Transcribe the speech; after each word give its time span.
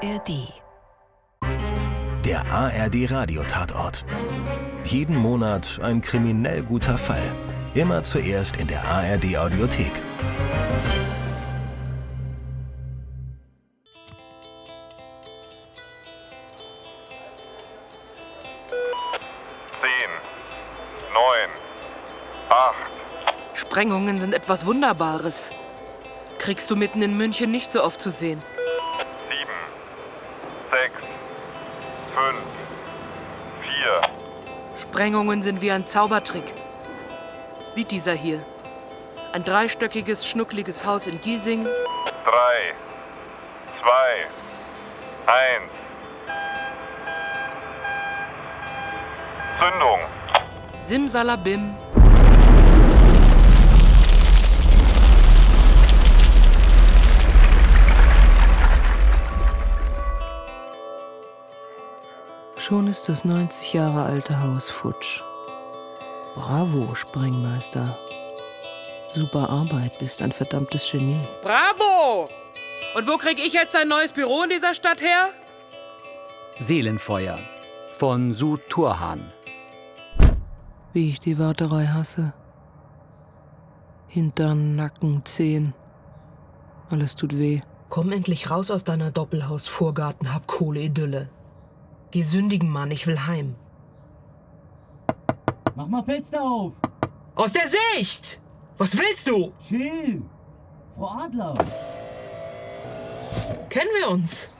ARD. 0.00 0.52
Der 2.24 2.46
ARD 2.52 3.10
Radiotatort. 3.10 4.04
Jeden 4.84 5.16
Monat 5.16 5.80
ein 5.82 6.00
kriminell 6.00 6.62
guter 6.62 6.96
Fall. 6.96 7.32
Immer 7.74 8.04
zuerst 8.04 8.56
in 8.58 8.68
der 8.68 8.86
ARD 8.86 9.36
Audiothek. 9.36 9.90
Zehn, 19.80 20.10
neun, 21.12 21.50
acht, 22.50 23.58
Sprengungen 23.58 24.20
sind 24.20 24.32
etwas 24.32 24.64
Wunderbares. 24.64 25.50
Kriegst 26.38 26.70
du 26.70 26.76
mitten 26.76 27.02
in 27.02 27.16
München 27.16 27.50
nicht 27.50 27.72
so 27.72 27.82
oft 27.82 28.00
zu 28.00 28.10
sehen. 28.10 28.40
Sprengungen 34.98 35.42
sind 35.42 35.60
wie 35.60 35.70
ein 35.70 35.86
Zaubertrick. 35.86 36.54
Wie 37.76 37.84
dieser 37.84 38.14
hier. 38.14 38.44
Ein 39.32 39.44
dreistöckiges, 39.44 40.26
schnuckliges 40.26 40.84
Haus 40.84 41.06
in 41.06 41.20
Giesing. 41.20 41.66
drei, 42.24 42.74
zwei, 43.80 44.26
eins. 45.32 45.70
Zündung. 49.60 50.00
Simsalabim. 50.80 51.76
Schon 62.68 62.86
ist 62.86 63.08
das 63.08 63.24
90 63.24 63.72
Jahre 63.72 64.02
alte 64.02 64.42
Haus 64.42 64.68
futsch. 64.68 65.22
Bravo, 66.34 66.94
Sprengmeister. 66.94 67.96
Super 69.14 69.48
Arbeit, 69.48 69.98
bist 69.98 70.20
ein 70.20 70.32
verdammtes 70.32 70.90
Genie. 70.90 71.26
Bravo! 71.40 72.28
Und 72.94 73.08
wo 73.08 73.16
krieg 73.16 73.38
ich 73.38 73.54
jetzt 73.54 73.74
ein 73.74 73.88
neues 73.88 74.12
Büro 74.12 74.42
in 74.42 74.50
dieser 74.50 74.74
Stadt 74.74 75.00
her? 75.00 75.30
Seelenfeuer 76.60 77.38
von 77.96 78.34
Su 78.34 78.58
Turhan. 78.68 79.32
Wie 80.92 81.08
ich 81.08 81.20
die 81.20 81.38
Warterei 81.38 81.86
hasse. 81.86 82.34
Hintern, 84.08 84.76
Nacken, 84.76 85.24
Zehen. 85.24 85.72
Alles 86.90 87.16
tut 87.16 87.34
weh. 87.38 87.62
Komm 87.88 88.12
endlich 88.12 88.50
raus 88.50 88.70
aus 88.70 88.84
deiner 88.84 89.10
Doppelhaus-Vorgarten, 89.10 90.34
hab 90.34 90.46
Kohle 90.46 90.80
Idylle. 90.80 91.30
Geh 92.10 92.22
sündigen, 92.22 92.70
Mann, 92.70 92.90
ich 92.90 93.06
will 93.06 93.20
heim. 93.26 93.54
Mach 95.74 95.86
mal 95.86 96.02
Fenster 96.04 96.40
auf! 96.40 96.72
Aus 97.34 97.52
der 97.52 97.68
Sicht! 97.68 98.40
Was 98.78 98.96
willst 98.96 99.28
du? 99.28 99.52
Chill! 99.68 100.22
Frau 100.96 101.08
Adler! 101.08 101.54
Kennen 103.68 103.90
wir 103.98 104.08
uns? 104.08 104.50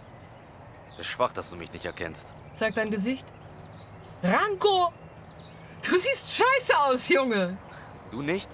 Ist 0.98 1.06
schwach, 1.06 1.32
dass 1.32 1.48
du 1.50 1.56
mich 1.56 1.72
nicht 1.72 1.86
erkennst. 1.86 2.32
Zeig 2.56 2.74
dein 2.74 2.91
Gesicht. 2.91 3.24
Ranko! 4.22 4.92
Du 5.82 5.96
siehst 5.96 6.34
scheiße 6.34 6.78
aus, 6.86 7.08
Junge! 7.08 7.56
Du 8.10 8.20
nicht? 8.20 8.50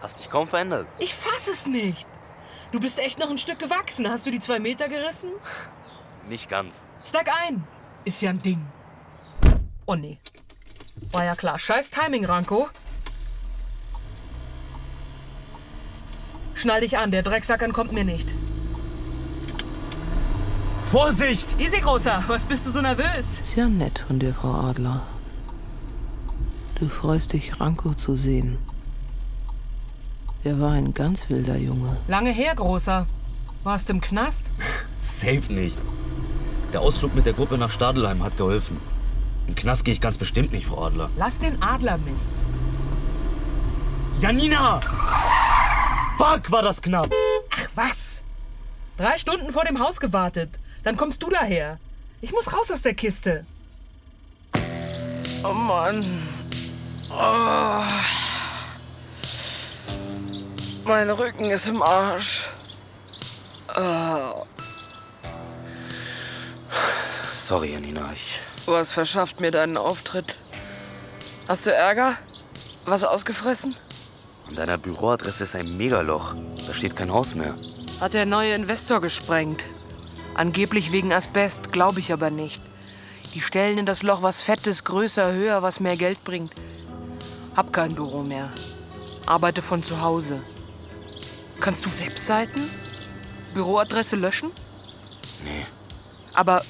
Hast 0.00 0.18
dich 0.18 0.28
kaum 0.28 0.48
verändert. 0.48 0.88
Ich 0.98 1.14
fass 1.14 1.46
es 1.46 1.66
nicht. 1.66 2.08
Du 2.72 2.80
bist 2.80 2.98
echt 2.98 3.20
noch 3.20 3.30
ein 3.30 3.38
Stück 3.38 3.58
gewachsen. 3.58 4.10
Hast 4.10 4.26
du 4.26 4.30
die 4.30 4.40
zwei 4.40 4.58
Meter 4.58 4.88
gerissen? 4.88 5.30
Nicht 6.28 6.48
ganz. 6.48 6.82
Steig 7.04 7.30
ein. 7.46 7.64
Ist 8.04 8.20
ja 8.20 8.30
ein 8.30 8.38
Ding. 8.40 8.60
Oh 9.86 9.94
nee. 9.94 10.18
War 11.12 11.24
ja 11.24 11.34
klar. 11.34 11.58
Scheiß 11.58 11.90
Timing, 11.90 12.24
Ranko. 12.24 12.68
Schnall 16.54 16.80
dich 16.80 16.98
an, 16.98 17.10
der 17.10 17.22
Drecksack 17.22 17.62
entkommt 17.62 17.92
mir 17.92 18.04
nicht. 18.04 18.32
Vorsicht! 20.82 21.58
Easy, 21.58 21.80
Großer. 21.80 22.22
Was 22.28 22.44
bist 22.44 22.66
du 22.66 22.70
so 22.70 22.80
nervös? 22.80 23.40
Ist 23.40 23.56
ja 23.56 23.68
nett 23.68 24.04
von 24.06 24.18
dir, 24.18 24.32
Frau 24.32 24.52
Adler. 24.52 25.02
Du 26.76 26.88
freust 26.88 27.32
dich, 27.32 27.60
Ranko 27.60 27.94
zu 27.94 28.16
sehen. 28.16 28.58
Er 30.44 30.60
war 30.60 30.72
ein 30.72 30.94
ganz 30.94 31.28
wilder 31.30 31.56
Junge. 31.56 31.96
Lange 32.06 32.30
her, 32.30 32.54
Großer. 32.54 33.06
Warst 33.64 33.90
im 33.90 34.00
Knast? 34.00 34.44
Safe 35.00 35.52
nicht. 35.52 35.78
Der 36.74 36.80
Ausflug 36.80 37.14
mit 37.14 37.24
der 37.24 37.34
Gruppe 37.34 37.56
nach 37.56 37.70
Stadelheim 37.70 38.24
hat 38.24 38.36
geholfen. 38.36 38.80
Im 39.46 39.54
Knast 39.54 39.84
gehe 39.84 39.94
ich 39.94 40.00
ganz 40.00 40.18
bestimmt 40.18 40.50
nicht, 40.50 40.66
Frau 40.66 40.84
Adler. 40.84 41.08
Lass 41.16 41.38
den 41.38 41.62
Adler 41.62 41.98
Mist. 41.98 42.34
Janina! 44.18 44.80
Fuck, 46.18 46.50
war 46.50 46.62
das 46.62 46.82
knapp! 46.82 47.12
Ach 47.52 47.68
was? 47.76 48.24
Drei 48.96 49.16
Stunden 49.18 49.52
vor 49.52 49.64
dem 49.64 49.78
Haus 49.78 50.00
gewartet. 50.00 50.58
Dann 50.82 50.96
kommst 50.96 51.22
du 51.22 51.30
daher. 51.30 51.78
Ich 52.20 52.32
muss 52.32 52.52
raus 52.52 52.72
aus 52.72 52.82
der 52.82 52.94
Kiste. 52.94 53.46
Oh 55.44 55.52
Mann. 55.52 56.04
Oh. 57.08 57.84
Mein 60.84 61.08
Rücken 61.08 61.50
ist 61.50 61.68
im 61.68 61.80
Arsch. 61.82 62.48
Oh. 63.76 64.44
Sorry, 67.32 67.72
Janina, 67.72 68.10
ich. 68.12 68.40
Was 68.66 68.92
verschafft 68.92 69.40
mir 69.40 69.50
deinen 69.50 69.76
Auftritt? 69.76 70.36
Hast 71.46 71.66
du 71.66 71.72
Ärger? 71.72 72.16
Was 72.86 73.04
ausgefressen? 73.04 73.76
An 74.48 74.56
deiner 74.56 74.78
Büroadresse 74.78 75.44
ist 75.44 75.54
ein 75.54 75.76
Megaloch. 75.76 76.34
Da 76.66 76.74
steht 76.74 76.96
kein 76.96 77.12
Haus 77.12 77.34
mehr. 77.34 77.54
Hat 78.00 78.14
der 78.14 78.26
neue 78.26 78.54
Investor 78.54 79.00
gesprengt. 79.00 79.64
Angeblich 80.34 80.90
wegen 80.90 81.12
Asbest, 81.12 81.70
glaube 81.72 82.00
ich 82.00 82.12
aber 82.12 82.30
nicht. 82.30 82.62
Die 83.34 83.40
stellen 83.40 83.78
in 83.78 83.86
das 83.86 84.02
Loch 84.02 84.22
was 84.22 84.40
Fettes, 84.40 84.84
größer, 84.84 85.32
höher, 85.32 85.62
was 85.62 85.80
mehr 85.80 85.96
Geld 85.96 86.22
bringt. 86.24 86.52
Hab 87.56 87.72
kein 87.72 87.94
Büro 87.94 88.22
mehr. 88.22 88.52
Arbeite 89.26 89.62
von 89.62 89.82
zu 89.82 90.00
Hause. 90.00 90.40
Kannst 91.60 91.84
du 91.84 91.90
Webseiten? 91.98 92.68
Büroadresse 93.54 94.16
löschen? 94.16 94.50
Nee. 95.44 95.66
Aber 96.34 96.62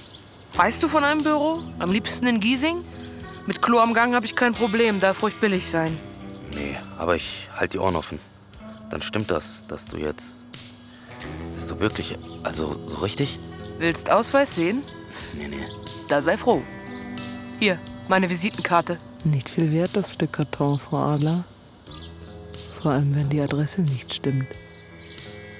weißt 0.55 0.83
du 0.83 0.89
von 0.89 1.05
einem 1.05 1.23
Büro? 1.23 1.63
Am 1.79 1.91
liebsten 1.91 2.27
in 2.27 2.41
Giesing? 2.41 2.85
Mit 3.47 3.61
Klo 3.61 3.81
am 3.81 3.95
Gang 3.95 4.15
habe 4.15 4.25
ich 4.25 4.37
kein 4.37 4.55
Problem, 4.55 5.01
darf 5.01 5.23
ruhig 5.23 5.35
billig 5.41 5.69
sein. 5.69 5.99
Nee, 6.55 6.77
aber 6.99 7.17
ich 7.17 7.49
halte 7.57 7.73
die 7.73 7.79
Ohren 7.79 7.97
offen. 7.97 8.19
Dann 8.91 9.03
stimmt 9.03 9.31
das, 9.31 9.65
dass 9.67 9.87
du 9.87 9.97
jetzt. 9.97 10.45
Bist 11.55 11.71
du 11.71 11.81
wirklich. 11.81 12.17
Also, 12.43 12.79
so 12.87 12.99
richtig? 12.99 13.39
Willst 13.79 14.11
Ausweis 14.11 14.55
sehen? 14.55 14.83
Nee, 15.37 15.49
nee. 15.49 15.67
Da 16.09 16.23
sei 16.23 16.37
froh. 16.37 16.63
Hier, 17.59 17.79
meine 18.09 18.31
Visitenkarte. 18.31 18.99
Nicht 19.25 19.49
viel 19.49 19.73
wert, 19.73 19.91
das 19.95 20.13
Stück 20.13 20.35
Karton, 20.35 20.79
Frau 20.79 20.99
Adler. 20.99 21.45
Vor 22.83 22.93
allem, 22.93 23.15
wenn 23.15 23.31
die 23.31 23.41
Adresse 23.41 23.81
nicht 23.81 24.15
stimmt. 24.15 24.49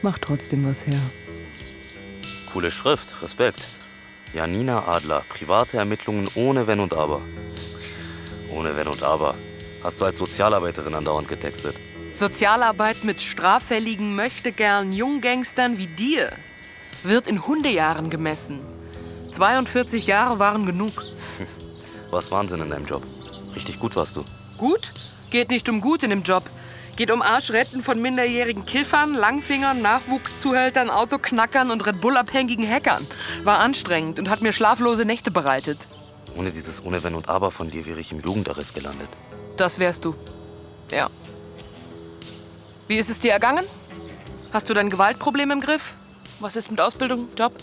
Mach 0.03 0.19
trotzdem 0.19 0.69
was 0.69 0.87
her. 0.87 1.01
Coole 2.53 2.71
Schrift, 2.71 3.23
Respekt. 3.23 3.67
Janina 4.35 4.89
Adler, 4.89 5.23
private 5.29 5.77
Ermittlungen 5.77 6.29
ohne 6.35 6.67
Wenn 6.67 6.81
und 6.81 6.93
Aber. 6.93 7.21
Ohne 8.53 8.77
Wenn 8.77 8.89
und 8.89 9.03
Aber. 9.05 9.37
Hast 9.83 10.01
du 10.01 10.05
als 10.05 10.19
Sozialarbeiterin 10.19 10.95
andauernd 10.95 11.29
getextet. 11.29 11.77
Sozialarbeit 12.13 13.05
mit 13.05 13.23
straffälligen, 13.23 14.17
möchtegern 14.17 14.93
Junggangstern 14.93 15.79
wie 15.79 15.87
dir 15.87 16.33
wird 17.05 17.29
in 17.29 17.47
Hundejahren 17.47 18.11
gemessen. 18.11 18.61
42 19.31 20.07
Jahre 20.07 20.39
waren 20.39 20.67
genug. 20.67 21.05
Was 22.11 22.33
Wahnsinn 22.33 22.61
in 22.61 22.71
deinem 22.71 22.87
Job. 22.87 23.03
Richtig 23.55 23.79
gut 23.79 23.95
warst 23.95 24.17
du. 24.17 24.25
Gut? 24.59 24.93
Geht 25.31 25.51
nicht 25.51 25.69
um 25.69 25.81
gut 25.81 26.03
in 26.03 26.11
dem 26.11 26.23
Job. 26.23 26.45
Geht 26.97 27.11
um 27.11 27.23
Arschretten 27.23 27.83
von 27.83 28.01
minderjährigen 28.01 28.67
Kiffern, 28.67 29.15
Langfingern, 29.15 29.83
Nachwuchszuhältern, 29.83 30.91
Autoknackern 30.91 31.71
und 31.73 31.85
Red 31.87 32.01
Bull-abhängigen 32.01 32.69
Hackern. 32.69 33.07
War 33.43 33.59
anstrengend 33.59 34.19
und 34.21 34.31
hat 34.31 34.43
mir 34.43 34.53
schlaflose 34.53 35.05
Nächte 35.05 35.33
bereitet. 35.33 35.79
Ohne 36.37 36.53
dieses 36.53 36.85
Ohne 36.85 37.03
Wenn 37.03 37.15
und 37.17 37.29
Aber 37.29 37.51
von 37.51 37.71
dir 37.71 37.85
wäre 37.87 37.99
ich 37.99 38.13
im 38.13 38.21
Jugendarrest 38.21 38.75
gelandet. 38.75 39.09
Das 39.57 39.79
wärst 39.81 40.05
du. 40.05 40.15
Ja. 40.93 41.09
Wie 42.87 42.97
ist 42.97 43.11
es 43.11 43.19
dir 43.19 43.33
ergangen? 43.33 43.65
Hast 44.53 44.71
du 44.71 44.75
dein 44.75 44.91
Gewaltproblem 44.91 45.51
im 45.51 45.61
Griff? 45.61 45.95
Was 46.39 46.55
ist 46.55 46.71
mit 46.71 46.81
Ausbildung, 46.81 47.29
Job? 47.37 47.55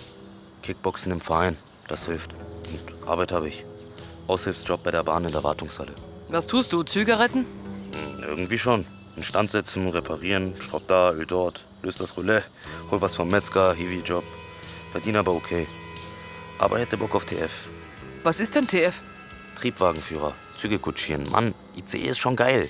Kickboxen 0.64 1.12
im 1.12 1.22
Verein, 1.22 1.58
das 1.88 2.06
hilft. 2.06 2.32
Und 2.34 3.08
Arbeit 3.08 3.32
habe 3.32 3.48
ich. 3.48 3.64
Aushilfsjob 4.28 4.84
bei 4.84 4.92
der 4.92 5.04
Bahn 5.04 5.24
in 5.26 5.32
der 5.32 5.44
Wartungshalle. 5.44 5.94
Was 6.30 6.48
tust 6.48 6.72
du? 6.74 6.84
Züge 6.84 7.18
retten? 7.20 7.46
Hm, 7.94 8.24
Irgendwie 8.28 8.60
schon. 8.60 8.86
Instand 9.16 9.52
setzen, 9.52 9.90
reparieren, 9.90 10.56
schraub 10.62 10.88
da, 10.88 11.12
Öl 11.12 11.26
dort, 11.26 11.64
löst 11.82 12.00
das 12.00 12.16
Roulette, 12.16 12.46
hol 12.90 13.02
was 13.02 13.16
vom 13.16 13.28
Metzger, 13.30 13.74
Hiwi-Job. 13.74 14.24
Verdient 14.92 15.18
aber 15.18 15.34
okay. 15.34 15.68
Aber 16.60 16.78
er 16.78 16.84
hätte 16.84 16.98
Bock 16.98 17.16
auf 17.16 17.26
TF. 17.26 17.66
Was 18.24 18.40
ist 18.40 18.56
denn 18.56 18.68
TF? 18.68 19.02
Triebwagenführer, 19.60 20.34
Züge 20.56 20.80
kutschieren. 20.80 21.30
Mann, 21.32 21.54
ICE 21.78 22.10
ist 22.10 22.20
schon 22.20 22.36
geil. 22.36 22.70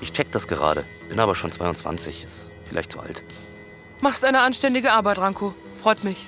Ich 0.00 0.12
check 0.12 0.32
das 0.32 0.48
gerade. 0.48 0.84
Bin 1.08 1.20
aber 1.20 1.34
schon 1.34 1.52
22, 1.52 2.24
ist 2.24 2.50
vielleicht 2.64 2.92
zu 2.92 3.00
alt. 3.00 3.22
Machst 4.00 4.24
eine 4.24 4.40
anständige 4.40 4.92
Arbeit, 4.92 5.18
Ranko. 5.18 5.54
Freut 5.80 6.04
mich. 6.04 6.26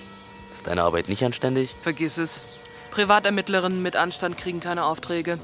Ist 0.50 0.66
deine 0.66 0.82
Arbeit 0.82 1.08
nicht 1.08 1.24
anständig? 1.24 1.74
Vergiss 1.80 2.18
es. 2.18 2.42
Privatermittlerinnen 2.90 3.82
mit 3.82 3.96
Anstand 3.96 4.36
kriegen 4.36 4.60
keine 4.60 4.84
Aufträge. 4.84 5.38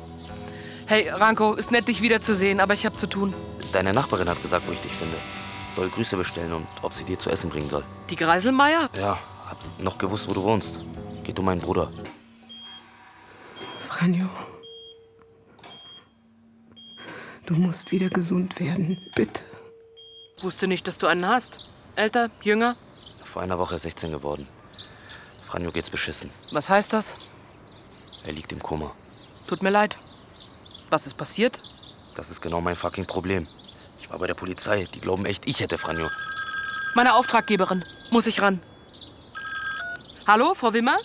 Hey, 0.89 1.11
Ranko, 1.11 1.53
ist 1.53 1.71
nett, 1.71 1.87
dich 1.87 2.01
wiederzusehen, 2.01 2.61
aber 2.61 2.73
ich 2.73 2.87
hab 2.87 2.99
zu 2.99 3.07
tun. 3.07 3.35
Deine 3.75 3.93
Nachbarin 3.93 4.27
hat 4.27 4.41
gesagt, 4.41 4.67
wo 4.67 4.73
ich 4.73 4.81
dich 4.81 4.91
finde. 4.91 5.19
Soll 5.71 5.91
Grüße 5.91 6.17
bestellen 6.17 6.55
und 6.55 6.67
ob 6.81 6.95
sie 6.95 7.05
dir 7.05 7.19
zu 7.19 7.29
essen 7.29 7.51
bringen 7.51 7.69
soll. 7.69 7.85
Die 8.09 8.17
Greiselmeier? 8.17 8.89
Ja, 8.99 9.19
hab 9.47 9.59
noch 9.79 9.99
gewusst, 9.99 10.27
wo 10.29 10.33
du 10.33 10.43
wohnst. 10.43 10.81
Geht 11.25 11.39
um 11.39 11.45
meinen 11.45 11.61
Bruder. 11.61 11.93
Franjo. 13.87 14.31
Du 17.45 17.53
musst 17.53 17.93
wieder 17.93 18.09
gesund 18.09 18.59
werden, 18.59 18.97
bitte. 19.15 19.43
Wusste 20.41 20.69
nicht, 20.69 20.89
dass 20.89 20.97
du 20.97 21.07
einen 21.07 21.29
hast. 21.29 21.69
Älter, 21.97 22.31
jünger? 22.41 22.77
Vor 23.25 23.43
einer 23.43 23.59
Woche 23.59 23.79
16 23.79 24.11
geworden. 24.11 24.49
Franjo 25.45 25.71
geht's 25.71 25.91
beschissen. 25.91 26.31
Was 26.51 26.71
heißt 26.71 26.95
das? 26.95 27.15
Er 28.25 28.33
liegt 28.33 28.53
im 28.53 28.63
Koma. 28.63 28.93
Tut 29.47 29.63
mir 29.63 29.71
leid. 29.71 29.99
Was 30.91 31.07
ist 31.07 31.15
passiert? 31.15 31.59
Das 32.15 32.31
ist 32.31 32.41
genau 32.41 32.61
mein 32.61 32.77
fucking 32.77 33.07
Problem. 33.07 33.47
Ich 33.99 34.11
war 34.11 34.19
bei 34.19 34.27
der 34.27 34.35
Polizei. 34.35 34.89
Die 34.95 35.01
glauben 35.01 35.27
echt, 35.27 35.47
ich 35.47 35.61
hätte 35.61 35.79
Franjo. 35.79 36.09
Meine 36.95 37.15
Auftraggeberin. 37.15 37.85
Muss 38.11 38.27
ich 38.27 38.41
ran. 38.41 38.61
Hallo, 40.27 40.55
Frau 40.55 40.73
Wimmer? 40.73 40.99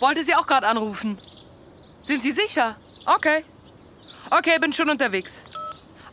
Wollte 0.00 0.24
Sie 0.24 0.34
auch 0.34 0.46
gerade 0.46 0.66
anrufen? 0.66 1.18
Sind 2.02 2.22
Sie 2.22 2.32
sicher? 2.32 2.76
Okay. 3.06 3.44
Okay, 4.30 4.58
bin 4.60 4.72
schon 4.72 4.90
unterwegs. 4.90 5.42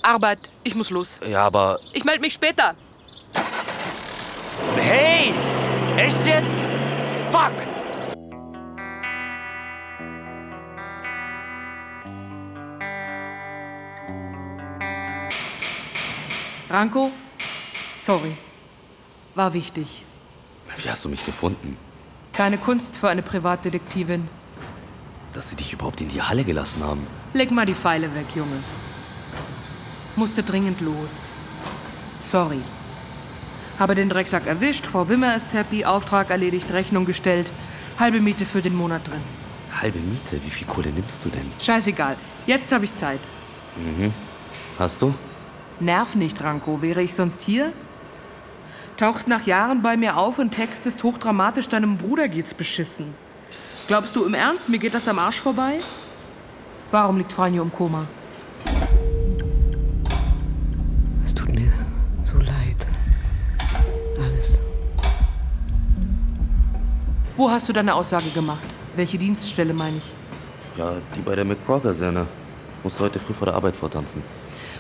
Arbeit, 0.03 0.39
ich 0.63 0.75
muss 0.75 0.89
los. 0.89 1.17
Ja, 1.27 1.45
aber. 1.45 1.79
Ich 1.93 2.03
melde 2.03 2.21
mich 2.21 2.33
später. 2.33 2.75
Hey! 4.77 5.33
Echt 5.97 6.25
jetzt? 6.25 6.55
Fuck! 7.31 7.70
Ranko, 16.71 17.12
sorry. 18.00 18.38
War 19.35 19.53
wichtig. 19.53 20.06
Wie 20.77 20.89
hast 20.89 21.03
du 21.03 21.09
mich 21.09 21.25
gefunden? 21.25 21.75
Keine 22.31 22.57
Kunst 22.57 22.97
für 22.97 23.09
eine 23.09 23.21
Privatdetektivin. 23.21 24.29
Dass 25.33 25.50
sie 25.50 25.57
dich 25.57 25.73
überhaupt 25.73 26.00
in 26.00 26.07
die 26.07 26.21
Halle 26.21 26.45
gelassen 26.45 26.81
haben. 26.83 27.06
Leg 27.33 27.51
mal 27.51 27.65
die 27.65 27.75
Pfeile 27.75 28.15
weg, 28.15 28.27
Junge. 28.35 28.63
Musste 30.15 30.44
dringend 30.44 30.79
los. 30.79 31.29
Sorry. 32.23 32.62
Habe 33.77 33.95
den 33.95 34.07
Drecksack 34.07 34.47
erwischt, 34.47 34.85
Frau 34.85 35.09
Wimmer 35.09 35.35
ist 35.35 35.53
happy, 35.53 35.83
Auftrag 35.83 36.29
erledigt, 36.29 36.71
Rechnung 36.71 37.06
gestellt. 37.06 37.51
Halbe 38.00 38.21
Miete 38.21 38.45
für 38.45 38.62
den 38.62 38.75
Monat 38.75 39.07
drin. 39.07 39.21
Halbe 39.81 40.00
Miete? 40.00 40.39
Wie 40.44 40.50
viel 40.50 40.68
Kohle 40.68 40.91
nimmst 40.91 41.25
du 41.25 41.29
denn? 41.29 41.51
Scheißegal. 41.59 42.15
Jetzt 42.45 42.71
habe 42.71 42.85
ich 42.85 42.94
Zeit. 42.94 43.19
Hast 44.79 45.01
du? 45.01 45.13
Nerv 45.81 46.13
nicht, 46.13 46.44
Ranko. 46.44 46.81
Wäre 46.81 47.01
ich 47.01 47.16
sonst 47.16 47.42
hier? 47.42 47.74
Tauchst 48.98 49.28
nach 49.28 49.48
Jahren 49.48 49.81
bei 49.81 49.98
mir 49.98 50.16
auf 50.16 50.38
und 50.38 50.51
textest 50.51 51.04
hochdramatisch, 51.04 51.68
deinem 51.68 51.98
Bruder 51.98 52.28
geht's 52.28 52.54
beschissen. 52.54 53.16
Glaubst 53.88 54.16
du 54.16 54.24
im 54.24 54.36
Ernst, 54.36 54.69
mir 54.69 54.78
geht 54.78 54.94
das 54.94 55.07
am 55.07 55.18
Arsch 55.18 55.42
vorbei? 55.42 55.80
Warum 56.92 57.18
liegt 57.18 57.33
Franjo 57.33 57.63
im 57.63 57.72
Koma? 57.72 58.06
Es 61.25 61.33
tut 61.33 61.51
mir 61.51 61.72
so 62.25 62.38
leid. 62.38 62.86
Alles. 64.24 64.62
Wo 67.36 67.50
hast 67.50 67.68
du 67.68 67.74
deine 67.74 67.95
Aussage 67.95 68.30
gemacht? 68.36 68.63
Welche 68.95 69.18
Dienststelle 69.18 69.74
meine 69.74 69.98
ich? 69.98 70.13
Ja, 70.78 70.94
die 71.16 71.22
bei 71.22 71.36
der 71.36 71.45
McCraw-Kaserne. 71.45 72.28
Musste 72.83 73.04
heute 73.04 73.19
früh 73.19 73.33
vor 73.33 73.48
der 73.48 73.56
Arbeit 73.56 73.75
vortanzen. 73.75 74.22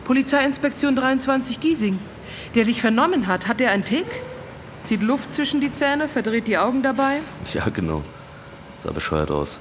Polizeiinspektion 0.05 0.95
23 0.95 1.59
Giesing. 1.59 1.99
Der 2.55 2.65
dich 2.65 2.81
vernommen 2.81 3.27
hat, 3.27 3.47
hat 3.47 3.59
der 3.59 3.71
einen 3.71 3.83
Tick? 3.83 4.07
Zieht 4.83 5.03
Luft 5.03 5.31
zwischen 5.31 5.61
die 5.61 5.71
Zähne, 5.71 6.09
verdreht 6.09 6.47
die 6.47 6.57
Augen 6.57 6.81
dabei? 6.81 7.19
Ja, 7.53 7.69
genau. 7.69 8.03
Sah 8.77 8.91
bescheuert 8.91 9.29
aus. 9.29 9.59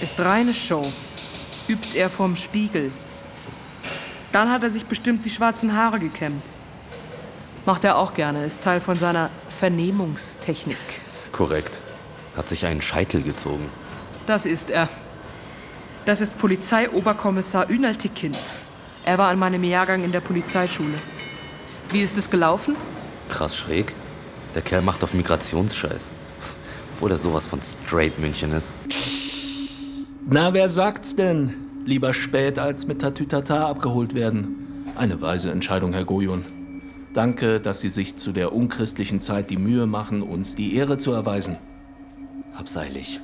Ist 0.00 0.20
reine 0.20 0.54
Show. 0.54 0.86
Übt 1.68 1.98
er 1.98 2.08
vorm 2.08 2.36
Spiegel. 2.36 2.90
Dann 4.32 4.50
hat 4.50 4.62
er 4.62 4.70
sich 4.70 4.86
bestimmt 4.86 5.24
die 5.24 5.30
schwarzen 5.30 5.76
Haare 5.76 5.98
gekämmt. 5.98 6.42
Macht 7.66 7.84
er 7.84 7.98
auch 7.98 8.14
gerne, 8.14 8.46
ist 8.46 8.62
Teil 8.62 8.80
von 8.80 8.94
seiner 8.94 9.30
Vernehmungstechnik. 9.48 10.78
Korrekt. 11.32 11.80
Hat 12.36 12.48
sich 12.48 12.64
einen 12.64 12.80
Scheitel 12.80 13.22
gezogen. 13.22 13.68
Das 14.26 14.46
ist 14.46 14.70
er. 14.70 14.88
Das 16.06 16.20
ist 16.20 16.38
Polizeioberkommissar 16.38 17.68
Ünal 17.70 17.96
Tekin. 17.96 18.32
Er 19.04 19.18
war 19.18 19.28
an 19.28 19.38
meinem 19.38 19.64
Jahrgang 19.64 20.04
in 20.04 20.12
der 20.12 20.20
Polizeischule. 20.20 20.94
Wie 21.90 22.02
ist 22.02 22.16
es 22.16 22.30
gelaufen? 22.30 22.76
Krass 23.28 23.56
schräg. 23.56 23.94
Der 24.54 24.62
Kerl 24.62 24.82
macht 24.82 25.02
auf 25.04 25.14
Migrationsscheiß. 25.14 26.14
Obwohl 26.94 27.12
er 27.12 27.18
sowas 27.18 27.46
von 27.46 27.60
straight 27.62 28.18
München 28.18 28.52
ist. 28.52 28.74
Na, 30.26 30.52
wer 30.52 30.68
sagt's 30.68 31.16
denn? 31.16 31.54
Lieber 31.84 32.12
spät 32.12 32.58
als 32.58 32.86
mit 32.86 33.00
Tatütata 33.00 33.66
abgeholt 33.66 34.14
werden. 34.14 34.92
Eine 34.96 35.20
weise 35.20 35.50
Entscheidung, 35.50 35.92
Herr 35.92 36.04
Gojon. 36.04 36.44
Danke, 37.14 37.58
dass 37.58 37.80
Sie 37.80 37.88
sich 37.88 38.16
zu 38.16 38.32
der 38.32 38.52
unchristlichen 38.52 39.20
Zeit 39.20 39.50
die 39.50 39.56
Mühe 39.56 39.86
machen, 39.86 40.22
uns 40.22 40.54
die 40.54 40.76
Ehre 40.76 40.98
zu 40.98 41.12
erweisen. 41.12 41.56
Habseilig. 42.54 43.20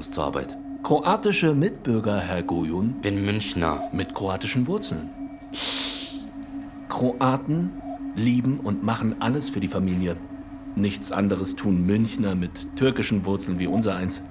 Muss 0.00 0.12
zur 0.12 0.24
Arbeit. 0.24 0.56
Kroatische 0.82 1.54
Mitbürger, 1.54 2.20
Herr 2.20 2.42
Gojon, 2.42 3.02
Bin 3.02 3.22
Münchner. 3.22 3.90
mit 3.92 4.14
kroatischen 4.14 4.66
Wurzeln. 4.66 5.10
Kroaten 6.88 7.70
lieben 8.16 8.60
und 8.60 8.82
machen 8.82 9.20
alles 9.20 9.50
für 9.50 9.60
die 9.60 9.68
Familie. 9.68 10.16
Nichts 10.74 11.12
anderes 11.12 11.54
tun 11.54 11.84
Münchner 11.84 12.34
mit 12.34 12.76
türkischen 12.76 13.26
Wurzeln 13.26 13.58
wie 13.58 13.66
unser 13.66 13.94
eins. 13.94 14.22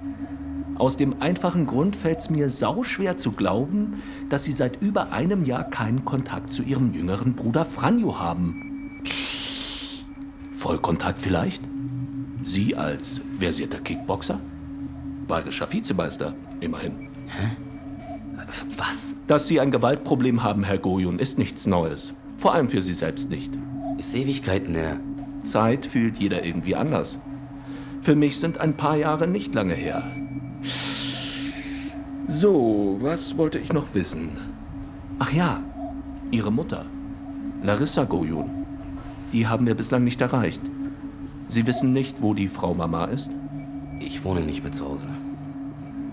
Aus 0.74 0.96
dem 0.96 1.22
einfachen 1.22 1.68
Grund 1.68 1.94
fällt's 1.94 2.30
mir 2.30 2.50
sauschwer 2.50 3.16
zu 3.16 3.30
glauben, 3.30 4.02
dass 4.28 4.42
sie 4.42 4.52
seit 4.52 4.82
über 4.82 5.12
einem 5.12 5.44
Jahr 5.44 5.62
keinen 5.62 6.04
Kontakt 6.04 6.52
zu 6.52 6.64
ihrem 6.64 6.92
jüngeren 6.92 7.34
Bruder 7.34 7.64
Franjo 7.64 8.18
haben. 8.18 9.00
Vollkontakt 10.52 11.22
vielleicht? 11.22 11.62
Sie 12.42 12.74
als 12.74 13.20
versierter 13.38 13.78
Kickboxer? 13.78 14.40
Bayerischer 15.30 15.72
Vizemeister, 15.72 16.34
immerhin. 16.60 17.08
Was? 18.76 19.14
Dass 19.28 19.46
Sie 19.46 19.60
ein 19.60 19.70
Gewaltproblem 19.70 20.42
haben, 20.42 20.64
Herr 20.64 20.78
Gojun, 20.78 21.20
ist 21.20 21.38
nichts 21.38 21.66
Neues. 21.66 22.12
Vor 22.36 22.52
allem 22.52 22.68
für 22.68 22.82
Sie 22.82 22.94
selbst 22.94 23.30
nicht. 23.30 23.52
Ist 23.96 24.14
Ewigkeiten 24.14 24.74
her. 24.74 24.98
Zeit 25.42 25.86
fühlt 25.86 26.18
jeder 26.18 26.44
irgendwie 26.44 26.74
anders. 26.74 27.20
Für 28.00 28.16
mich 28.16 28.40
sind 28.40 28.58
ein 28.58 28.76
paar 28.76 28.96
Jahre 28.96 29.28
nicht 29.28 29.54
lange 29.54 29.74
her. 29.74 30.02
So, 32.26 32.98
was 33.00 33.36
wollte 33.38 33.58
ich 33.58 33.72
noch 33.72 33.94
wissen? 33.94 34.30
Ach 35.20 35.32
ja, 35.32 35.62
Ihre 36.32 36.50
Mutter, 36.50 36.86
Larissa 37.62 38.02
Gojun. 38.02 38.50
Die 39.32 39.46
haben 39.46 39.66
wir 39.66 39.76
bislang 39.76 40.02
nicht 40.02 40.20
erreicht. 40.20 40.62
Sie 41.46 41.68
wissen 41.68 41.92
nicht, 41.92 42.20
wo 42.20 42.34
die 42.34 42.48
Frau 42.48 42.74
Mama 42.74 43.04
ist? 43.04 43.30
Ich 44.00 44.24
wohne 44.24 44.40
nicht 44.40 44.62
mehr 44.62 44.72
zu 44.72 44.86
Hause. 44.86 45.08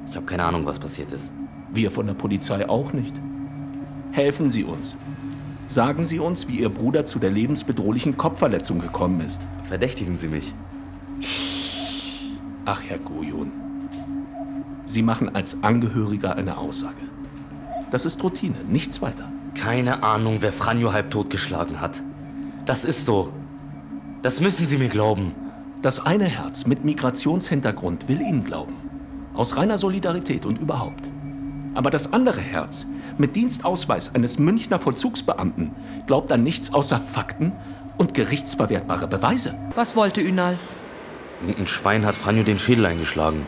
Ich 0.07 0.15
habe 0.15 0.25
keine 0.25 0.43
Ahnung, 0.43 0.65
was 0.65 0.77
passiert 0.77 1.11
ist. 1.13 1.31
Wir 1.73 1.89
von 1.89 2.05
der 2.05 2.13
Polizei 2.13 2.67
auch 2.67 2.91
nicht. 2.93 3.15
Helfen 4.11 4.49
Sie 4.49 4.65
uns. 4.65 4.97
Sagen 5.65 6.03
Sie 6.03 6.19
uns, 6.19 6.47
wie 6.47 6.59
Ihr 6.59 6.69
Bruder 6.69 7.05
zu 7.05 7.17
der 7.17 7.31
lebensbedrohlichen 7.31 8.17
Kopfverletzung 8.17 8.79
gekommen 8.79 9.21
ist. 9.21 9.41
Verdächtigen 9.63 10.17
Sie 10.17 10.27
mich. 10.27 10.53
Ach, 12.65 12.81
Herr 12.85 12.99
Gojun. 12.99 13.51
Sie 14.83 15.01
machen 15.01 15.33
als 15.33 15.63
Angehöriger 15.63 16.35
eine 16.35 16.57
Aussage. 16.57 17.07
Das 17.89 18.05
ist 18.05 18.21
Routine, 18.23 18.55
nichts 18.67 19.01
weiter. 19.01 19.31
Keine 19.55 20.03
Ahnung, 20.03 20.37
wer 20.41 20.51
Franjo 20.51 20.91
halb 20.91 21.09
totgeschlagen 21.09 21.79
hat. 21.79 22.01
Das 22.65 22.83
ist 22.83 23.05
so. 23.05 23.31
Das 24.23 24.41
müssen 24.41 24.67
Sie 24.67 24.77
mir 24.77 24.89
glauben. 24.89 25.31
Das 25.83 26.03
eine 26.03 26.25
Herz 26.25 26.65
mit 26.65 26.83
Migrationshintergrund 26.83 28.07
will 28.07 28.19
Ihnen 28.19 28.43
glauben. 28.43 28.73
Aus 29.35 29.57
reiner 29.57 29.77
Solidarität 29.77 30.43
und 30.45 30.57
überhaupt. 30.57 31.07
Aber 31.75 31.91
das 31.91 32.13
andere 32.13 32.41
Herz, 32.41 32.87
mit 33.19 33.35
Dienstausweis 33.35 34.15
eines 34.15 34.39
Münchner 34.39 34.79
Vollzugsbeamten, 34.79 35.75
glaubt 36.07 36.31
an 36.31 36.41
nichts 36.41 36.73
außer 36.73 36.99
Fakten 36.99 37.51
und 37.97 38.15
gerichtsverwertbare 38.15 39.07
Beweise. 39.07 39.53
Was 39.75 39.95
wollte 39.95 40.19
Ünal? 40.19 40.57
Ein 41.45 41.67
Schwein 41.67 42.07
hat 42.07 42.15
Franjo 42.15 42.41
den 42.41 42.57
Schädel 42.57 42.87
eingeschlagen. 42.87 43.45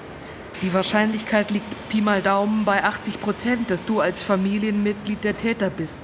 Die 0.62 0.72
Wahrscheinlichkeit 0.72 1.50
liegt 1.50 1.90
Pi 1.90 2.02
mal 2.02 2.22
Daumen 2.22 2.64
bei 2.64 2.84
80 2.84 3.20
Prozent, 3.22 3.72
dass 3.72 3.84
du 3.86 4.02
als 4.02 4.22
Familienmitglied 4.22 5.24
der 5.24 5.36
Täter 5.36 5.72
bist. 5.72 6.00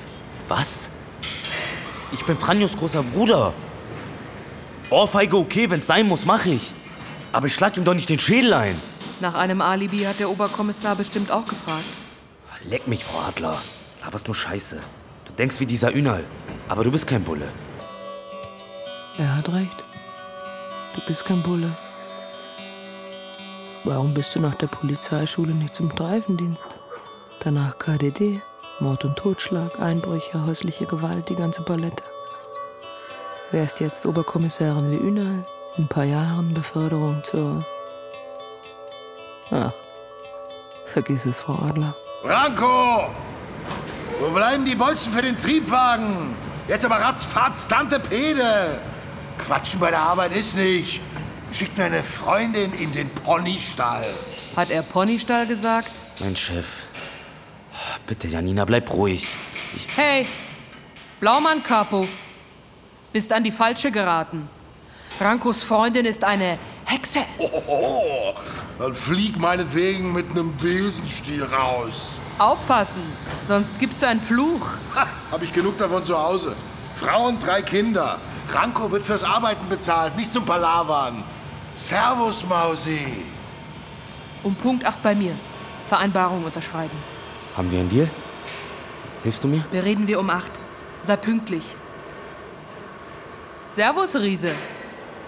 Was? 0.48 0.90
Ich 2.12 2.26
bin 2.26 2.38
Franjos 2.38 2.76
großer 2.76 3.04
Bruder. 3.04 3.54
Ohrfeige 4.90 5.38
okay, 5.38 5.70
wenn's 5.70 5.88
sein 5.88 6.08
muss, 6.08 6.26
mach 6.26 6.46
ich. 6.46 6.72
Aber 7.32 7.48
ich 7.48 7.56
schlag 7.56 7.76
ihm 7.78 7.84
doch 7.84 7.94
nicht 7.94 8.10
den 8.10 8.20
Schädel 8.20 8.54
ein. 8.54 8.80
Nach 9.20 9.36
einem 9.36 9.62
Alibi 9.62 10.04
hat 10.04 10.20
der 10.20 10.30
Oberkommissar 10.30 10.96
bestimmt 10.96 11.32
auch 11.32 11.46
gefragt. 11.46 11.86
Leck 12.68 12.88
mich, 12.88 13.04
Frau 13.04 13.20
Adler. 13.20 13.56
Laberst 14.04 14.28
nur 14.28 14.36
Scheiße. 14.36 14.80
Du 15.26 15.34
denkst 15.34 15.60
wie 15.60 15.68
dieser 15.68 15.96
Ünal. 15.96 16.24
Aber 16.68 16.84
du 16.84 16.92
bist 16.92 17.06
kein 17.06 17.24
Bulle. 17.24 17.48
Er 19.18 19.36
hat 19.38 19.50
recht. 19.50 19.84
Du 20.96 21.02
bist 21.06 21.26
kein 21.26 21.44
Bulle. 21.44 21.78
Warum 23.84 24.16
bist 24.16 24.34
du 24.34 24.40
nach 24.40 24.56
der 24.56 24.68
Polizeischule 24.68 25.54
nicht 25.54 25.76
zum 25.76 25.92
Streifendienst? 25.92 26.66
Danach 27.42 27.78
KDD, 27.78 28.42
Mord 28.80 29.06
und 29.06 29.16
Totschlag, 29.16 29.80
Einbrüche, 29.80 30.44
häusliche 30.44 30.88
Gewalt, 30.88 31.30
die 31.30 31.36
ganze 31.36 31.62
Palette. 31.62 32.04
Wärst 33.52 33.80
jetzt 33.80 34.06
Oberkommissarin 34.06 34.92
wie 34.92 35.08
Ünal, 35.08 35.46
in 35.78 35.84
ein 35.84 35.88
paar 35.88 36.04
Jahren 36.04 36.54
Beförderung 36.54 37.24
zur... 37.24 37.66
Ach, 39.52 39.72
vergiss 40.88 41.26
es, 41.26 41.42
Frau 41.42 41.54
Adler. 41.54 41.96
Branko! 42.24 43.10
Wo 44.20 44.30
bleiben 44.32 44.66
die 44.66 44.76
Bolzen 44.76 45.12
für 45.12 45.22
den 45.22 45.38
Triebwagen? 45.38 46.34
Jetzt 46.68 46.84
aber 46.86 46.96
ratzfatz, 46.96 47.68
Tante 47.68 48.00
Pede! 48.00 48.80
Quatschen 49.38 49.80
bei 49.80 49.92
der 49.92 50.00
Arbeit 50.00 50.36
ist 50.36 50.56
nicht. 50.56 51.02
Schick 51.52 51.76
deine 51.76 52.02
Freundin 52.02 52.74
in 52.74 52.92
den 52.94 53.10
Ponystall. 53.10 54.06
Hat 54.56 54.72
er 54.72 54.82
Ponystall 54.82 55.46
gesagt? 55.46 55.92
Mein 56.20 56.36
Chef. 56.36 56.88
Bitte, 58.08 58.28
Janina, 58.28 58.66
bleib 58.66 58.92
ruhig. 58.92 59.28
Hey, 59.96 60.26
Blaumann 61.20 61.62
Capo. 61.62 62.08
Bist 63.16 63.32
an 63.32 63.46
die 63.46 63.52
Falsche 63.54 63.92
geraten. 63.92 64.50
Rankos 65.22 65.64
Freundin 65.64 66.04
ist 66.04 66.22
eine 66.26 66.58
Hexe. 66.84 67.20
Ohoho, 67.38 68.34
dann 68.78 68.94
flieg 68.94 69.40
meinetwegen 69.40 70.12
mit 70.12 70.32
einem 70.32 70.54
Besenstiel 70.58 71.46
raus. 71.46 72.20
Aufpassen, 72.40 73.04
sonst 73.48 73.80
gibt's 73.80 74.04
einen 74.04 74.20
Fluch. 74.20 74.68
Ha, 74.94 75.08
hab 75.32 75.42
ich 75.42 75.54
genug 75.54 75.78
davon 75.78 76.04
zu 76.04 76.22
Hause. 76.22 76.58
Frauen, 76.94 77.40
drei 77.40 77.62
Kinder. 77.62 78.20
Ranko 78.50 78.92
wird 78.92 79.06
fürs 79.06 79.24
Arbeiten 79.24 79.70
bezahlt, 79.70 80.18
nicht 80.18 80.34
zum 80.34 80.44
Palavern. 80.44 81.24
Servus, 81.74 82.46
Mausi. 82.46 83.24
Um 84.44 84.56
Punkt 84.56 84.84
8 84.84 85.02
bei 85.02 85.16
mir. 85.16 85.36
Vereinbarung 85.88 86.44
unterschreiben. 86.44 86.98
Haben 87.56 87.72
wir 87.72 87.80
einen 87.80 87.90
Deal? 87.90 88.10
Hilfst 89.24 89.42
du 89.42 89.48
mir? 89.48 89.64
Bereden 89.72 90.06
wir 90.06 90.20
um 90.20 90.30
8. 90.30 90.52
Sei 91.04 91.16
pünktlich. 91.16 91.78
Servus, 93.76 94.16
Riese. 94.16 94.56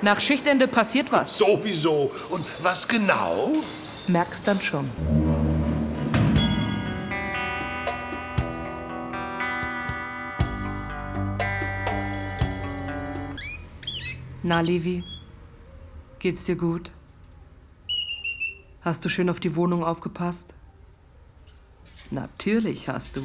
Nach 0.02 0.22
Schichtende 0.22 0.70
passiert 0.70 1.12
was. 1.12 1.38
Sowieso. 1.38 2.10
Und 2.30 2.46
was 2.64 2.88
genau? 2.88 3.52
Merkst 4.08 4.48
dann 4.48 4.62
schon. 4.62 4.90
Na, 14.44 14.62
Levi, 14.62 15.04
geht's 16.20 16.46
dir 16.46 16.56
gut? 16.56 16.90
Hast 18.80 19.04
du 19.04 19.10
schön 19.10 19.30
auf 19.30 19.42
die 19.42 19.58
Wohnung 19.58 19.84
aufgepasst? 19.84 20.54
Natürlich 22.12 22.88
hast 22.88 23.18
du, 23.18 23.24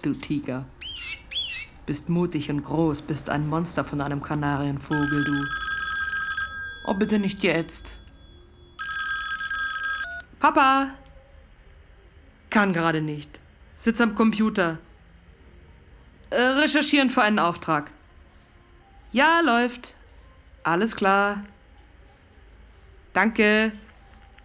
du 0.00 0.14
Tiger. 0.14 0.64
Bist 1.86 2.08
mutig 2.08 2.50
und 2.50 2.62
groß, 2.62 3.02
bist 3.02 3.28
ein 3.28 3.46
Monster 3.46 3.84
von 3.84 4.00
einem 4.00 4.22
Kanarienvogel, 4.22 5.24
du. 5.24 5.44
Oh, 6.86 6.94
bitte 6.94 7.18
nicht 7.18 7.42
jetzt. 7.42 7.92
Papa! 10.40 10.90
Kann 12.50 12.72
gerade 12.72 13.02
nicht. 13.02 13.40
Sitz 13.72 14.00
am 14.00 14.14
Computer. 14.14 14.78
Äh, 16.30 16.40
recherchieren 16.40 17.10
für 17.10 17.22
einen 17.22 17.38
Auftrag. 17.38 17.90
Ja, 19.12 19.40
läuft. 19.40 19.94
Alles 20.62 20.96
klar. 20.96 21.44
Danke. 23.12 23.72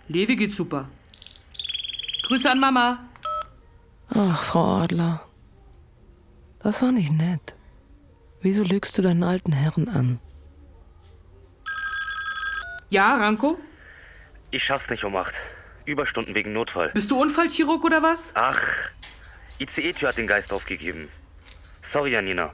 Levi 0.07 0.35
geht 0.35 0.53
super. 0.53 0.89
Grüße 2.23 2.49
an 2.49 2.59
Mama. 2.59 2.99
Ach, 4.09 4.43
Frau 4.43 4.81
Adler. 4.81 5.28
Das 6.61 6.81
war 6.81 6.91
nicht 6.91 7.11
nett. 7.11 7.55
Wieso 8.41 8.63
lügst 8.63 8.97
du 8.97 9.01
deinen 9.01 9.23
alten 9.23 9.51
Herren 9.51 9.89
an? 9.89 10.19
Ja, 12.89 13.17
Ranko? 13.17 13.57
Ich 14.51 14.63
schaff's 14.63 14.89
nicht 14.89 15.03
um 15.03 15.15
acht. 15.15 15.33
Überstunden 15.85 16.35
wegen 16.35 16.53
Notfall. 16.53 16.89
Bist 16.93 17.11
du 17.11 17.21
Unfallchirurg 17.21 17.83
oder 17.83 18.01
was? 18.01 18.31
Ach, 18.35 18.61
ICE-Tür 19.59 20.09
hat 20.09 20.17
den 20.17 20.27
Geist 20.27 20.51
aufgegeben. 20.53 21.09
Sorry, 21.91 22.11
Janina. 22.11 22.53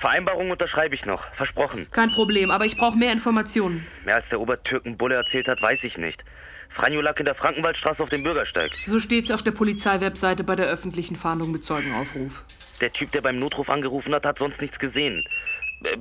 Vereinbarung 0.00 0.50
unterschreibe 0.50 0.94
ich 0.94 1.04
noch. 1.04 1.22
Versprochen. 1.34 1.86
Kein 1.90 2.10
Problem, 2.10 2.50
aber 2.50 2.64
ich 2.64 2.76
brauche 2.76 2.96
mehr 2.96 3.12
Informationen. 3.12 3.86
Mehr 4.04 4.16
als 4.16 4.28
der 4.30 4.40
Obertürkenbulle 4.40 5.16
erzählt 5.16 5.46
hat, 5.48 5.60
weiß 5.60 5.84
ich 5.84 5.98
nicht. 5.98 6.22
Franjo 6.70 7.00
lag 7.00 7.18
in 7.18 7.24
der 7.24 7.34
Frankenwaldstraße 7.34 8.02
auf 8.02 8.08
dem 8.08 8.22
Bürgersteig. 8.22 8.72
So 8.86 8.98
steht's 8.98 9.30
auf 9.30 9.42
der 9.42 9.52
Polizeiwebseite 9.52 10.44
bei 10.44 10.56
der 10.56 10.66
öffentlichen 10.66 11.16
Fahndung 11.16 11.52
mit 11.52 11.64
Zeugenaufruf. 11.64 12.42
Der 12.80 12.92
Typ, 12.92 13.12
der 13.12 13.20
beim 13.20 13.38
Notruf 13.38 13.68
angerufen 13.68 14.14
hat, 14.14 14.24
hat 14.24 14.38
sonst 14.38 14.60
nichts 14.60 14.78
gesehen. 14.78 15.24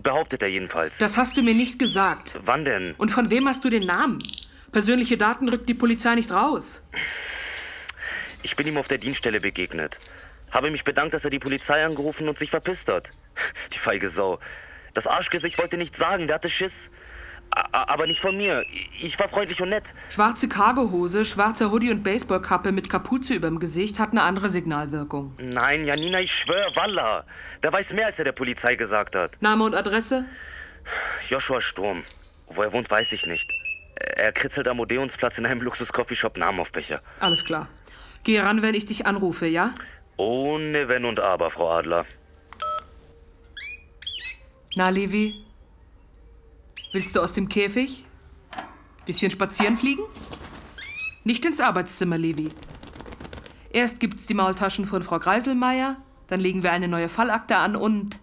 Behauptet 0.01 0.41
er 0.41 0.47
jedenfalls. 0.47 0.93
Das 0.99 1.17
hast 1.17 1.37
du 1.37 1.43
mir 1.43 1.53
nicht 1.53 1.77
gesagt. 1.77 2.39
Wann 2.45 2.65
denn? 2.65 2.95
Und 2.97 3.09
von 3.09 3.29
wem 3.29 3.47
hast 3.47 3.65
du 3.65 3.69
den 3.69 3.85
Namen? 3.85 4.19
Persönliche 4.71 5.17
Daten 5.17 5.49
rückt 5.49 5.69
die 5.69 5.73
Polizei 5.73 6.15
nicht 6.15 6.31
raus. 6.31 6.83
Ich 8.41 8.55
bin 8.55 8.67
ihm 8.67 8.77
auf 8.77 8.87
der 8.87 8.97
Dienststelle 8.97 9.39
begegnet. 9.39 9.95
Habe 10.51 10.71
mich 10.71 10.83
bedankt, 10.83 11.13
dass 11.13 11.23
er 11.23 11.29
die 11.29 11.39
Polizei 11.39 11.83
angerufen 11.83 12.27
und 12.27 12.39
sich 12.39 12.49
verpisst 12.49 12.87
hat. 12.87 13.07
Die 13.73 13.79
feige 13.79 14.11
Sau. 14.11 14.39
Das 14.93 15.07
Arschgesicht 15.07 15.57
wollte 15.57 15.77
nichts 15.77 15.97
sagen, 15.97 16.27
der 16.27 16.35
hatte 16.35 16.49
Schiss. 16.49 16.71
Aber 17.71 18.07
nicht 18.07 18.19
von 18.19 18.35
mir. 18.35 18.63
Ich 19.01 19.17
war 19.19 19.29
freundlich 19.29 19.61
und 19.61 19.69
nett. 19.69 19.83
Schwarze 20.09 20.49
Cargohose, 20.49 21.25
schwarzer 21.25 21.71
Hoodie 21.71 21.91
und 21.91 22.03
Baseballkappe 22.03 22.71
mit 22.71 22.89
Kapuze 22.89 23.35
überm 23.35 23.59
Gesicht 23.59 23.99
hat 23.99 24.11
eine 24.11 24.23
andere 24.23 24.49
Signalwirkung. 24.49 25.35
Nein, 25.39 25.85
Janina, 25.85 26.19
ich 26.19 26.31
schwör, 26.31 26.65
Walla. 26.75 27.25
Der 27.61 27.71
weiß 27.71 27.89
mehr, 27.91 28.07
als 28.07 28.17
er 28.17 28.23
der 28.25 28.31
Polizei 28.31 28.75
gesagt 28.75 29.15
hat. 29.15 29.39
Name 29.41 29.63
und 29.63 29.75
Adresse? 29.75 30.25
Joshua 31.29 31.61
Sturm. 31.61 32.03
Wo 32.47 32.63
er 32.63 32.73
wohnt, 32.73 32.89
weiß 32.89 33.11
ich 33.11 33.25
nicht. 33.25 33.49
Er 33.95 34.31
kritzelt 34.31 34.67
am 34.67 34.79
Odeonsplatz 34.79 35.37
in 35.37 35.45
einem 35.45 35.61
Luxus-Coffeeshop 35.61 36.37
Namen 36.37 36.59
auf 36.59 36.71
Becher. 36.71 37.01
Alles 37.19 37.45
klar. 37.45 37.67
Geh 38.23 38.39
ran, 38.39 38.61
wenn 38.61 38.73
ich 38.73 38.85
dich 38.85 39.05
anrufe, 39.05 39.45
ja? 39.45 39.75
Ohne 40.17 40.87
Wenn 40.87 41.05
und 41.05 41.19
Aber, 41.19 41.51
Frau 41.51 41.71
Adler. 41.71 42.05
Na, 44.75 44.89
Levi? 44.89 45.33
Willst 46.93 47.15
du 47.15 47.21
aus 47.21 47.33
dem 47.33 47.49
Käfig? 47.49 48.05
Bisschen 49.07 49.31
spazieren 49.31 49.77
fliegen? 49.77 50.03
Nicht 51.23 51.43
ins 51.43 51.59
Arbeitszimmer, 51.59 52.19
Levi. 52.19 52.49
Erst 53.71 53.99
gibt's 53.99 54.27
die 54.27 54.35
Maultaschen 54.35 54.85
von 54.85 55.01
Frau 55.01 55.17
Greiselmeier, 55.17 55.97
dann 56.27 56.39
legen 56.39 56.61
wir 56.61 56.71
eine 56.71 56.87
neue 56.87 57.09
Fallakte 57.09 57.57
an 57.57 57.75
und 57.75 58.19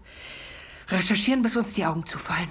recherchieren, 0.89 1.43
bis 1.43 1.57
uns 1.57 1.73
die 1.73 1.85
Augen 1.85 2.07
zufallen. 2.07 2.49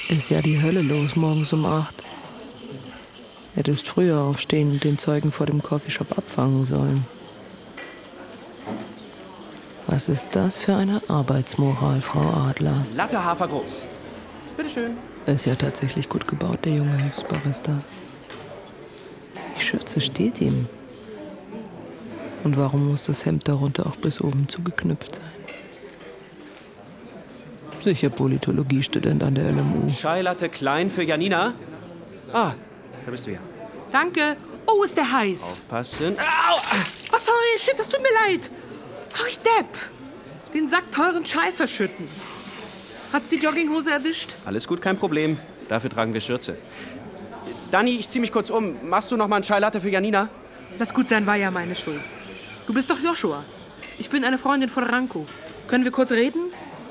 Ist 0.08 0.30
ja 0.30 0.42
die 0.42 0.60
Hölle 0.60 0.82
los 0.82 1.16
morgens 1.16 1.52
um 1.52 1.64
acht. 1.64 1.94
Hättest 3.54 3.88
früher 3.88 4.20
aufstehen 4.20 4.72
und 4.72 4.84
den 4.84 4.98
Zeugen 4.98 5.32
vor 5.32 5.46
dem 5.46 5.62
Coffeeshop 5.62 6.18
abfangen 6.18 6.64
sollen. 6.64 7.04
Was 9.86 10.08
ist 10.08 10.30
das 10.32 10.58
für 10.58 10.74
eine 10.74 11.00
Arbeitsmoral, 11.08 12.00
Frau 12.02 12.30
Adler? 12.48 12.84
Latte 12.96 13.22
Hafer 13.24 13.48
groß. 13.48 13.86
Bitteschön. 14.56 14.96
Er 15.26 15.34
ist 15.34 15.46
ja 15.46 15.54
tatsächlich 15.54 16.08
gut 16.08 16.26
gebaut, 16.28 16.64
der 16.64 16.74
junge 16.74 16.96
Hilfsbarista. 16.96 17.78
Schürze 19.58 20.00
steht 20.00 20.40
ihm. 20.40 20.68
Und 22.42 22.58
warum 22.58 22.88
muss 22.88 23.04
das 23.04 23.24
Hemd 23.24 23.48
darunter 23.48 23.86
auch 23.86 23.96
bis 23.96 24.20
oben 24.20 24.48
zugeknüpft 24.48 25.16
sein? 25.16 25.33
Sicher 27.84 28.08
Politologiestudent 28.08 29.22
an 29.22 29.34
der 29.34 29.52
LMU. 29.52 29.90
Scheilatte 29.90 30.48
klein 30.48 30.90
für 30.90 31.02
Janina. 31.02 31.52
Ah, 32.32 32.52
da 33.04 33.10
bist 33.10 33.26
du 33.26 33.32
ja. 33.32 33.40
Danke. 33.92 34.36
Oh, 34.66 34.82
ist 34.82 34.96
der 34.96 35.12
heiß. 35.12 35.42
Aufpassen. 35.42 36.16
Au! 36.18 36.56
Oh, 37.12 37.18
sorry, 37.18 37.58
shit, 37.58 37.78
das 37.78 37.90
tut 37.90 38.00
mir 38.00 38.08
leid. 38.26 38.50
Oh, 39.20 39.26
ich 39.28 39.38
Depp. 39.38 39.68
Den 40.54 40.66
Sack 40.68 40.90
teuren 40.92 41.26
Schei 41.26 41.52
verschütten. 41.52 42.08
Hat's 43.12 43.28
die 43.28 43.36
Jogginghose 43.36 43.90
erwischt? 43.90 44.30
Alles 44.46 44.66
gut, 44.66 44.80
kein 44.80 44.96
Problem. 44.96 45.36
Dafür 45.68 45.90
tragen 45.90 46.14
wir 46.14 46.22
Schürze. 46.22 46.56
Dani, 47.70 47.96
ich 47.96 48.08
zieh 48.08 48.18
mich 48.18 48.32
kurz 48.32 48.48
um. 48.48 48.76
Machst 48.88 49.12
du 49.12 49.16
noch 49.18 49.28
mal 49.28 49.36
einen 49.36 49.44
Scheilatte 49.44 49.78
für 49.80 49.90
Janina? 49.90 50.30
Lass 50.78 50.94
gut 50.94 51.10
sein, 51.10 51.26
war 51.26 51.36
ja 51.36 51.50
meine 51.50 51.74
Schuld. 51.74 52.00
Du 52.66 52.72
bist 52.72 52.88
doch 52.90 52.98
Joshua. 52.98 53.44
Ich 53.98 54.08
bin 54.08 54.24
eine 54.24 54.38
Freundin 54.38 54.70
von 54.70 54.84
Ranko. 54.84 55.26
Können 55.68 55.84
wir 55.84 55.92
kurz 55.92 56.12
reden? 56.12 56.40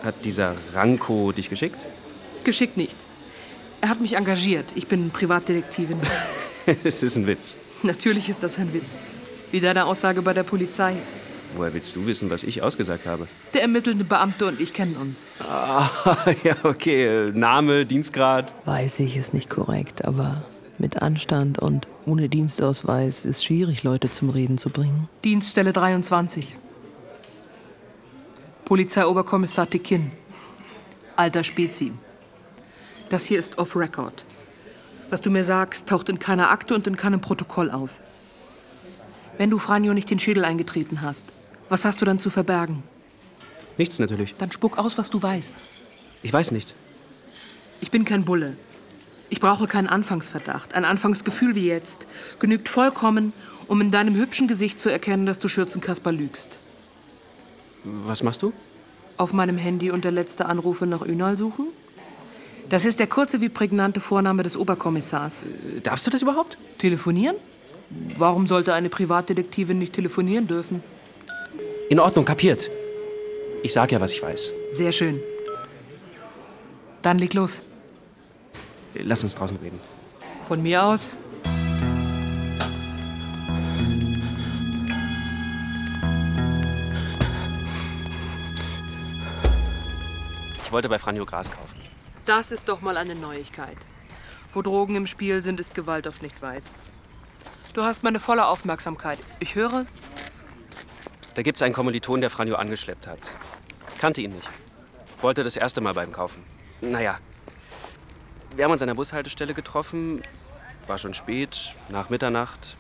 Hat 0.03 0.25
dieser 0.25 0.53
Ranko 0.74 1.31
dich 1.31 1.50
geschickt? 1.50 1.77
Geschickt 2.43 2.75
nicht. 2.75 2.98
Er 3.79 3.89
hat 3.89 4.01
mich 4.01 4.17
engagiert. 4.17 4.65
Ich 4.75 4.88
bin 4.88 5.10
Privatdetektivin. 5.10 5.98
Es 6.86 7.03
ist 7.03 7.17
ein 7.17 7.27
Witz. 7.27 7.57
Natürlich 7.83 8.29
ist 8.29 8.41
das 8.41 8.57
ein 8.57 8.74
Witz. 8.74 8.98
Wie 9.51 9.60
deine 9.60 9.83
Aussage 9.86 10.22
bei 10.22 10.33
der 10.33 10.43
Polizei. 10.43 10.95
Woher 11.55 11.74
willst 11.74 11.93
du 11.98 12.05
wissen, 12.05 12.29
was 12.29 12.43
ich 12.43 12.62
ausgesagt 12.62 13.05
habe? 13.05 13.27
Der 13.53 13.63
ermittelnde 13.63 14.05
Beamte 14.05 14.45
und 14.45 14.62
ich 14.62 14.74
kennen 14.74 14.95
uns. 14.95 15.27
Ah, 15.39 15.89
ja, 16.45 16.55
okay. 16.63 17.31
Name, 17.33 17.86
Dienstgrad. 17.86 18.55
Weiß 18.63 19.01
ich, 19.01 19.17
ist 19.17 19.33
nicht 19.33 19.50
korrekt, 19.50 20.05
aber 20.05 20.43
mit 20.77 21.01
Anstand 21.01 21.60
und 21.60 21.86
ohne 22.05 22.29
Dienstausweis 22.29 23.25
ist 23.25 23.43
schwierig, 23.43 23.83
Leute 23.83 24.10
zum 24.10 24.29
Reden 24.29 24.57
zu 24.57 24.69
bringen. 24.69 25.10
Dienststelle 25.25 25.74
23. 25.74 26.55
Polizeioberkommissar 28.65 29.70
Tekin. 29.70 30.12
Alter 31.17 31.43
Spezi. 31.43 31.91
Das 33.10 33.25
hier 33.25 33.38
ist 33.38 33.58
off 33.58 33.75
record. 33.75 34.25
Was 35.10 35.20
du 35.20 35.29
mir 35.29 35.43
sagst, 35.43 35.88
taucht 35.89 36.08
in 36.08 36.17
keiner 36.17 36.50
Akte 36.50 36.74
und 36.74 36.88
in 36.88 36.96
keinem 36.96 37.20
Protokoll 37.20 37.70
auf. 37.70 37.89
Wenn 39.38 39.50
du 39.50 39.60
Franjo 39.60 39.93
nicht 39.93 40.10
den 40.10 40.17
Schädel 40.17 40.46
eingetreten 40.46 41.01
hast, 41.01 41.27
was 41.67 41.84
hast 41.84 42.01
du 42.01 42.05
dann 42.05 42.20
zu 42.20 42.29
verbergen? 42.29 42.84
Nichts 43.77 44.00
natürlich. 44.00 44.36
Dann 44.38 44.51
spuck 44.51 44.77
aus, 44.77 44.98
was 44.98 45.10
du 45.10 45.22
weißt. 45.22 45.55
Ich 46.22 46.32
weiß 46.32 46.51
nichts. 46.51 46.74
Ich 47.82 47.91
bin 47.91 48.05
kein 48.05 48.24
Bulle. 48.24 48.55
Ich 49.29 49.41
brauche 49.41 49.67
keinen 49.67 49.88
Anfangsverdacht. 49.88 50.74
Ein 50.74 50.86
Anfangsgefühl 50.86 51.53
wie 51.55 51.67
jetzt 51.67 52.08
genügt 52.39 52.70
vollkommen, 52.70 53.34
um 53.67 53.82
in 53.82 53.91
deinem 53.91 54.15
hübschen 54.15 54.48
Gesicht 54.48 54.79
zu 54.79 54.89
erkennen, 54.89 55.25
dass 55.25 55.39
du 55.39 55.50
Schürzenkasper 55.50 56.13
lügst. 56.13 56.60
Was 57.83 58.23
machst 58.23 58.41
du? 58.41 58.53
Auf 59.17 59.33
meinem 59.33 59.57
Handy 59.57 59.91
unter 59.91 60.11
letzte 60.11 60.45
Anrufe 60.45 60.85
nach 60.85 61.01
Ünal 61.01 61.37
suchen? 61.37 61.67
Das 62.69 62.85
ist 62.85 62.99
der 62.99 63.07
kurze 63.07 63.41
wie 63.41 63.49
prägnante 63.49 63.99
Vorname 63.99 64.43
des 64.43 64.57
Oberkommissars. 64.57 65.43
Darfst 65.83 66.07
du 66.07 66.11
das 66.11 66.21
überhaupt? 66.21 66.57
Telefonieren? 66.77 67.35
Warum 68.17 68.47
sollte 68.47 68.73
eine 68.73 68.89
Privatdetektivin 68.89 69.77
nicht 69.77 69.93
telefonieren 69.93 70.47
dürfen? 70.47 70.81
In 71.89 71.99
Ordnung, 71.99 72.25
kapiert. 72.25 72.71
Ich 73.61 73.73
sag 73.73 73.91
ja, 73.91 74.01
was 74.01 74.13
ich 74.13 74.23
weiß. 74.23 74.51
Sehr 74.71 74.91
schön. 74.91 75.19
Dann 77.01 77.19
leg 77.19 77.33
los. 77.33 77.61
Lass 78.95 79.23
uns 79.23 79.35
draußen 79.35 79.57
reden. 79.57 79.79
Von 80.47 80.63
mir 80.63 80.83
aus. 80.83 81.15
Wollte 90.73 90.89
bei 90.89 90.99
Franjo 90.99 91.25
Gras 91.25 91.49
kaufen. 91.49 91.79
Das 92.25 92.51
ist 92.51 92.67
doch 92.67 92.81
mal 92.81 92.97
eine 92.97 93.15
Neuigkeit. 93.15 93.77
Wo 94.53 94.62
Drogen 94.62 94.95
im 94.95 95.07
Spiel 95.07 95.41
sind, 95.41 95.59
ist 95.59 95.73
Gewalt 95.73 96.07
oft 96.07 96.21
nicht 96.21 96.41
weit. 96.41 96.63
Du 97.73 97.83
hast 97.83 98.03
meine 98.03 98.19
volle 98.19 98.45
Aufmerksamkeit. 98.45 99.17
Ich 99.39 99.55
höre. 99.55 99.86
Da 101.33 101.41
gibt's 101.41 101.62
einen 101.62 101.73
Kommiliton, 101.73 102.21
der 102.21 102.29
Franjo 102.29 102.55
angeschleppt 102.55 103.07
hat. 103.07 103.33
Kannte 103.97 104.21
ihn 104.21 104.31
nicht. 104.31 104.49
Wollte 105.21 105.43
das 105.43 105.55
erste 105.55 105.81
Mal 105.81 105.93
beim 105.93 106.12
Kaufen. 106.12 106.43
Naja. 106.81 107.19
Wir 108.55 108.65
haben 108.65 108.71
uns 108.71 108.81
an 108.81 108.88
der 108.88 108.95
Bushaltestelle 108.95 109.53
getroffen. 109.53 110.21
War 110.86 110.97
schon 110.97 111.13
spät, 111.13 111.75
nach 111.89 112.09
Mitternacht. 112.09 112.77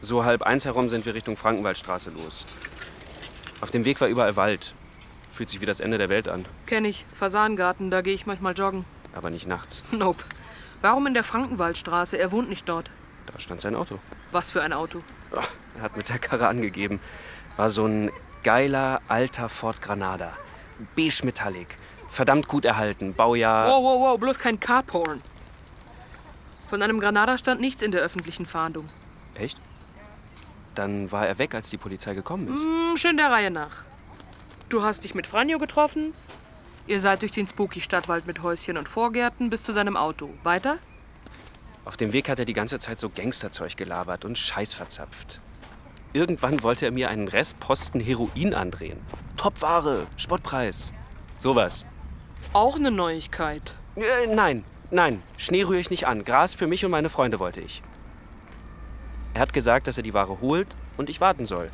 So 0.00 0.24
halb 0.24 0.42
eins 0.42 0.64
herum 0.64 0.88
sind 0.88 1.04
wir 1.04 1.14
Richtung 1.14 1.36
Frankenwaldstraße 1.36 2.10
los. 2.10 2.46
Auf 3.60 3.70
dem 3.70 3.84
Weg 3.84 4.00
war 4.00 4.08
überall 4.08 4.36
Wald. 4.36 4.74
Fühlt 5.34 5.50
sich 5.50 5.60
wie 5.60 5.66
das 5.66 5.80
Ende 5.80 5.98
der 5.98 6.08
Welt 6.10 6.28
an. 6.28 6.44
Kenn 6.64 6.84
ich. 6.84 7.06
Fasangarten, 7.12 7.90
da 7.90 8.02
gehe 8.02 8.14
ich 8.14 8.24
manchmal 8.24 8.54
joggen. 8.54 8.84
Aber 9.12 9.30
nicht 9.30 9.48
nachts. 9.48 9.82
Nope. 9.90 10.22
Warum 10.80 11.08
in 11.08 11.14
der 11.14 11.24
Frankenwaldstraße? 11.24 12.16
Er 12.16 12.30
wohnt 12.30 12.48
nicht 12.48 12.68
dort. 12.68 12.88
Da 13.26 13.40
stand 13.40 13.60
sein 13.60 13.74
Auto. 13.74 13.98
Was 14.30 14.52
für 14.52 14.62
ein 14.62 14.72
Auto? 14.72 15.00
Oh, 15.32 15.40
er 15.76 15.82
hat 15.82 15.96
mit 15.96 16.08
der 16.08 16.20
Karre 16.20 16.46
angegeben. 16.46 17.00
War 17.56 17.68
so 17.68 17.84
ein 17.84 18.12
geiler 18.44 19.00
alter 19.08 19.48
Ford 19.48 19.82
Granada. 19.82 20.34
Beige 20.94 21.22
Metallic. 21.24 21.78
Verdammt 22.10 22.46
gut 22.46 22.64
erhalten. 22.64 23.12
Baujahr. 23.12 23.66
Wow, 23.66 23.82
wow, 23.82 24.00
wow, 24.02 24.20
bloß 24.20 24.38
kein 24.38 24.60
Carporn. 24.60 25.20
Von 26.68 26.80
einem 26.80 27.00
Granada 27.00 27.38
stand 27.38 27.60
nichts 27.60 27.82
in 27.82 27.90
der 27.90 28.02
öffentlichen 28.02 28.46
Fahndung. 28.46 28.88
Echt? 29.34 29.58
Dann 30.76 31.10
war 31.10 31.26
er 31.26 31.38
weg, 31.38 31.56
als 31.56 31.70
die 31.70 31.76
Polizei 31.76 32.14
gekommen 32.14 32.54
ist. 32.54 32.62
Hm, 32.62 32.96
schön 32.96 33.16
der 33.16 33.32
Reihe 33.32 33.50
nach. 33.50 33.84
Du 34.74 34.82
hast 34.82 35.04
dich 35.04 35.14
mit 35.14 35.28
Franjo 35.28 35.60
getroffen. 35.60 36.14
Ihr 36.88 36.98
seid 36.98 37.22
durch 37.22 37.30
den 37.30 37.46
spooky 37.46 37.80
Stadtwald 37.80 38.26
mit 38.26 38.42
Häuschen 38.42 38.76
und 38.76 38.88
Vorgärten 38.88 39.48
bis 39.48 39.62
zu 39.62 39.72
seinem 39.72 39.96
Auto. 39.96 40.30
Weiter? 40.42 40.78
Auf 41.84 41.96
dem 41.96 42.12
Weg 42.12 42.28
hat 42.28 42.40
er 42.40 42.44
die 42.44 42.54
ganze 42.54 42.80
Zeit 42.80 42.98
so 42.98 43.08
Gangsterzeug 43.08 43.76
gelabert 43.76 44.24
und 44.24 44.36
Scheiß 44.36 44.74
verzapft. 44.74 45.38
Irgendwann 46.12 46.64
wollte 46.64 46.86
er 46.86 46.90
mir 46.90 47.08
einen 47.08 47.28
Restposten 47.28 48.00
Heroin 48.00 48.52
andrehen. 48.52 48.98
Topware, 49.36 50.08
Spottpreis. 50.16 50.92
Sowas. 51.38 51.86
Auch 52.52 52.74
eine 52.74 52.90
Neuigkeit. 52.90 53.74
Äh, 53.94 54.26
nein, 54.26 54.64
nein, 54.90 55.22
Schnee 55.36 55.62
rühre 55.62 55.78
ich 55.78 55.90
nicht 55.90 56.08
an. 56.08 56.24
Gras 56.24 56.52
für 56.52 56.66
mich 56.66 56.84
und 56.84 56.90
meine 56.90 57.10
Freunde 57.10 57.38
wollte 57.38 57.60
ich. 57.60 57.80
Er 59.34 59.40
hat 59.42 59.52
gesagt, 59.52 59.86
dass 59.86 59.98
er 59.98 60.02
die 60.02 60.14
Ware 60.14 60.40
holt 60.40 60.74
und 60.96 61.08
ich 61.08 61.20
warten 61.20 61.46
soll. 61.46 61.70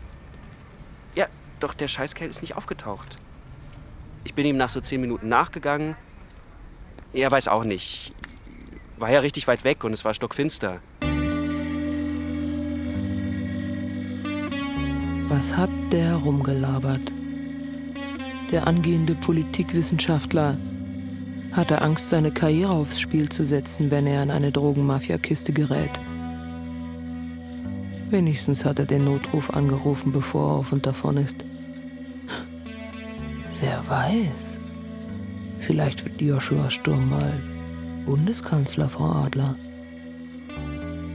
Ja, 1.14 1.28
doch 1.61 1.75
der 1.75 1.88
Scheißkerl 1.88 2.29
ist 2.29 2.42
nicht 2.42 2.57
aufgetaucht. 2.57 3.18
Ich 4.25 4.35
bin 4.35 4.46
ihm 4.46 4.57
nach 4.57 4.68
so 4.68 4.81
zehn 4.81 5.01
Minuten 5.01 5.29
nachgegangen. 5.29 5.96
Er 7.12 7.31
weiß 7.31 7.49
auch 7.49 7.64
nicht. 7.64 8.12
War 8.99 9.11
ja 9.11 9.20
richtig 9.20 9.49
weit 9.49 9.64
weg 9.64 9.85
und 9.85 9.92
es 9.92 10.05
war 10.05 10.14
stockfinster. 10.14 10.81
Was 15.29 15.57
hat 15.57 15.70
der 15.90 16.16
rumgelabert? 16.16 17.12
Der 18.51 18.66
angehende 18.66 19.14
Politikwissenschaftler 19.14 20.59
hatte 21.53 21.83
Angst, 21.83 22.11
seine 22.11 22.33
Karriere 22.33 22.73
aufs 22.73 23.01
Spiel 23.01 23.29
zu 23.29 23.44
setzen, 23.44 23.90
wenn 23.90 24.07
er 24.07 24.23
an 24.23 24.31
eine 24.31 24.53
Drogenmafia-Kiste 24.53 25.53
gerät. 25.53 25.90
Wenigstens 28.11 28.64
hat 28.64 28.81
er 28.81 28.87
den 28.87 29.05
Notruf 29.05 29.51
angerufen, 29.51 30.11
bevor 30.11 30.51
er 30.51 30.55
auf 30.57 30.73
und 30.73 30.85
davon 30.85 31.16
ist. 31.16 31.44
Wer 33.61 33.85
weiß. 33.88 34.59
Vielleicht 35.61 36.05
wird 36.05 36.20
Joshua 36.20 36.68
Sturm 36.70 37.09
mal 37.09 37.40
Bundeskanzler, 38.07 38.88
Frau 38.88 39.12
Adler. 39.12 39.55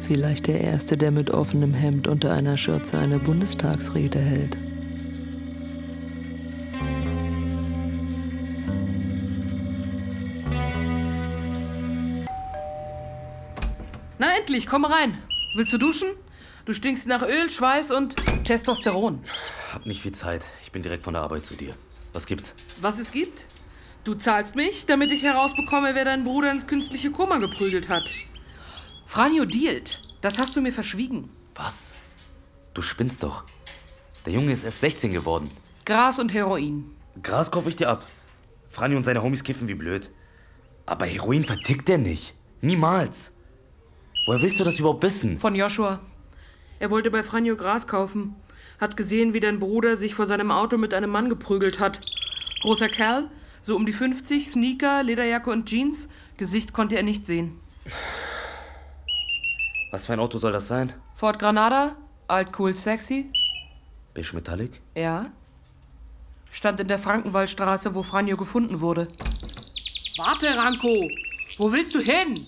Vielleicht 0.07 0.47
der 0.47 0.61
Erste, 0.61 0.95
der 0.95 1.11
mit 1.11 1.31
offenem 1.31 1.73
Hemd 1.73 2.07
unter 2.07 2.31
einer 2.31 2.57
Schürze 2.57 2.97
eine 2.97 3.19
Bundestagsrede 3.19 4.19
hält. 4.19 4.55
Na 14.17 14.27
endlich, 14.39 14.65
komm 14.67 14.85
rein. 14.85 15.17
Willst 15.57 15.73
du 15.73 15.77
duschen? 15.77 16.07
Du 16.65 16.73
stinkst 16.73 17.05
nach 17.05 17.21
Öl, 17.21 17.47
Schweiß 17.47 17.91
und 17.91 18.15
Testosteron. 18.43 19.23
Hab 19.71 19.85
nicht 19.85 20.01
viel 20.01 20.13
Zeit. 20.13 20.43
Ich 20.63 20.71
bin 20.71 20.81
direkt 20.81 21.03
von 21.03 21.13
der 21.13 21.21
Arbeit 21.21 21.45
zu 21.45 21.55
dir. 21.55 21.75
Was 22.11 22.25
gibt's? 22.25 22.55
Was 22.81 22.97
es 22.97 23.11
gibt? 23.11 23.47
Du 24.03 24.15
zahlst 24.15 24.55
mich, 24.55 24.87
damit 24.87 25.11
ich 25.11 25.21
herausbekomme, 25.21 25.93
wer 25.93 26.05
deinen 26.05 26.23
Bruder 26.23 26.51
ins 26.51 26.65
künstliche 26.65 27.11
Koma 27.11 27.37
geprügelt 27.37 27.87
hat. 27.89 28.09
Franjo 29.05 29.45
dealt. 29.45 30.01
Das 30.21 30.39
hast 30.39 30.55
du 30.55 30.61
mir 30.61 30.73
verschwiegen. 30.73 31.29
Was? 31.53 31.91
Du 32.73 32.81
spinnst 32.81 33.21
doch. 33.21 33.43
Der 34.25 34.33
Junge 34.33 34.51
ist 34.51 34.63
erst 34.63 34.81
16 34.81 35.11
geworden. 35.11 35.47
Gras 35.85 36.17
und 36.17 36.33
Heroin. 36.33 36.95
Gras 37.21 37.51
kaufe 37.51 37.69
ich 37.69 37.75
dir 37.75 37.89
ab. 37.89 38.03
Franjo 38.71 38.97
und 38.97 39.03
seine 39.03 39.21
Homies 39.21 39.43
kiffen 39.43 39.67
wie 39.67 39.75
blöd. 39.75 40.11
Aber 40.87 41.05
Heroin 41.05 41.43
vertickt 41.43 41.87
er 41.89 41.99
nicht. 41.99 42.33
Niemals. 42.61 43.33
Woher 44.25 44.41
willst 44.41 44.59
du 44.59 44.63
das 44.63 44.79
überhaupt 44.79 45.03
wissen? 45.03 45.37
Von 45.37 45.53
Joshua. 45.53 45.99
Er 46.79 46.89
wollte 46.89 47.11
bei 47.11 47.23
Franjo 47.23 47.55
Gras 47.55 47.87
kaufen. 47.87 48.35
Hat 48.79 48.97
gesehen, 48.97 49.33
wie 49.33 49.39
dein 49.39 49.59
Bruder 49.59 49.95
sich 49.97 50.15
vor 50.15 50.25
seinem 50.25 50.51
Auto 50.51 50.77
mit 50.77 50.93
einem 50.93 51.09
Mann 51.09 51.29
geprügelt 51.29 51.79
hat. 51.79 52.01
Großer 52.61 52.89
Kerl, 52.89 53.29
so 53.61 53.75
um 53.75 53.85
die 53.85 53.93
50, 53.93 54.49
Sneaker, 54.49 55.03
Lederjacke 55.03 55.49
und 55.49 55.67
Jeans. 55.67 56.09
Gesicht 56.37 56.73
konnte 56.73 56.97
er 56.97 57.03
nicht 57.03 57.25
sehen. 57.25 57.59
Was 59.91 60.05
für 60.07 60.13
ein 60.13 60.19
Auto 60.19 60.37
soll 60.37 60.51
das 60.51 60.67
sein? 60.67 60.91
Ford 61.13 61.39
Granada, 61.39 61.95
alt, 62.27 62.49
cool, 62.59 62.75
sexy. 62.75 63.31
Beige 64.13 64.33
Metallic? 64.33 64.81
Ja. 64.95 65.27
Stand 66.51 66.79
in 66.79 66.87
der 66.87 66.99
Frankenwaldstraße, 66.99 67.95
wo 67.95 68.03
Franjo 68.03 68.35
gefunden 68.35 68.81
wurde. 68.81 69.07
Warte, 70.17 70.47
Ranko! 70.57 71.09
Wo 71.57 71.71
willst 71.71 71.95
du 71.95 71.99
hin? 71.99 72.47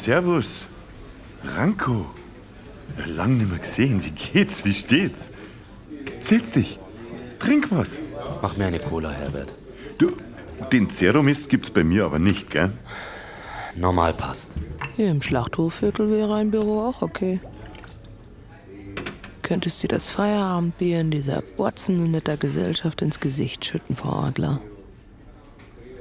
Servus. 0.00 0.66
Ranko. 1.44 2.06
Lang 3.06 3.36
nicht 3.36 3.50
mehr 3.50 3.58
gesehen. 3.58 4.02
Wie 4.02 4.12
geht's? 4.12 4.64
Wie 4.64 4.72
steht's? 4.72 5.30
Setz 6.20 6.52
dich. 6.52 6.78
Trink 7.38 7.70
was. 7.70 8.00
Mach 8.40 8.56
mir 8.56 8.64
eine 8.64 8.78
Cola, 8.78 9.10
Herbert. 9.10 9.52
Du, 9.98 10.10
den 10.72 10.88
Zeromist 10.88 11.50
gibt's 11.50 11.70
bei 11.70 11.84
mir 11.84 12.06
aber 12.06 12.18
nicht, 12.18 12.48
gell? 12.48 12.72
Normal 13.76 14.14
passt. 14.14 14.54
Hier 14.96 15.10
im 15.10 15.20
Schlachthofviertel 15.20 16.10
wäre 16.10 16.34
ein 16.34 16.50
Büro 16.50 16.80
auch 16.80 17.02
okay. 17.02 17.38
Könntest 19.42 19.82
du 19.82 19.88
das 19.88 20.08
Feierabendbier 20.08 21.02
in 21.02 21.10
dieser 21.10 21.42
botzenden 21.42 22.12
netter 22.12 22.38
Gesellschaft 22.38 23.02
ins 23.02 23.20
Gesicht 23.20 23.66
schütten, 23.66 23.96
Frau 23.96 24.20
Adler? 24.20 24.62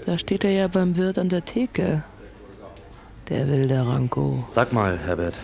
Da 0.06 0.18
steht 0.18 0.46
er 0.46 0.52
ja 0.52 0.70
beim 0.70 0.96
Wirt 0.96 1.18
an 1.18 1.28
der 1.28 1.44
Theke. 1.44 2.06
Der 3.30 3.48
wilde 3.48 3.86
Ranko. 3.86 4.44
Sag 4.48 4.74
mal, 4.74 4.98
Herbert, 4.98 5.38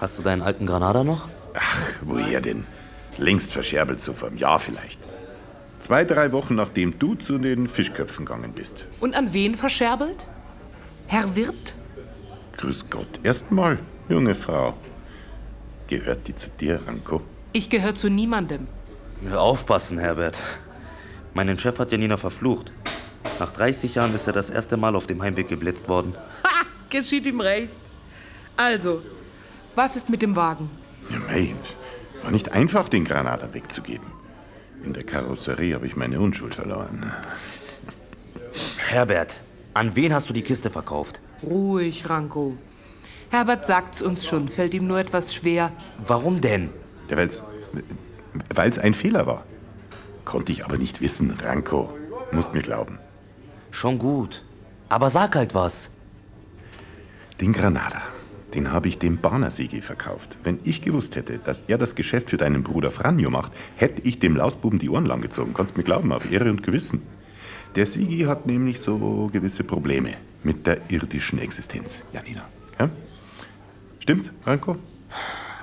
hast 0.00 0.18
du 0.18 0.22
deinen 0.22 0.42
alten 0.42 0.66
Granada 0.66 1.04
noch? 1.04 1.28
Ach, 1.54 1.90
woher 2.02 2.40
denn? 2.40 2.64
Längst 3.18 3.52
verscherbelt, 3.52 4.00
so 4.00 4.12
vor 4.12 4.28
einem 4.28 4.38
Jahr 4.38 4.58
vielleicht. 4.58 5.00
Zwei, 5.78 6.04
drei 6.04 6.32
Wochen 6.32 6.56
nachdem 6.56 6.98
du 6.98 7.14
zu 7.14 7.38
den 7.38 7.68
Fischköpfen 7.68 8.24
gegangen 8.24 8.52
bist. 8.52 8.86
Und 9.00 9.14
an 9.14 9.32
wen 9.32 9.54
verscherbelt? 9.54 10.28
Herr 11.06 11.36
Wirt? 11.36 11.76
Grüß 12.56 12.90
Gott. 12.90 13.20
Erstmal, 13.22 13.78
junge 14.08 14.34
Frau. 14.34 14.74
Gehört 15.86 16.26
die 16.26 16.34
zu 16.34 16.50
dir, 16.50 16.80
Ranko? 16.84 17.20
Ich 17.52 17.70
gehöre 17.70 17.94
zu 17.94 18.08
niemandem. 18.08 18.66
Aufpassen, 19.32 19.98
Herbert. 19.98 20.36
Meinen 21.32 21.58
Chef 21.58 21.78
hat 21.78 21.92
Janina 21.92 22.16
verflucht. 22.16 22.72
Nach 23.38 23.52
30 23.52 23.94
Jahren 23.94 24.14
ist 24.14 24.26
er 24.26 24.32
das 24.32 24.50
erste 24.50 24.76
Mal 24.76 24.96
auf 24.96 25.06
dem 25.06 25.22
Heimweg 25.22 25.48
geblitzt 25.48 25.88
worden. 25.88 26.14
Ha! 26.42 26.53
Geschieht 26.94 27.26
ihm 27.26 27.40
recht. 27.40 27.76
Also, 28.56 29.02
was 29.74 29.96
ist 29.96 30.08
mit 30.08 30.22
dem 30.22 30.36
Wagen? 30.36 30.70
Ja, 31.10 31.18
mei, 31.18 31.52
war 32.22 32.30
nicht 32.30 32.52
einfach, 32.52 32.88
den 32.88 33.04
Granada 33.04 33.52
wegzugeben. 33.52 34.06
In 34.84 34.92
der 34.92 35.02
Karosserie 35.02 35.74
habe 35.74 35.88
ich 35.88 35.96
meine 35.96 36.20
Unschuld 36.20 36.54
verloren. 36.54 37.12
Herbert, 38.76 39.40
an 39.74 39.96
wen 39.96 40.14
hast 40.14 40.28
du 40.28 40.32
die 40.32 40.42
Kiste 40.42 40.70
verkauft? 40.70 41.20
Ruhig, 41.42 42.08
Ranko. 42.08 42.56
Herbert 43.28 43.66
sagt's 43.66 44.00
uns 44.00 44.24
schon, 44.24 44.48
fällt 44.48 44.72
ihm 44.72 44.86
nur 44.86 45.00
etwas 45.00 45.34
schwer. 45.34 45.72
Warum 45.98 46.40
denn? 46.40 46.70
Ja, 47.10 47.16
weil's, 47.16 47.42
weil's 48.54 48.78
ein 48.78 48.94
Fehler 48.94 49.26
war. 49.26 49.44
Konnte 50.24 50.52
ich 50.52 50.64
aber 50.64 50.78
nicht 50.78 51.00
wissen, 51.00 51.32
Ranko. 51.42 51.92
Musst 52.30 52.54
mir 52.54 52.62
glauben. 52.62 53.00
Schon 53.72 53.98
gut. 53.98 54.44
Aber 54.88 55.10
sag 55.10 55.34
halt 55.34 55.56
was. 55.56 55.90
Den 57.40 57.52
Granada, 57.52 58.00
den 58.54 58.70
habe 58.70 58.86
ich 58.86 58.98
dem 58.98 59.18
Barner-Sigi 59.18 59.80
verkauft. 59.80 60.38
Wenn 60.44 60.60
ich 60.62 60.82
gewusst 60.82 61.16
hätte, 61.16 61.38
dass 61.38 61.64
er 61.66 61.78
das 61.78 61.96
Geschäft 61.96 62.30
für 62.30 62.36
deinen 62.36 62.62
Bruder 62.62 62.92
Franjo 62.92 63.28
macht, 63.28 63.50
hätte 63.74 64.02
ich 64.02 64.20
dem 64.20 64.36
Lausbuben 64.36 64.78
die 64.78 64.88
Ohren 64.88 65.04
langgezogen. 65.04 65.52
Kannst 65.52 65.76
mir 65.76 65.82
glauben, 65.82 66.12
auf 66.12 66.30
Ehre 66.30 66.50
und 66.50 66.62
Gewissen. 66.62 67.02
Der 67.74 67.86
Sigi 67.86 68.20
hat 68.20 68.46
nämlich 68.46 68.80
so 68.80 69.28
gewisse 69.32 69.64
Probleme 69.64 70.14
mit 70.44 70.64
der 70.64 70.78
irdischen 70.88 71.40
Existenz, 71.40 72.02
Janina. 72.12 72.48
Ja? 72.78 72.88
Stimmt's, 73.98 74.32
Ranko? 74.46 74.76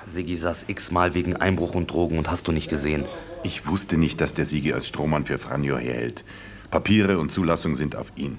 Sigi 0.04 0.36
saß 0.36 0.66
x-mal 0.68 1.14
wegen 1.14 1.36
Einbruch 1.36 1.74
und 1.74 1.90
Drogen 1.90 2.18
und 2.18 2.30
hast 2.30 2.48
du 2.48 2.52
nicht 2.52 2.68
gesehen. 2.68 3.06
Ich 3.44 3.66
wusste 3.66 3.96
nicht, 3.96 4.20
dass 4.20 4.34
der 4.34 4.44
Sigi 4.44 4.74
als 4.74 4.88
Strohmann 4.88 5.24
für 5.24 5.38
Franjo 5.38 5.78
herhält. 5.78 6.22
Papiere 6.70 7.18
und 7.18 7.32
Zulassung 7.32 7.76
sind 7.76 7.96
auf 7.96 8.12
ihn. 8.16 8.36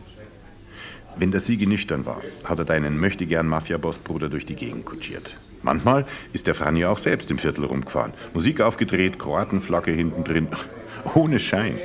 Wenn 1.15 1.32
der 1.32 1.39
Sigi 1.39 1.67
nüchtern 1.67 2.06
war, 2.06 2.21
hat 2.43 2.60
er 2.60 2.65
deinen 2.65 2.99
möchtegern 2.99 3.47
Mafia-Boss-Bruder 3.47 4.30
durch 4.30 4.45
die 4.45 4.56
Gegend 4.56 4.86
kutschiert. 4.86 5.38
Manchmal 5.62 6.06
ist 6.34 6.47
der 6.47 6.56
Franjo 6.56 6.89
auch 6.89 6.97
selbst 6.97 7.32
im 7.32 7.38
Viertel 7.38 7.65
rumgefahren. 7.65 8.13
Musik 8.34 8.62
aufgedreht, 8.62 9.19
Kroatenflagge 9.19 9.91
hinten 9.91 10.23
drin. 10.23 10.47
Ohne 11.15 11.39
Schein. 11.39 11.78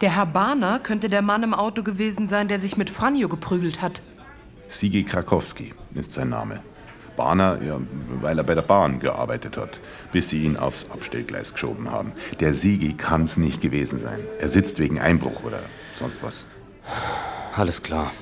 Der 0.00 0.16
Herr 0.16 0.26
Barner 0.26 0.80
könnte 0.80 1.08
der 1.08 1.22
Mann 1.22 1.42
im 1.42 1.54
Auto 1.54 1.82
gewesen 1.82 2.26
sein, 2.26 2.48
der 2.48 2.60
sich 2.60 2.76
mit 2.76 2.90
Franjo 2.90 3.28
geprügelt 3.28 3.80
hat. 3.80 4.02
Sigi 4.68 5.04
Krakowski 5.04 5.74
ist 5.94 6.12
sein 6.12 6.28
Name. 6.28 6.60
Barner, 7.16 7.60
ja, 7.62 7.78
weil 8.20 8.38
er 8.38 8.44
bei 8.44 8.54
der 8.54 8.62
Bahn 8.62 8.98
gearbeitet 8.98 9.56
hat, 9.56 9.80
bis 10.12 10.30
sie 10.30 10.44
ihn 10.44 10.56
aufs 10.56 10.90
Abstellgleis 10.90 11.52
geschoben 11.52 11.90
haben. 11.90 12.12
Der 12.40 12.54
Sigi 12.54 12.94
kann's 12.94 13.36
nicht 13.36 13.60
gewesen 13.60 13.98
sein. 13.98 14.20
Er 14.38 14.48
sitzt 14.48 14.78
wegen 14.78 14.98
Einbruch 14.98 15.44
oder 15.44 15.60
sonst 15.98 16.22
was. 16.22 16.44
Alles 17.54 17.82
klar. 17.82 18.12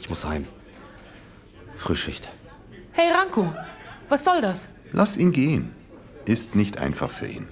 Ich 0.00 0.08
muss 0.08 0.26
heim. 0.26 0.46
Frühschicht. 1.76 2.28
Hey 2.92 3.12
Ranko, 3.12 3.54
was 4.08 4.24
soll 4.24 4.40
das? 4.40 4.68
Lass 4.92 5.16
ihn 5.16 5.30
gehen. 5.30 5.72
Ist 6.24 6.54
nicht 6.54 6.78
einfach 6.78 7.10
für 7.10 7.26
ihn. 7.26 7.46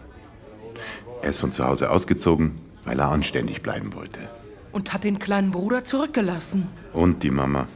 Er 1.22 1.30
ist 1.30 1.38
von 1.38 1.52
zu 1.52 1.66
Hause 1.66 1.90
ausgezogen, 1.90 2.60
weil 2.84 2.98
er 2.98 3.10
anständig 3.10 3.62
bleiben 3.62 3.94
wollte. 3.94 4.28
Und 4.72 4.92
hat 4.92 5.04
den 5.04 5.18
kleinen 5.18 5.50
Bruder 5.50 5.84
zurückgelassen. 5.84 6.68
Und 6.92 7.22
die 7.22 7.30
Mama. 7.30 7.68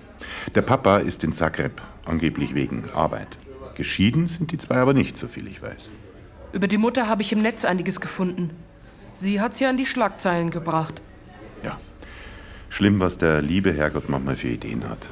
Der 0.54 0.62
Papa 0.62 0.98
ist 0.98 1.22
in 1.24 1.32
Zagreb, 1.32 1.82
angeblich 2.04 2.54
wegen 2.54 2.90
Arbeit. 2.90 3.38
Geschieden 3.74 4.28
sind 4.28 4.52
die 4.52 4.58
zwei 4.58 4.76
aber 4.76 4.94
nicht, 4.94 5.16
soviel 5.16 5.48
ich 5.48 5.62
weiß. 5.62 5.90
Über 6.52 6.68
die 6.68 6.78
Mutter 6.78 7.08
habe 7.08 7.22
ich 7.22 7.32
im 7.32 7.42
Netz 7.42 7.64
einiges 7.64 8.00
gefunden. 8.00 8.50
Sie 9.12 9.40
hat's 9.40 9.61
ja 9.61 9.68
an 9.68 9.76
die 9.76 9.87
Schlagzeilen 9.87 10.50
gebracht. 10.50 11.02
Ja. 11.62 11.78
Schlimm, 12.72 13.00
was 13.00 13.18
der 13.18 13.42
liebe 13.42 13.70
Herrgott 13.70 14.08
manchmal 14.08 14.35
für 14.35 14.48
Ideen 14.48 14.88
hat. 14.88 15.11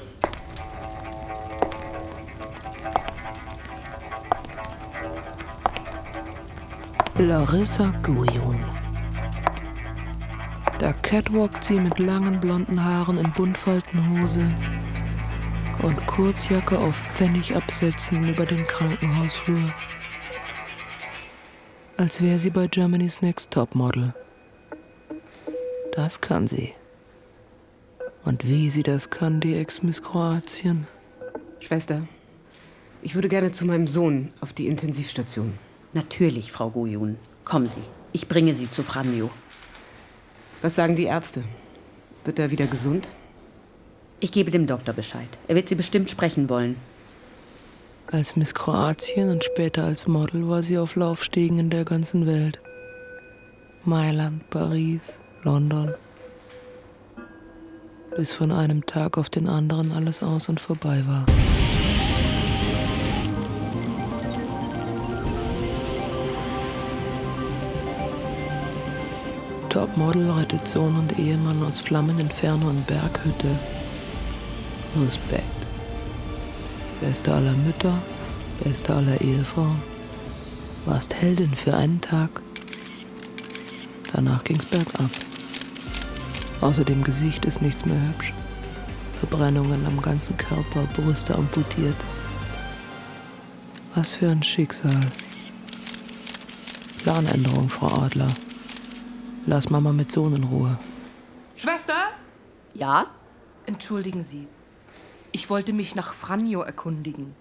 Larissa 7.19 7.93
Guion. 8.03 8.65
Da 10.79 10.95
catwalkt 10.95 11.63
sie 11.63 11.79
mit 11.79 11.99
langen 11.99 12.41
blonden 12.41 12.83
Haaren 12.83 13.19
in 13.19 13.31
Buntfaltenhose 13.33 14.51
und 15.83 16.07
Kurzjacke 16.07 16.79
auf 16.79 16.97
Pfennigabsätzen 17.13 18.27
über 18.27 18.47
den 18.47 18.65
Krankenhausflur. 18.65 19.71
Als 21.99 22.23
wäre 22.23 22.39
sie 22.39 22.51
bei 22.51 22.69
Germany's 22.69 23.21
Next 23.21 23.51
Top 23.51 23.75
Model. 23.75 24.15
Das 25.93 26.23
kann 26.23 26.47
sie. 26.47 26.73
Und 28.25 28.47
wie 28.47 28.71
sie 28.71 28.83
das 28.83 29.11
kann, 29.11 29.41
die 29.41 29.55
Ex-Miss 29.55 30.03
Kroatien. 30.03 30.87
Schwester, 31.61 32.03
ich 33.03 33.15
würde 33.15 33.29
gerne 33.29 33.53
zu 33.53 33.65
meinem 33.65 33.87
Sohn 33.87 34.33
auf 34.41 34.53
die 34.53 34.67
Intensivstation. 34.67 35.55
Natürlich, 35.93 36.53
Frau 36.53 36.71
Gojun. 36.71 37.17
Kommen 37.45 37.67
Sie. 37.67 37.83
Ich 38.13 38.29
bringe 38.29 38.55
Sie 38.55 38.71
zu 38.71 38.83
Franjo. 38.83 39.31
Was 40.63 40.77
sagen 40.77 40.97
die 40.97 41.05
Ärzte? 41.05 41.43
Wird 42.25 42.39
er 42.39 42.51
wieder 42.51 42.67
gesund? 42.67 43.09
Ich 44.21 44.33
gebe 44.33 44.51
dem 44.51 44.67
Doktor 44.67 44.93
Bescheid. 44.93 45.39
Er 45.49 45.57
wird 45.57 45.69
Sie 45.69 45.75
bestimmt 45.75 46.11
sprechen 46.11 46.51
wollen. 46.51 46.77
Als 48.13 48.37
Miss 48.37 48.55
Kroatien 48.55 49.31
und 49.31 49.45
später 49.45 49.85
als 49.85 50.07
Model 50.07 50.49
war 50.49 50.63
sie 50.63 50.79
auf 50.79 50.97
Laufstegen 50.97 51.59
in 51.59 51.71
der 51.71 51.85
ganzen 51.85 52.27
Welt. 52.27 52.61
Mailand, 53.85 54.51
Paris, 54.51 55.15
London. 55.45 55.95
Bis 58.17 58.33
von 58.33 58.53
einem 58.53 58.85
Tag 58.85 59.17
auf 59.17 59.31
den 59.31 59.49
anderen 59.49 59.93
alles 59.93 60.23
aus 60.23 60.49
und 60.49 60.61
vorbei 60.61 61.03
war. 61.07 61.25
Topmodel 69.71 70.29
rettet 70.33 70.67
Sohn 70.67 70.97
und 70.97 71.19
Ehemann 71.19 71.63
aus 71.63 71.79
flammenden 71.79 72.27
Inferno 72.27 72.69
und 72.69 72.87
Berghütte. 72.87 73.57
Respekt. 75.05 75.45
Beste 77.01 77.33
aller 77.33 77.53
Mütter, 77.53 77.97
beste 78.65 78.95
aller 78.95 79.21
Ehefrauen. 79.21 79.81
Warst 80.85 81.15
Heldin 81.15 81.55
für 81.55 81.75
einen 81.75 82.01
Tag. 82.01 82.43
Danach 84.13 84.43
ging's 84.43 84.65
bergab. 84.65 85.30
Außer 86.61 86.85
dem 86.85 87.03
Gesicht 87.03 87.45
ist 87.47 87.63
nichts 87.63 87.87
mehr 87.87 88.01
hübsch. 88.09 88.35
Verbrennungen 89.19 89.87
am 89.87 90.01
ganzen 90.03 90.37
Körper, 90.37 90.83
Brüste 90.95 91.35
amputiert. 91.35 91.97
Was 93.95 94.15
für 94.15 94.29
ein 94.29 94.43
Schicksal. 94.43 95.01
Planänderung, 97.03 97.69
Frau 97.69 97.89
Adler. 98.03 98.31
Lass 99.47 99.71
Mama 99.71 99.93
mit 99.93 100.13
Sohn 100.13 100.37
in 100.37 100.45
Ruhe. 100.45 100.79
Schwester? 101.57 101.95
Ja? 102.75 103.07
Entschuldigen 103.67 104.23
Sie. 104.23 104.47
Ich 105.33 105.49
wollte 105.49 105.73
mich 105.73 105.95
nach 105.95 106.13
Franjo 106.13 106.61
erkundigen. 106.61 107.35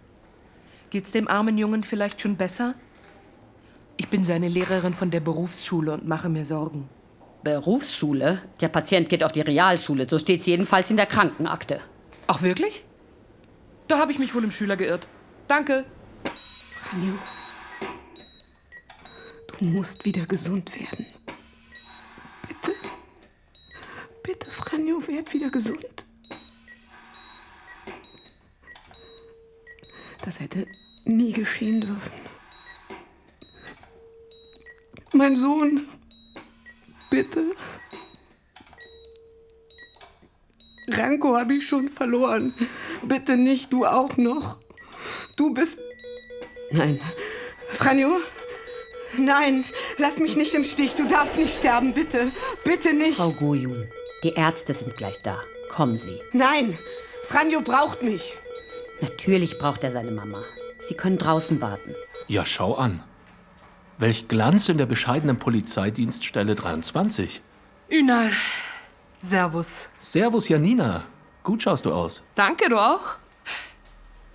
Geht's 0.91 1.11
dem 1.11 1.27
armen 1.27 1.57
Jungen 1.57 1.83
vielleicht 1.83 2.21
schon 2.21 2.35
besser? 2.35 2.73
Ich 3.97 4.07
bin 4.07 4.23
seine 4.23 4.47
Lehrerin 4.47 4.93
von 4.93 5.11
der 5.11 5.19
Berufsschule 5.19 5.93
und 5.93 6.07
mache 6.07 6.29
mir 6.29 6.45
Sorgen. 6.45 6.89
Berufsschule? 7.43 8.41
Der 8.61 8.67
Patient 8.69 9.09
geht 9.09 9.23
auf 9.23 9.31
die 9.31 9.41
Realschule. 9.41 10.07
So 10.09 10.19
steht's 10.19 10.45
jedenfalls 10.45 10.89
in 10.89 10.97
der 10.97 11.05
Krankenakte. 11.05 11.79
Ach, 12.27 12.41
wirklich? 12.41 12.85
Da 13.87 13.97
habe 13.97 14.11
ich 14.11 14.19
mich 14.19 14.35
wohl 14.35 14.43
im 14.43 14.51
Schüler 14.51 14.77
geirrt. 14.77 15.07
Danke. 15.47 15.85
Franjo, 16.89 17.13
du 19.47 19.65
musst 19.65 20.05
wieder 20.05 20.25
gesund 20.25 20.73
werden. 20.79 21.05
Bitte. 22.47 22.75
Bitte, 24.23 24.51
Franjo, 24.51 25.07
werd 25.07 25.33
wieder 25.33 25.49
gesund. 25.49 26.05
Das 30.23 30.39
hätte 30.39 30.67
nie 31.05 31.33
geschehen 31.33 31.81
dürfen. 31.81 32.11
Mein 35.13 35.35
Sohn. 35.35 35.87
Bitte. 37.09 37.43
Ranko 40.91 41.37
habe 41.37 41.55
ich 41.55 41.67
schon 41.67 41.89
verloren. 41.89 42.53
Bitte 43.03 43.37
nicht, 43.37 43.71
du 43.71 43.85
auch 43.85 44.17
noch. 44.17 44.57
Du 45.35 45.53
bist. 45.53 45.79
Nein. 46.71 46.99
Franjo? 47.69 48.09
Nein, 49.17 49.65
lass 49.97 50.19
mich 50.19 50.35
nicht 50.35 50.53
im 50.53 50.63
Stich. 50.63 50.95
Du 50.95 51.07
darfst 51.07 51.37
nicht 51.37 51.55
sterben, 51.55 51.93
bitte. 51.93 52.31
Bitte 52.63 52.93
nicht. 52.93 53.17
Frau 53.17 53.31
Gojun, 53.31 53.89
die 54.23 54.33
Ärzte 54.33 54.73
sind 54.73 54.97
gleich 54.97 55.19
da. 55.23 55.41
Kommen 55.69 55.97
Sie. 55.97 56.19
Nein, 56.31 56.77
Franjo 57.25 57.61
braucht 57.61 58.01
mich. 58.01 58.33
Natürlich 59.01 59.57
braucht 59.57 59.83
er 59.83 59.91
seine 59.91 60.11
Mama. 60.11 60.43
Sie 60.79 60.93
können 60.93 61.17
draußen 61.17 61.61
warten. 61.61 61.95
Ja, 62.27 62.45
schau 62.45 62.75
an. 62.75 63.03
Welch 63.99 64.29
Glanz 64.29 64.69
in 64.69 64.77
der 64.77 64.85
bescheidenen 64.85 65.39
Polizeidienststelle 65.39 66.55
23. 66.55 67.41
Ünal. 67.91 68.31
Servus. 69.17 69.89
Servus, 69.99 70.47
Janina. 70.47 71.03
Gut 71.43 71.63
schaust 71.63 71.85
du 71.85 71.91
aus. 71.91 72.23
Danke, 72.33 72.69
du 72.69 72.77
auch. 72.77 73.17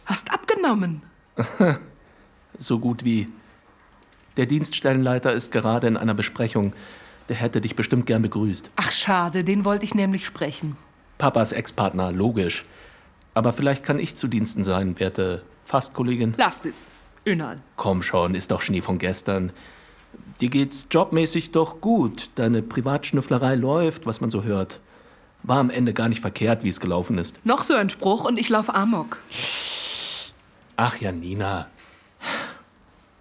Hast 0.05 0.31
abgenommen. 0.31 1.01
so 2.59 2.79
gut 2.79 3.07
wie. 3.07 3.33
Der 4.37 4.45
Dienststellenleiter 4.45 5.33
ist 5.33 5.51
gerade 5.51 5.87
in 5.87 5.97
einer 5.97 6.13
Besprechung. 6.13 6.75
Der 7.31 7.37
hätte 7.37 7.63
dich 7.63 7.75
bestimmt 7.75 8.05
gern 8.05 8.21
begrüßt. 8.21 8.71
Ach, 8.77 8.93
schade, 8.93 9.45
den 9.45 9.65
wollte 9.65 9.87
ich 9.87 9.95
nämlich 9.95 10.27
sprechen. 10.27 10.77
Papas 11.17 11.53
Ex-Partner, 11.53 12.13
logisch. 12.13 12.67
Aber 13.33 13.55
vielleicht 13.55 13.83
kann 13.83 13.99
ich 13.99 14.15
zu 14.15 14.29
Diensten 14.29 14.63
sein, 14.63 15.01
werte 15.01 15.43
Fastkollegin. 15.65 16.35
Lasst 16.37 16.67
es. 16.67 16.91
Ünal. 17.27 17.61
Komm 17.77 18.03
schon, 18.03 18.35
ist 18.35 18.51
doch 18.51 18.61
Schnee 18.61 18.81
von 18.81 18.99
gestern. 18.99 19.53
Dir 20.41 20.51
geht's 20.51 20.89
jobmäßig 20.91 21.53
doch 21.53 21.81
gut. 21.81 22.31
Deine 22.35 22.63
Privatschnüfflerei 22.63 23.55
läuft, 23.55 24.07
was 24.07 24.21
man 24.21 24.31
so 24.31 24.43
hört. 24.43 24.81
War 25.43 25.59
am 25.59 25.71
Ende 25.71 25.93
gar 25.93 26.09
nicht 26.09 26.21
verkehrt, 26.21 26.65
wie 26.65 26.69
es 26.69 26.81
gelaufen 26.81 27.19
ist. 27.19 27.45
Noch 27.45 27.65
so 27.65 27.75
ein 27.75 27.91
Spruch 27.91 28.25
und 28.25 28.39
ich 28.39 28.49
lauf 28.49 28.75
Amok. 28.75 29.19
Ach 30.77 30.97
ja, 30.99 31.13
Nina. 31.13 31.69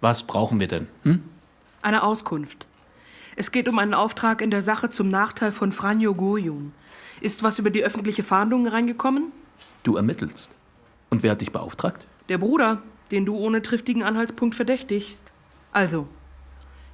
Was 0.00 0.22
brauchen 0.24 0.60
wir 0.60 0.68
denn? 0.68 0.88
Hm? 1.02 1.22
Eine 1.82 2.02
Auskunft. 2.02 2.66
Es 3.36 3.52
geht 3.52 3.68
um 3.68 3.78
einen 3.78 3.94
Auftrag 3.94 4.42
in 4.42 4.50
der 4.50 4.62
Sache 4.62 4.90
zum 4.90 5.10
Nachteil 5.10 5.52
von 5.52 5.72
Franjo 5.72 6.14
Gojun. 6.14 6.72
Ist 7.20 7.42
was 7.42 7.58
über 7.58 7.70
die 7.70 7.82
öffentliche 7.84 8.22
Fahndung 8.22 8.66
reingekommen? 8.66 9.32
Du 9.82 9.96
ermittelst. 9.96 10.50
Und 11.10 11.22
wer 11.22 11.32
hat 11.32 11.40
dich 11.40 11.52
beauftragt? 11.52 12.06
Der 12.28 12.38
Bruder, 12.38 12.82
den 13.10 13.26
du 13.26 13.36
ohne 13.36 13.62
triftigen 13.62 14.02
Anhaltspunkt 14.02 14.54
verdächtigst. 14.54 15.32
Also, 15.72 16.08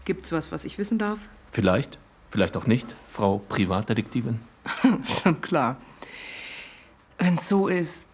gibt's 0.04 0.32
was, 0.32 0.52
was 0.52 0.64
ich 0.64 0.78
wissen 0.78 0.98
darf? 0.98 1.18
Vielleicht, 1.50 1.98
vielleicht 2.30 2.56
auch 2.56 2.66
nicht, 2.66 2.94
Frau 3.06 3.42
Privatdetektivin. 3.48 4.40
Schon 5.22 5.40
klar. 5.40 5.76
Wenn's 7.18 7.48
so 7.48 7.68
ist, 7.68 8.08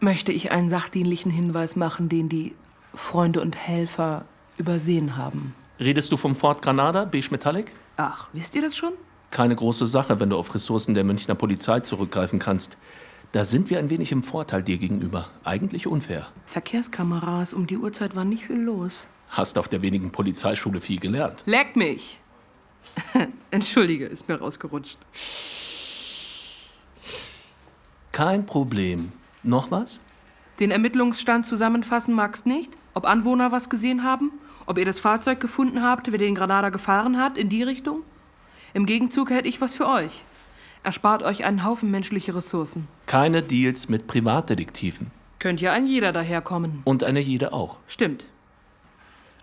möchte 0.00 0.32
ich 0.32 0.50
einen 0.50 0.68
sachdienlichen 0.68 1.30
Hinweis 1.30 1.76
machen, 1.76 2.08
den 2.08 2.28
die 2.28 2.54
Freunde 2.94 3.40
und 3.40 3.56
Helfer 3.56 4.24
übersehen 4.56 5.16
haben. 5.16 5.54
Redest 5.78 6.10
du 6.10 6.16
vom 6.16 6.34
Ford 6.34 6.62
Granada, 6.62 7.04
beige 7.04 7.28
Metallic? 7.30 7.72
Ach, 7.96 8.28
wisst 8.32 8.54
ihr 8.54 8.62
das 8.62 8.76
schon? 8.76 8.94
Keine 9.30 9.54
große 9.54 9.86
Sache, 9.86 10.18
wenn 10.18 10.30
du 10.30 10.36
auf 10.36 10.54
Ressourcen 10.54 10.94
der 10.94 11.04
Münchner 11.04 11.34
Polizei 11.34 11.80
zurückgreifen 11.80 12.38
kannst. 12.38 12.76
Da 13.36 13.44
sind 13.44 13.68
wir 13.68 13.78
ein 13.78 13.90
wenig 13.90 14.12
im 14.12 14.22
Vorteil 14.22 14.62
dir 14.62 14.78
gegenüber. 14.78 15.28
Eigentlich 15.44 15.86
unfair. 15.86 16.26
Verkehrskameras, 16.46 17.52
um 17.52 17.66
die 17.66 17.76
Uhrzeit 17.76 18.16
war 18.16 18.24
nicht 18.24 18.46
viel 18.46 18.56
los. 18.56 19.08
Hast 19.28 19.58
auf 19.58 19.68
der 19.68 19.82
wenigen 19.82 20.10
Polizeischule 20.10 20.80
viel 20.80 20.98
gelernt. 20.98 21.42
Leck 21.44 21.76
mich! 21.76 22.18
Entschuldige, 23.50 24.06
ist 24.06 24.26
mir 24.26 24.36
rausgerutscht. 24.36 24.96
Kein 28.10 28.46
Problem. 28.46 29.12
Noch 29.42 29.70
was? 29.70 30.00
Den 30.58 30.70
Ermittlungsstand 30.70 31.44
zusammenfassen 31.44 32.14
magst 32.14 32.46
nicht? 32.46 32.72
Ob 32.94 33.04
Anwohner 33.04 33.52
was 33.52 33.68
gesehen 33.68 34.02
haben? 34.02 34.32
Ob 34.64 34.78
ihr 34.78 34.86
das 34.86 34.98
Fahrzeug 34.98 35.40
gefunden 35.40 35.82
habt, 35.82 36.10
wer 36.10 36.18
den 36.18 36.36
Granada 36.36 36.70
gefahren 36.70 37.18
hat, 37.18 37.36
in 37.36 37.50
die 37.50 37.62
Richtung? 37.62 38.00
Im 38.72 38.86
Gegenzug 38.86 39.28
hätte 39.28 39.50
ich 39.50 39.60
was 39.60 39.74
für 39.74 39.88
euch. 39.88 40.24
Erspart 40.86 41.24
euch 41.24 41.44
einen 41.44 41.64
Haufen 41.64 41.90
menschliche 41.90 42.32
Ressourcen. 42.32 42.86
Keine 43.06 43.42
Deals 43.42 43.88
mit 43.88 44.06
Privatdetektiven. 44.06 45.10
Könnt 45.40 45.60
ja 45.60 45.72
ein 45.72 45.88
jeder 45.88 46.12
daherkommen. 46.12 46.82
Und 46.84 47.02
eine 47.02 47.18
jede 47.18 47.52
auch. 47.52 47.78
Stimmt. 47.88 48.28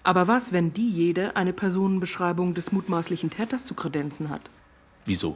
Aber 0.04 0.30
was, 0.30 0.54
wenn 0.54 0.72
die 0.72 0.88
jede 0.88 1.36
eine 1.36 1.52
Personenbeschreibung 1.52 2.54
des 2.54 2.72
mutmaßlichen 2.72 3.30
Täters 3.30 3.66
zu 3.66 3.74
kredenzen 3.74 4.30
hat? 4.30 4.50
Wieso? 5.04 5.36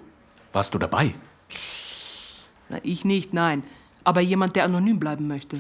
Warst 0.53 0.73
du 0.73 0.77
dabei? 0.77 1.13
Na, 2.69 2.77
ich 2.83 3.03
nicht, 3.03 3.33
nein. 3.33 3.63
Aber 4.05 4.21
jemand, 4.21 4.55
der 4.55 4.63
anonym 4.63 5.01
bleiben 5.01 5.27
möchte. 5.27 5.57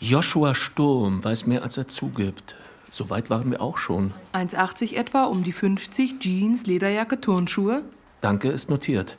Joshua 0.00 0.56
Sturm 0.56 1.22
weiß 1.22 1.46
mehr, 1.46 1.62
als 1.62 1.76
er 1.76 1.86
zugibt. 1.86 2.56
So 2.90 3.10
weit 3.10 3.30
waren 3.30 3.52
wir 3.52 3.62
auch 3.62 3.78
schon. 3.78 4.12
1,80 4.32 4.96
etwa, 4.96 5.26
um 5.26 5.44
die 5.44 5.52
50, 5.52 6.18
Jeans, 6.18 6.66
Lederjacke, 6.66 7.20
Turnschuhe. 7.20 7.84
Danke, 8.20 8.48
ist 8.48 8.68
notiert. 8.68 9.16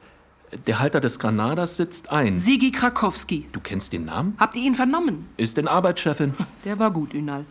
Der 0.68 0.80
Halter 0.80 1.02
des 1.02 1.20
Granadas 1.20 1.78
sitzt 1.78 2.12
ein. 2.12 2.38
Sigi 2.38 2.72
Krakowski. 2.72 3.48
Du 3.52 3.60
kennst 3.60 3.94
den 3.94 4.06
Namen? 4.06 4.36
Habt 4.38 4.56
ihr 4.56 4.64
ihn 4.64 4.76
vernommen? 4.76 5.28
Ist 5.38 5.58
denn 5.58 5.68
Arbeitschefin. 5.68 6.34
Der 6.64 6.80
war 6.80 6.92
gut, 6.92 7.14
Ünal. 7.14 7.46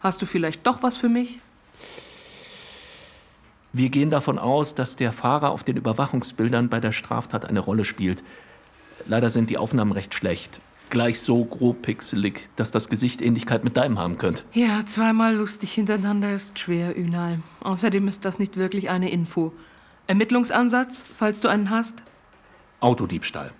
Hast 0.00 0.20
du 0.22 0.26
vielleicht 0.26 0.66
doch 0.66 0.82
was 0.82 0.96
für 0.96 1.08
mich? 1.08 1.40
Wir 3.72 3.90
gehen 3.90 4.10
davon 4.10 4.38
aus, 4.38 4.74
dass 4.74 4.96
der 4.96 5.12
Fahrer 5.12 5.50
auf 5.50 5.64
den 5.64 5.76
Überwachungsbildern 5.76 6.68
bei 6.68 6.78
der 6.78 6.92
Straftat 6.92 7.44
eine 7.44 7.60
Rolle 7.60 7.84
spielt. 7.84 8.22
Leider 9.06 9.30
sind 9.30 9.50
die 9.50 9.58
Aufnahmen 9.58 9.92
recht 9.92 10.14
schlecht. 10.14 10.60
Gleich 10.90 11.20
so 11.20 11.44
grob 11.44 11.82
pixelig, 11.82 12.48
dass 12.54 12.70
das 12.70 12.88
Gesicht 12.88 13.20
Ähnlichkeit 13.20 13.64
mit 13.64 13.76
deinem 13.76 13.98
haben 13.98 14.18
könnte. 14.18 14.44
Ja, 14.52 14.86
zweimal 14.86 15.34
lustig 15.34 15.72
hintereinander 15.72 16.34
ist 16.34 16.58
schwer, 16.58 16.96
Ünal. 16.96 17.40
Außerdem 17.60 18.06
ist 18.06 18.24
das 18.24 18.38
nicht 18.38 18.56
wirklich 18.56 18.90
eine 18.90 19.10
Info. 19.10 19.52
Ermittlungsansatz, 20.06 21.02
falls 21.16 21.40
du 21.40 21.48
einen 21.48 21.70
hast? 21.70 22.02
Autodiebstahl. 22.84 23.50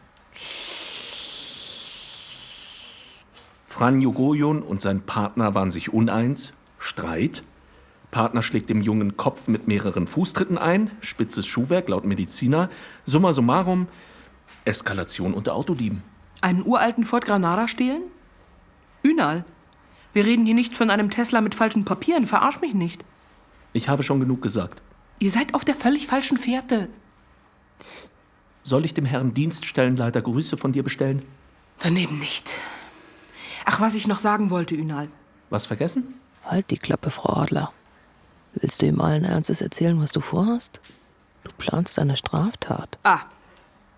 Franjo 3.65 4.13
Gojon 4.13 4.63
und 4.63 4.83
sein 4.83 5.01
Partner 5.01 5.55
waren 5.55 5.71
sich 5.71 5.93
uneins. 5.95 6.53
Streit. 6.79 7.43
Partner 8.11 8.43
schlägt 8.43 8.69
dem 8.69 8.83
Jungen 8.83 9.17
Kopf 9.17 9.49
mit 9.49 9.67
mehreren 9.67 10.07
Fußtritten 10.07 10.59
ein. 10.59 10.91
Spitzes 11.01 11.47
Schuhwerk 11.47 11.89
laut 11.89 12.05
Mediziner. 12.05 12.69
Summa 13.07 13.33
summarum. 13.33 13.89
Eskalation 14.67 15.33
unter 15.33 15.55
Autodieben. 15.55 16.03
Einen 16.43 16.65
uralten 16.65 17.05
Ford 17.05 17.25
Granada 17.25 17.67
stehlen? 17.67 18.03
Ünal, 19.03 19.47
wir 20.13 20.27
reden 20.27 20.45
hier 20.45 20.55
nicht 20.55 20.77
von 20.77 20.91
einem 20.91 21.09
Tesla 21.09 21.41
mit 21.41 21.55
falschen 21.55 21.87
Papieren. 21.87 22.27
Verarsch 22.27 22.61
mich 22.61 22.75
nicht. 22.75 23.07
Ich 23.73 23.89
habe 23.89 24.03
schon 24.03 24.21
genug 24.21 24.43
gesagt. 24.43 24.83
Ihr 25.19 25.31
seid 25.31 25.55
auf 25.55 25.65
der 25.65 25.75
völlig 25.75 26.07
falschen 26.07 26.37
Fährte. 26.37 26.91
Soll 28.65 28.87
ich 28.87 28.95
dem 28.95 29.05
Herrn 29.05 29.35
Dienststellenleiter 29.35 30.23
Grüße 30.23 30.57
von 30.57 30.73
dir 30.73 30.83
bestellen? 30.83 31.23
Daneben 31.81 32.19
nicht. 32.19 32.51
Ach, 33.67 33.79
was 33.81 33.95
ich 33.95 34.07
noch 34.07 34.21
sagen 34.21 34.49
wollte, 34.49 34.75
Ünal. 34.75 35.09
Was 35.51 35.67
vergessen? 35.67 36.15
Halt 36.45 36.71
die 36.71 36.79
Klappe, 36.79 37.11
Frau 37.11 37.35
Adler. 37.35 37.73
Willst 38.55 38.81
du 38.81 38.87
ihm 38.87 39.03
allen 39.03 39.25
Ernstes 39.25 39.61
erzählen, 39.61 40.01
was 40.01 40.13
du 40.13 40.23
vorhast? 40.23 40.81
Du 41.43 41.51
planst 41.59 41.99
eine 41.99 42.17
Straftat. 42.17 42.99
Ah, 43.03 43.21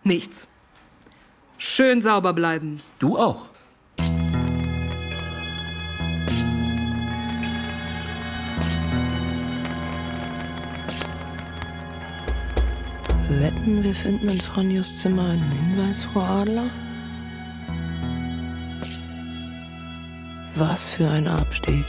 nichts. 0.02 0.48
Schön 1.58 2.02
sauber 2.02 2.32
bleiben. 2.32 2.82
Du 2.98 3.16
auch. 3.18 3.48
Wetten, 13.28 13.82
wir 13.82 13.94
finden 13.94 14.28
in 14.28 14.40
Franjos 14.40 14.98
Zimmer 14.98 15.30
einen 15.30 15.50
Hinweis, 15.50 16.04
Frau 16.04 16.20
Adler? 16.20 16.70
Was 20.54 20.88
für 20.88 21.10
ein 21.10 21.26
Abstieg. 21.26 21.84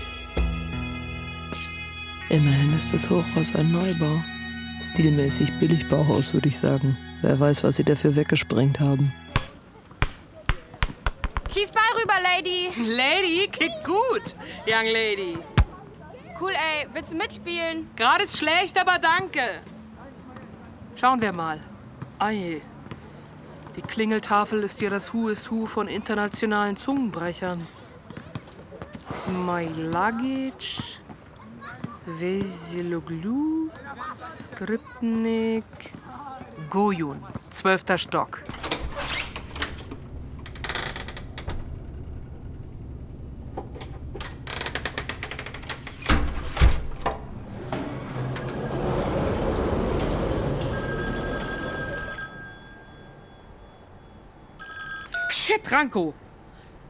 Immerhin 2.30 2.76
ist 2.76 2.92
das 2.92 3.08
Hochhaus 3.08 3.54
ein 3.54 3.72
Neubau. 3.72 4.20
Stilmäßig 4.82 5.52
Billigbauhaus, 5.60 6.34
würde 6.34 6.50
ich 6.50 6.58
sagen. 6.58 6.98
Wer 7.22 7.40
weiß, 7.40 7.64
was 7.64 7.76
sie 7.76 7.84
dafür 7.84 8.16
weggesprengt 8.16 8.80
haben. 8.80 9.14
Schieß 11.54 11.70
Ball 11.70 12.02
rüber, 12.02 12.16
Lady. 12.22 12.70
Lady, 12.84 13.48
kick 13.52 13.72
gut, 13.86 14.36
Young 14.66 14.92
Lady. 14.92 15.38
Cool, 16.42 16.52
ey. 16.52 16.88
Willst 16.94 17.14
du 17.14 17.16
mitspielen? 17.16 17.90
Gerade 17.96 18.24
ist 18.24 18.40
schlecht, 18.40 18.80
aber 18.82 18.98
danke. 18.98 19.62
Schauen 21.00 21.22
wir 21.22 21.32
mal. 21.32 21.60
Ei. 22.18 22.60
Die 23.76 23.84
Klingeltafel 23.84 24.64
ist 24.64 24.82
ja 24.82 24.90
das 24.90 25.14
Who 25.14 25.30
is 25.30 25.52
Who 25.52 25.68
von 25.68 25.88
internationalen 25.88 26.76
Zungenbrechern. 26.76 27.62
Smailagic, 29.04 30.98
Vesiloglu, 32.04 33.70
Skripnik, 34.18 35.64
Gojun, 36.72 37.24
zwölfter 37.52 38.00
Stock. 38.00 38.44
Shit, 55.58 55.72
Ranko! 55.72 56.14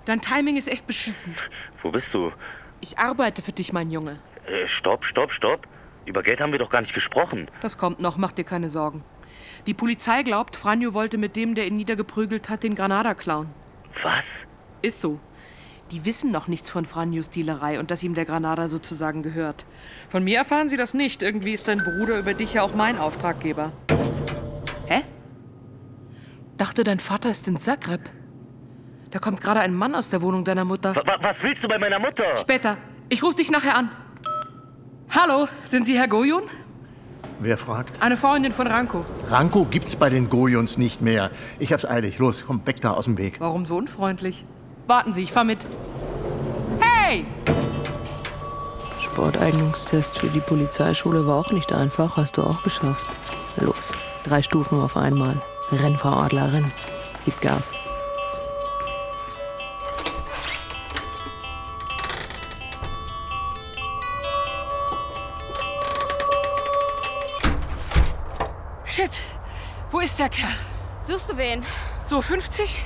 Dein 0.04 0.20
Timing 0.20 0.58
ist 0.58 0.68
echt 0.68 0.86
beschissen. 0.86 1.38
Wo 1.82 1.92
bist 1.92 2.08
du? 2.12 2.34
Ich 2.82 3.00
arbeite 3.00 3.42
für 3.42 3.54
dich, 3.54 3.72
mein 3.72 3.92
Junge. 3.92 4.20
Äh, 4.46 4.68
stopp, 4.68 5.06
stopp, 5.06 5.32
stopp. 5.32 5.66
Über 6.06 6.22
Geld 6.22 6.42
haben 6.42 6.52
wir 6.52 6.60
doch 6.60 6.70
gar 6.70 6.82
nicht 6.82 6.94
gesprochen. 6.94 7.50
Das 7.62 7.78
kommt 7.78 8.02
noch, 8.02 8.18
mach 8.18 8.34
dir 8.34 8.44
keine 8.44 8.70
Sorgen. 8.70 9.06
Die 9.68 9.74
Polizei 9.74 10.22
glaubt, 10.24 10.58
Franjo 10.58 10.94
wollte 10.94 11.18
mit 11.18 11.38
dem, 11.38 11.56
der 11.56 11.66
ihn 11.68 11.78
niedergeprügelt 11.78 12.50
hat, 12.50 12.64
den 12.64 12.76
Granada 12.76 13.14
klauen. 13.14 13.50
Was? 14.04 14.26
Ist 14.82 15.00
so. 15.00 15.18
Die 15.92 16.04
wissen 16.04 16.32
noch 16.32 16.50
nichts 16.50 16.70
von 16.70 16.84
Franjos 16.84 17.30
Dealerei 17.30 17.80
und 17.80 17.90
dass 17.90 18.04
ihm 18.04 18.16
der 18.16 18.26
Granada 18.26 18.68
sozusagen 18.68 19.24
gehört. 19.24 19.66
Von 20.10 20.26
mir 20.26 20.40
erfahren 20.40 20.68
sie 20.68 20.78
das 20.78 20.94
nicht. 20.94 21.24
Irgendwie 21.24 21.54
ist 21.54 21.70
dein 21.70 21.78
Bruder 21.80 22.20
über 22.20 22.34
dich 22.34 22.56
ja 22.56 22.64
auch 22.64 22.76
mein 22.76 22.98
Auftraggeber. 22.98 23.72
Hä? 24.88 25.04
Dachte, 26.58 26.84
dein 26.84 27.00
Vater 27.00 27.30
ist 27.30 27.48
in 27.48 27.56
Zagreb. 27.56 28.10
Da 29.12 29.20
kommt 29.20 29.42
gerade 29.42 29.60
ein 29.62 29.74
Mann 29.74 29.96
aus 29.96 30.10
der 30.10 30.22
Wohnung 30.22 30.44
deiner 30.44 30.66
Mutter. 30.66 30.96
Wa- 30.96 31.04
was 31.22 31.36
willst 31.42 31.64
du 31.64 31.68
bei 31.68 31.78
meiner 31.78 32.00
Mutter? 32.00 32.36
Später. 32.36 32.78
Ich 33.10 33.24
rufe 33.24 33.36
dich 33.36 33.50
nachher 33.52 33.78
an. 33.78 33.90
Hallo, 35.10 35.48
sind 35.66 35.86
Sie 35.86 35.98
Herr 35.98 36.08
Gojun? 36.10 36.44
Wer 37.40 37.58
fragt? 37.58 38.02
Eine 38.04 38.18
Freundin 38.18 38.52
von 38.52 38.68
Ranko. 38.68 39.06
Ranko 39.30 39.66
gibt's 39.66 39.96
bei 39.96 40.10
den 40.10 40.30
Gojuns 40.30 40.78
nicht 40.78 41.02
mehr. 41.02 41.30
Ich 41.60 41.72
hab's 41.72 41.86
eilig. 41.86 42.18
Los, 42.18 42.46
komm, 42.46 42.66
weg 42.66 42.82
da 42.82 42.92
aus 42.92 43.06
dem 43.06 43.18
Weg. 43.18 43.40
Warum 43.40 43.66
so 43.66 43.78
unfreundlich? 43.78 44.44
Warten 44.88 45.14
Sie, 45.14 45.24
ich 45.24 45.32
fahr 45.32 45.44
mit. 45.44 45.60
Hey! 46.80 47.26
Sporteignungstest 49.00 50.18
für 50.18 50.28
die 50.30 50.40
Polizeischule 50.42 51.26
war 51.28 51.36
auch 51.36 51.52
nicht 51.52 51.72
einfach, 51.72 52.18
hast 52.18 52.38
du 52.38 52.44
auch 52.44 52.64
geschafft. 52.64 53.04
Los, 53.58 53.92
drei 54.24 54.42
Stufen 54.42 54.80
auf 54.80 54.98
einmal. 54.98 55.42
Renn, 55.72 55.98
Frau 55.98 56.14
Adler, 56.18 56.52
renn. 56.54 56.72
Gib 57.26 57.40
Gas. 57.42 57.74
Ist 70.18 70.20
der 70.20 70.30
Kerl? 70.30 70.56
Suchst 71.02 71.30
du 71.30 71.38
wen? 71.38 71.64
So 72.04 72.24
50? 72.24 72.82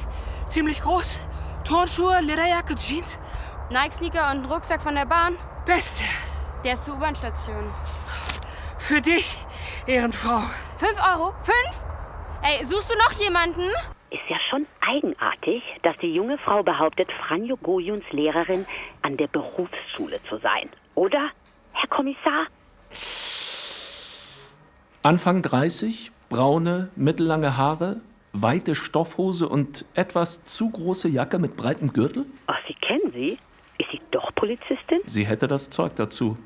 Ziemlich 0.49 0.81
groß? 0.81 1.21
Turnschuhe, 1.63 2.19
Lederjacke, 2.19 2.75
Jeans? 2.75 3.19
Nike-Sneaker 3.69 4.31
und 4.31 4.45
Rucksack 4.51 4.81
von 4.81 4.95
der 4.95 5.05
Bahn? 5.05 5.37
Beste! 5.65 6.03
Der 6.65 6.73
ist 6.73 6.83
zur 6.83 6.95
U-Bahn-Station. 6.95 7.71
Für 8.77 8.99
dich, 8.99 9.37
Ehrenfrau. 9.87 10.41
Fünf 10.75 10.97
Euro? 11.07 11.33
Fünf? 11.43 11.83
Ey, 12.41 12.65
suchst 12.65 12.91
du 12.91 12.97
noch 12.97 13.13
jemanden? 13.13 13.69
Ist 14.09 14.27
ja 14.27 14.37
schon 14.49 14.67
eigenartig, 14.81 15.63
dass 15.83 15.95
die 15.99 16.13
junge 16.13 16.37
Frau 16.37 16.63
behauptet, 16.63 17.07
Franjo 17.25 17.55
Gojuns 17.55 18.03
Lehrerin 18.11 18.65
an 19.03 19.15
der 19.15 19.27
Berufsschule 19.27 20.21
zu 20.27 20.37
sein. 20.39 20.69
Oder, 20.95 21.29
Herr 21.71 21.87
Kommissar? 21.87 22.47
Anfang 25.01 25.41
30, 25.41 26.11
braune, 26.31 26.89
mittellange 26.95 27.57
Haare, 27.57 27.97
weite 28.33 28.73
Stoffhose 28.73 29.47
und 29.47 29.85
etwas 29.93 30.45
zu 30.45 30.69
große 30.69 31.09
Jacke 31.09 31.37
mit 31.37 31.57
breitem 31.57 31.91
Gürtel? 31.93 32.25
Ach, 32.47 32.57
Sie 32.67 32.73
kennen 32.73 33.11
sie? 33.13 33.37
Ist 33.77 33.91
sie 33.91 34.01
doch 34.11 34.33
Polizistin? 34.33 35.01
Sie 35.05 35.25
hätte 35.25 35.47
das 35.47 35.69
Zeug 35.69 35.95
dazu. 35.95 36.37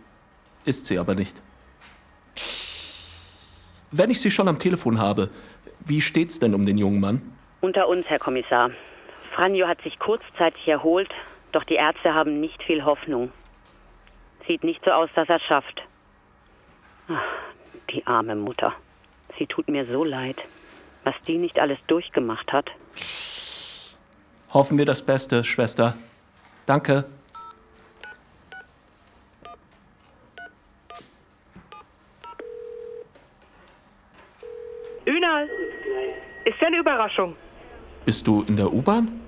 Ist 0.66 0.88
sie 0.88 0.98
aber 0.98 1.14
nicht. 1.14 1.40
Wenn 3.92 4.10
ich 4.10 4.20
sie 4.20 4.32
schon 4.32 4.48
am 4.48 4.58
Telefon 4.58 5.00
habe, 5.00 5.30
wie 5.86 6.02
steht's 6.02 6.40
denn 6.40 6.56
um 6.56 6.66
den 6.66 6.78
jungen 6.78 7.00
Mann? 7.00 7.22
Unter 7.62 7.88
uns, 7.88 8.08
Herr 8.08 8.20
Kommissar. 8.20 8.72
Franjo 9.36 9.68
hat 9.68 9.82
sich 9.82 10.00
kurzzeitig 10.00 10.68
erholt, 10.68 11.14
doch 11.52 11.64
die 11.64 11.76
Ärzte 11.76 12.14
haben 12.14 12.40
nicht 12.40 12.64
viel 12.64 12.84
Hoffnung. 12.84 13.32
Sieht 14.48 14.64
nicht 14.64 14.84
so 14.84 14.92
aus, 14.92 15.10
dass 15.16 15.30
er 15.30 15.40
schafft. 15.40 15.84
Ach, 17.08 17.22
die 17.92 18.06
arme 18.08 18.36
Mutter. 18.36 18.74
Sie 19.38 19.48
tut 19.48 19.68
mir 19.68 19.86
so 19.86 20.04
leid, 20.04 20.38
was 21.04 21.16
die 21.28 21.38
nicht 21.38 21.60
alles 21.60 21.80
durchgemacht 21.88 22.52
hat. 22.54 22.70
Hoffen 24.54 24.78
wir 24.78 24.86
das 24.86 25.02
Beste, 25.06 25.44
Schwester. 25.44 25.96
Danke. 26.66 27.06
Ünal, 35.06 35.50
ist 36.46 36.60
ja 36.62 36.68
eine 36.68 36.78
Überraschung. 36.78 37.36
Bist 38.06 38.26
du 38.28 38.44
in 38.44 38.56
der 38.56 38.72
U-Bahn? 38.72 39.22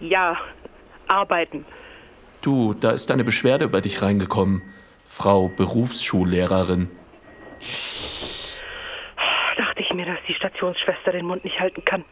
Ja, 0.00 0.36
arbeiten. 1.08 1.64
Du, 2.40 2.74
da 2.74 2.92
ist 2.92 3.10
eine 3.10 3.24
Beschwerde 3.24 3.66
über 3.66 3.80
dich 3.80 4.00
reingekommen. 4.00 4.62
Frau 5.06 5.48
Berufsschullehrerin. 5.48 6.90
Ich 9.90 9.96
mir, 9.96 10.06
dass 10.06 10.20
die 10.28 10.34
Stationsschwester 10.34 11.10
den 11.10 11.26
Mund 11.26 11.42
nicht 11.42 11.58
halten 11.58 11.84
kann. 11.84 12.04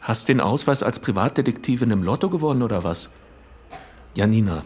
Hast 0.00 0.28
den 0.28 0.40
Ausweis 0.40 0.84
als 0.84 1.00
Privatdetektivin 1.00 1.90
im 1.90 2.04
Lotto 2.04 2.30
gewonnen 2.30 2.62
oder 2.62 2.84
was? 2.84 3.10
Janina, 4.14 4.64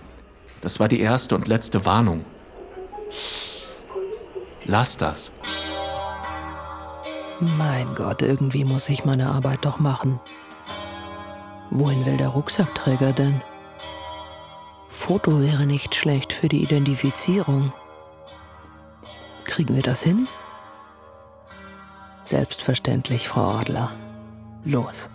das 0.61 0.79
war 0.79 0.89
die 0.89 1.01
erste 1.01 1.35
und 1.35 1.49
letzte 1.49 1.87
Warnung. 1.87 2.27
Lass 4.67 4.99
das. 4.99 5.33
Mein 7.41 7.95
Gott, 7.95 8.21
irgendwie 8.21 8.65
muss 8.65 8.91
ich 8.91 9.07
meine 9.07 9.31
Arbeit 9.31 9.65
doch 9.65 9.79
machen. 9.79 10.21
Wohin 11.71 12.05
will 12.05 12.19
der 12.19 12.29
Rucksackträger 12.29 13.15
denn? 13.15 13.41
Foto 14.91 15.41
wäre 15.41 15.65
nicht 15.65 15.95
schlecht 15.95 16.35
für 16.35 16.51
die 16.51 16.63
Identifizierung. 16.63 17.73
Kriegen 19.47 19.75
wir 19.75 19.83
das 19.83 20.03
hin? 20.03 20.29
Selbstverständlich, 22.29 23.27
Frau 23.27 23.53
Adler. 23.53 23.91
Los. 24.63 25.09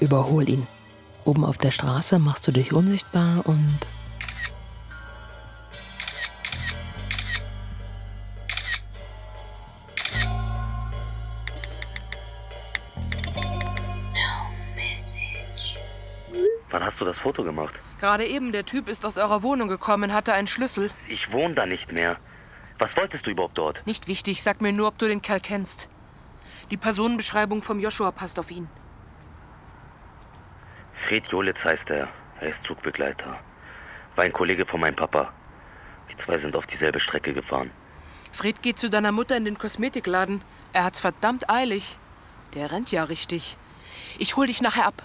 Überhol 0.00 0.48
ihn. 0.48 0.66
Oben 1.24 1.44
auf 1.44 1.56
der 1.56 1.70
Straße 1.70 2.18
machst 2.18 2.48
du 2.48 2.50
dich 2.50 2.72
unsichtbar 2.72 3.46
und 3.46 3.78
Wann 16.70 16.84
hast 16.84 16.94
hast 16.94 17.00
du 17.00 17.04
das 17.04 17.16
Foto 17.18 17.44
gemacht? 17.44 17.74
Gerade 18.00 18.26
eben, 18.26 18.50
der 18.50 18.66
Typ 18.66 18.88
ist 18.88 19.06
aus 19.06 19.16
eurer 19.16 19.44
Wohnung 19.44 19.68
gekommen, 19.68 20.12
hatte 20.12 20.32
einen 20.32 20.48
Schlüssel. 20.48 20.90
Ich 21.08 21.30
wohne 21.30 21.54
da 21.54 21.66
nicht 21.66 21.92
mehr. 21.92 22.16
Was 22.80 22.96
wolltest 22.96 23.26
du 23.26 23.30
überhaupt 23.30 23.56
dort? 23.56 23.86
Nicht 23.86 24.08
wichtig, 24.08 24.42
sag 24.42 24.60
mir 24.60 24.72
nur, 24.72 24.88
ob 24.88 24.98
du 24.98 25.06
den 25.06 25.22
Kerl 25.22 25.38
kennst. 25.38 25.88
Die 26.70 26.76
Personenbeschreibung 26.76 27.62
vom 27.62 27.80
Joshua 27.80 28.10
passt 28.10 28.38
auf 28.38 28.50
ihn. 28.50 28.68
Fred 31.06 31.26
Jolitz 31.28 31.58
heißt 31.64 31.90
er. 31.90 32.08
Er 32.40 32.48
ist 32.48 32.62
Zugbegleiter. 32.66 33.38
War 34.16 34.24
ein 34.24 34.32
Kollege 34.32 34.64
von 34.64 34.80
meinem 34.80 34.96
Papa. 34.96 35.32
Die 36.10 36.16
zwei 36.24 36.38
sind 36.38 36.54
auf 36.56 36.66
dieselbe 36.66 37.00
Strecke 37.00 37.34
gefahren. 37.34 37.70
Fred 38.32 38.62
geht 38.62 38.78
zu 38.78 38.88
deiner 38.88 39.12
Mutter 39.12 39.36
in 39.36 39.44
den 39.44 39.58
Kosmetikladen. 39.58 40.42
Er 40.72 40.84
hat's 40.84 41.00
verdammt 41.00 41.50
eilig. 41.50 41.98
Der 42.54 42.70
rennt 42.70 42.90
ja 42.92 43.04
richtig. 43.04 43.56
Ich 44.18 44.36
hol 44.36 44.46
dich 44.46 44.62
nachher 44.62 44.86
ab. 44.86 45.02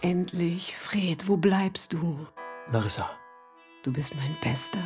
Endlich, 0.00 0.76
Fred, 0.76 1.28
wo 1.28 1.36
bleibst 1.36 1.92
du? 1.92 2.26
Larissa, 2.70 3.10
Du 3.84 3.92
bist 3.92 4.14
mein 4.14 4.36
Bester, 4.40 4.78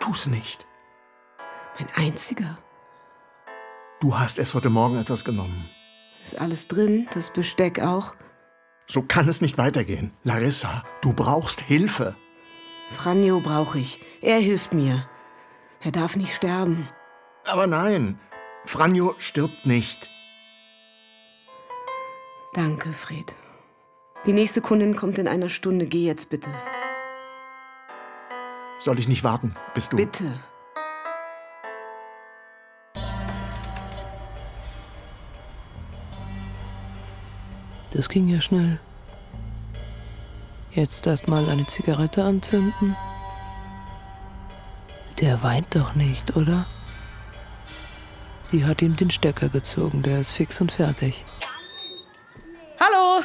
tu's 0.00 0.26
nicht. 0.26 0.66
Mein 1.78 1.88
Einziger. 1.94 2.58
Du 4.00 4.18
hast 4.18 4.38
erst 4.38 4.54
heute 4.54 4.70
Morgen 4.70 4.98
etwas 4.98 5.24
genommen. 5.24 5.68
Ist 6.22 6.38
alles 6.38 6.68
drin, 6.68 7.06
das 7.12 7.30
Besteck 7.30 7.80
auch? 7.80 8.14
So 8.86 9.02
kann 9.02 9.28
es 9.28 9.40
nicht 9.40 9.58
weitergehen. 9.58 10.12
Larissa, 10.24 10.84
du 11.00 11.12
brauchst 11.12 11.60
Hilfe. 11.60 12.16
Franjo 12.92 13.40
brauche 13.40 13.78
ich. 13.78 14.00
Er 14.20 14.38
hilft 14.38 14.74
mir. 14.74 15.08
Er 15.80 15.90
darf 15.90 16.16
nicht 16.16 16.34
sterben. 16.34 16.88
Aber 17.46 17.66
nein, 17.66 18.18
Franjo 18.64 19.14
stirbt 19.18 19.66
nicht. 19.66 20.10
Danke, 22.52 22.92
Fred. 22.92 23.34
Die 24.26 24.32
nächste 24.32 24.62
Kundin 24.62 24.96
kommt 24.96 25.18
in 25.18 25.28
einer 25.28 25.48
Stunde. 25.48 25.86
Geh 25.86 26.06
jetzt 26.06 26.30
bitte. 26.30 26.50
Soll 28.78 28.98
ich 28.98 29.08
nicht 29.08 29.24
warten, 29.24 29.54
bis 29.74 29.88
du... 29.88 29.96
Bitte. 29.96 30.40
Das 37.94 38.08
ging 38.08 38.28
ja 38.28 38.40
schnell. 38.40 38.80
Jetzt 40.72 41.06
erst 41.06 41.28
mal 41.28 41.48
eine 41.48 41.66
Zigarette 41.66 42.24
anzünden. 42.24 42.96
Der 45.20 45.44
weint 45.44 45.76
doch 45.76 45.94
nicht, 45.94 46.36
oder? 46.36 46.66
Die 48.50 48.64
hat 48.64 48.82
ihm 48.82 48.96
den 48.96 49.12
Stecker 49.12 49.48
gezogen, 49.48 50.02
der 50.02 50.20
ist 50.20 50.32
fix 50.32 50.60
und 50.60 50.72
fertig. 50.72 51.24
Hallo? 52.80 53.22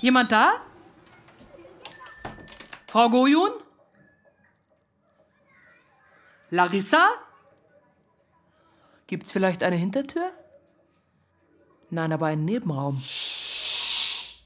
Jemand 0.00 0.32
da? 0.32 0.54
Frau 2.88 3.08
Gojun? 3.08 3.52
Larissa? 6.50 7.06
Gibt's 9.06 9.30
vielleicht 9.30 9.62
eine 9.62 9.76
Hintertür? 9.76 10.32
Nein, 11.90 12.12
aber 12.12 12.26
einen 12.26 12.44
Nebenraum. 12.44 13.02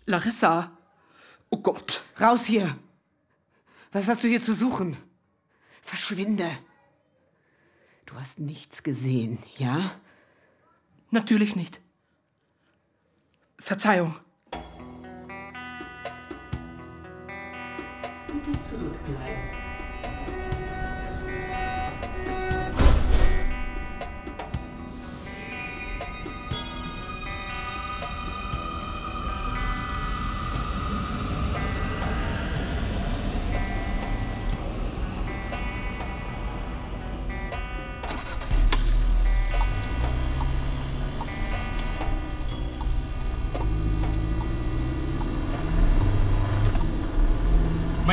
Larissa? 0.06 0.70
Oh 1.50 1.58
Gott. 1.58 2.02
Raus 2.20 2.44
hier! 2.44 2.76
Was 3.92 4.08
hast 4.08 4.24
du 4.24 4.28
hier 4.28 4.42
zu 4.42 4.54
suchen? 4.54 4.96
Verschwinde! 5.82 6.50
Du 8.06 8.14
hast 8.16 8.38
nichts 8.38 8.82
gesehen, 8.82 9.38
ja? 9.56 9.92
Natürlich 11.10 11.54
nicht. 11.54 11.80
Verzeihung. 13.58 14.16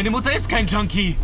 Meine 0.01 0.09
Mutter 0.09 0.35
ist 0.35 0.49
kein 0.49 0.65
Junkie. 0.65 1.15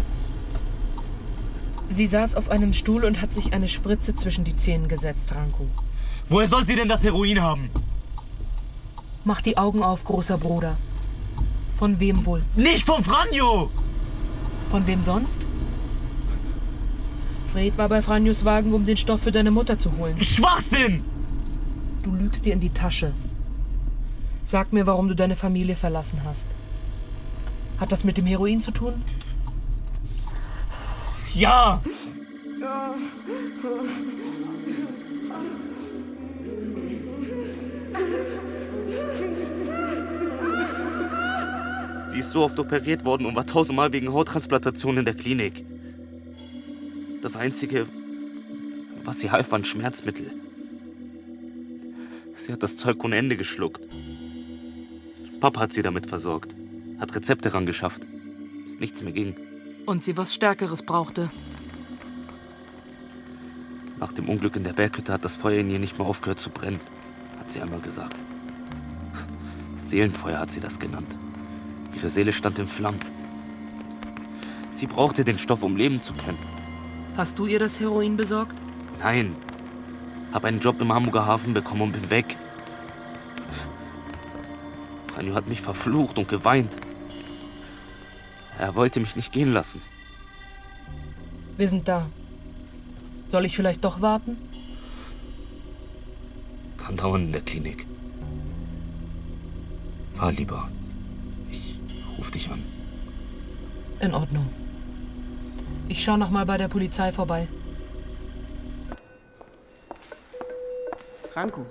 Sie 1.89 2.05
saß 2.05 2.35
auf 2.35 2.51
einem 2.51 2.73
Stuhl 2.73 3.05
und 3.05 3.23
hat 3.23 3.33
sich 3.33 3.51
eine 3.51 3.67
Spritze 3.67 4.13
zwischen 4.13 4.43
die 4.43 4.55
Zähne 4.55 4.87
gesetzt, 4.87 5.33
Ranko. 5.33 5.65
Woher 6.29 6.47
soll 6.47 6.63
sie 6.63 6.75
denn 6.75 6.87
das 6.87 7.03
Heroin 7.03 7.41
haben? 7.41 7.71
Mach 9.25 9.41
die 9.41 9.57
Augen 9.57 9.81
auf, 9.81 10.03
großer 10.03 10.37
Bruder. 10.37 10.77
Von 11.75 11.99
wem 11.99 12.23
wohl? 12.27 12.43
Nicht 12.55 12.85
von 12.85 13.03
Franjo! 13.03 13.71
Von 14.69 14.85
wem 14.85 15.03
sonst? 15.03 15.47
Fred 17.51 17.79
war 17.79 17.89
bei 17.89 18.03
Franjos 18.03 18.45
Wagen, 18.45 18.75
um 18.75 18.85
den 18.85 18.97
Stoff 18.97 19.23
für 19.23 19.31
deine 19.31 19.49
Mutter 19.49 19.79
zu 19.79 19.97
holen. 19.97 20.21
Schwachsinn! 20.21 21.03
Du 22.03 22.13
lügst 22.13 22.45
dir 22.45 22.53
in 22.53 22.59
die 22.59 22.69
Tasche. 22.69 23.11
Sag 24.45 24.71
mir, 24.71 24.85
warum 24.85 25.07
du 25.07 25.15
deine 25.15 25.35
Familie 25.35 25.75
verlassen 25.75 26.21
hast. 26.23 26.45
Hat 27.79 27.91
das 27.91 28.03
mit 28.03 28.17
dem 28.17 28.25
Heroin 28.25 28.61
zu 28.61 28.71
tun? 28.71 28.93
Ja! 31.35 31.81
Sie 42.09 42.19
ist 42.19 42.31
so 42.31 42.43
oft 42.43 42.57
operiert 42.57 43.05
worden 43.05 43.27
und 43.27 43.35
war 43.35 43.45
tausendmal 43.45 43.93
wegen 43.93 44.11
Hauttransplantation 44.11 44.97
in 44.97 45.05
der 45.05 45.13
Klinik. 45.13 45.63
Das 47.21 47.35
Einzige, 47.35 47.85
was 49.03 49.19
sie 49.19 49.29
half, 49.29 49.51
waren 49.51 49.65
Schmerzmittel. 49.65 50.31
Sie 52.35 52.51
hat 52.51 52.63
das 52.63 52.77
Zeug 52.77 53.03
ohne 53.03 53.17
Ende 53.17 53.37
geschluckt. 53.37 53.85
Papa 55.39 55.59
hat 55.59 55.73
sie 55.73 55.83
damit 55.83 56.07
versorgt, 56.07 56.55
hat 56.99 57.15
Rezepte 57.15 57.53
ran 57.53 57.65
geschafft, 57.65 58.07
bis 58.63 58.79
nichts 58.79 59.01
mehr 59.01 59.13
ging. 59.13 59.35
Und 59.85 60.03
sie 60.03 60.17
was 60.17 60.33
Stärkeres 60.33 60.83
brauchte. 60.83 61.29
Nach 63.99 64.11
dem 64.11 64.29
Unglück 64.29 64.55
in 64.55 64.63
der 64.63 64.73
Berghütte 64.73 65.13
hat 65.13 65.25
das 65.25 65.35
Feuer 65.35 65.59
in 65.59 65.69
ihr 65.69 65.79
nicht 65.79 65.97
mehr 65.97 66.07
aufgehört 66.07 66.39
zu 66.39 66.49
brennen, 66.49 66.79
hat 67.39 67.49
sie 67.49 67.61
einmal 67.61 67.79
gesagt. 67.79 68.17
Seelenfeuer 69.77 70.39
hat 70.39 70.51
sie 70.51 70.59
das 70.59 70.79
genannt. 70.79 71.17
Ihre 71.95 72.09
Seele 72.09 72.31
stand 72.31 72.59
in 72.59 72.67
Flammen. 72.67 72.99
Sie 74.69 74.85
brauchte 74.85 75.23
den 75.23 75.37
Stoff, 75.37 75.63
um 75.63 75.75
leben 75.75 75.99
zu 75.99 76.13
können. 76.13 76.37
Hast 77.15 77.39
du 77.39 77.47
ihr 77.47 77.57
das 77.57 77.79
Heroin 77.79 78.17
besorgt? 78.17 78.61
Nein. 78.99 79.35
Hab 80.31 80.45
einen 80.45 80.59
Job 80.59 80.79
im 80.81 80.93
Hamburger 80.93 81.25
Hafen 81.25 81.53
bekommen 81.53 81.81
und 81.81 81.93
bin 81.93 82.09
weg. 82.11 82.37
Franjo 85.07 85.33
hat 85.33 85.47
mich 85.47 85.61
verflucht 85.61 86.19
und 86.19 86.27
geweint. 86.27 86.77
Er 88.59 88.75
wollte 88.75 88.99
mich 88.99 89.15
nicht 89.15 89.31
gehen 89.31 89.53
lassen. 89.53 89.81
Wir 91.57 91.69
sind 91.69 91.87
da. 91.87 92.07
Soll 93.31 93.45
ich 93.45 93.55
vielleicht 93.55 93.83
doch 93.83 94.01
warten? 94.01 94.37
Kann 96.77 96.97
dauern 96.97 97.25
in 97.25 97.31
der 97.33 97.41
Klinik. 97.41 97.85
Fahr 100.15 100.31
lieber. 100.31 100.69
Ich 101.51 101.77
ruf 102.17 102.31
dich 102.31 102.49
an. 102.49 102.63
In 103.99 104.13
Ordnung. 104.13 104.47
Ich 105.89 106.03
schau 106.03 106.17
noch 106.17 106.31
mal 106.31 106.45
bei 106.45 106.57
der 106.57 106.67
Polizei 106.67 107.11
vorbei. 107.11 107.47
Ranko. 111.35 111.65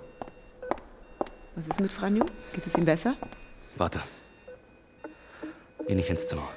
Was 1.57 1.66
ist 1.66 1.80
mit 1.80 1.93
Franjo? 1.93 2.24
Geht 2.53 2.66
es 2.66 2.76
ihm 2.76 2.84
besser? 2.84 3.16
Warte. 3.76 4.01
Geh 5.89 5.95
nicht 5.95 6.11
ins 6.11 6.28
Zimmer. 6.28 6.49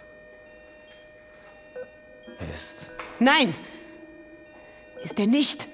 Ist 2.51 2.89
Nein! 3.19 3.53
Ist 5.03 5.19
er 5.19 5.27
nicht? 5.27 5.67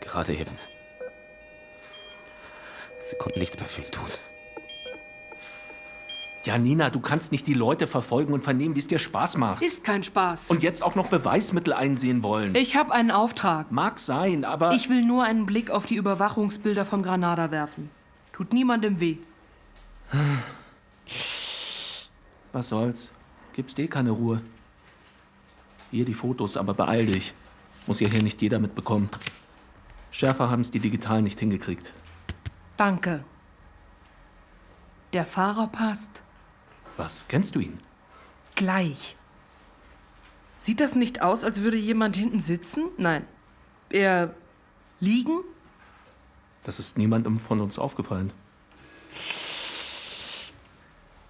gerade 0.00 0.34
eben. 0.34 0.58
Sie 3.00 3.16
konnten 3.16 3.38
nichts 3.38 3.56
mehr 3.58 3.68
für 3.68 3.82
ihn 3.82 3.90
tun. 3.90 4.04
Janina, 6.44 6.90
du 6.90 7.00
kannst 7.00 7.30
nicht 7.30 7.46
die 7.46 7.54
Leute 7.54 7.86
verfolgen 7.86 8.32
und 8.32 8.42
vernehmen, 8.42 8.74
wie 8.74 8.80
es 8.80 8.88
dir 8.88 8.98
Spaß 8.98 9.36
macht. 9.36 9.62
Ist 9.62 9.84
kein 9.84 10.02
Spaß. 10.02 10.50
Und 10.50 10.62
jetzt 10.62 10.82
auch 10.82 10.96
noch 10.96 11.06
Beweismittel 11.06 11.72
einsehen 11.72 12.22
wollen. 12.24 12.54
Ich 12.56 12.74
habe 12.76 12.92
einen 12.92 13.12
Auftrag. 13.12 13.70
Mag 13.70 14.00
sein, 14.00 14.44
aber. 14.44 14.72
Ich 14.72 14.88
will 14.88 15.04
nur 15.04 15.22
einen 15.24 15.46
Blick 15.46 15.70
auf 15.70 15.86
die 15.86 15.94
Überwachungsbilder 15.94 16.84
vom 16.84 17.02
Granada 17.02 17.52
werfen. 17.52 17.90
Tut 18.32 18.52
niemandem 18.52 18.98
weh. 18.98 19.18
Was 22.52 22.68
soll's? 22.68 23.12
Gibst 23.52 23.78
eh 23.78 23.86
keine 23.86 24.10
Ruhe. 24.10 24.42
Hier 25.92 26.06
die 26.06 26.14
Fotos, 26.14 26.56
aber 26.56 26.72
beeil 26.72 27.04
dich. 27.04 27.34
Muss 27.86 28.00
ja 28.00 28.08
hier 28.08 28.22
nicht 28.22 28.40
jeder 28.40 28.58
mitbekommen. 28.58 29.10
Schärfer 30.10 30.50
haben's 30.50 30.70
die 30.70 30.80
digital 30.80 31.20
nicht 31.20 31.38
hingekriegt. 31.38 31.92
Danke. 32.78 33.24
Der 35.12 35.26
Fahrer 35.26 35.66
passt. 35.66 36.22
Was, 36.96 37.26
kennst 37.28 37.54
du 37.54 37.60
ihn? 37.60 37.78
Gleich. 38.54 39.16
Sieht 40.56 40.80
das 40.80 40.94
nicht 40.94 41.20
aus, 41.20 41.44
als 41.44 41.60
würde 41.60 41.76
jemand 41.76 42.16
hinten 42.16 42.40
sitzen? 42.40 42.88
Nein. 42.96 43.26
Er 43.90 44.34
liegen? 44.98 45.40
Das 46.64 46.78
ist 46.78 46.96
niemandem 46.96 47.38
von 47.38 47.60
uns 47.60 47.78
aufgefallen. 47.78 48.32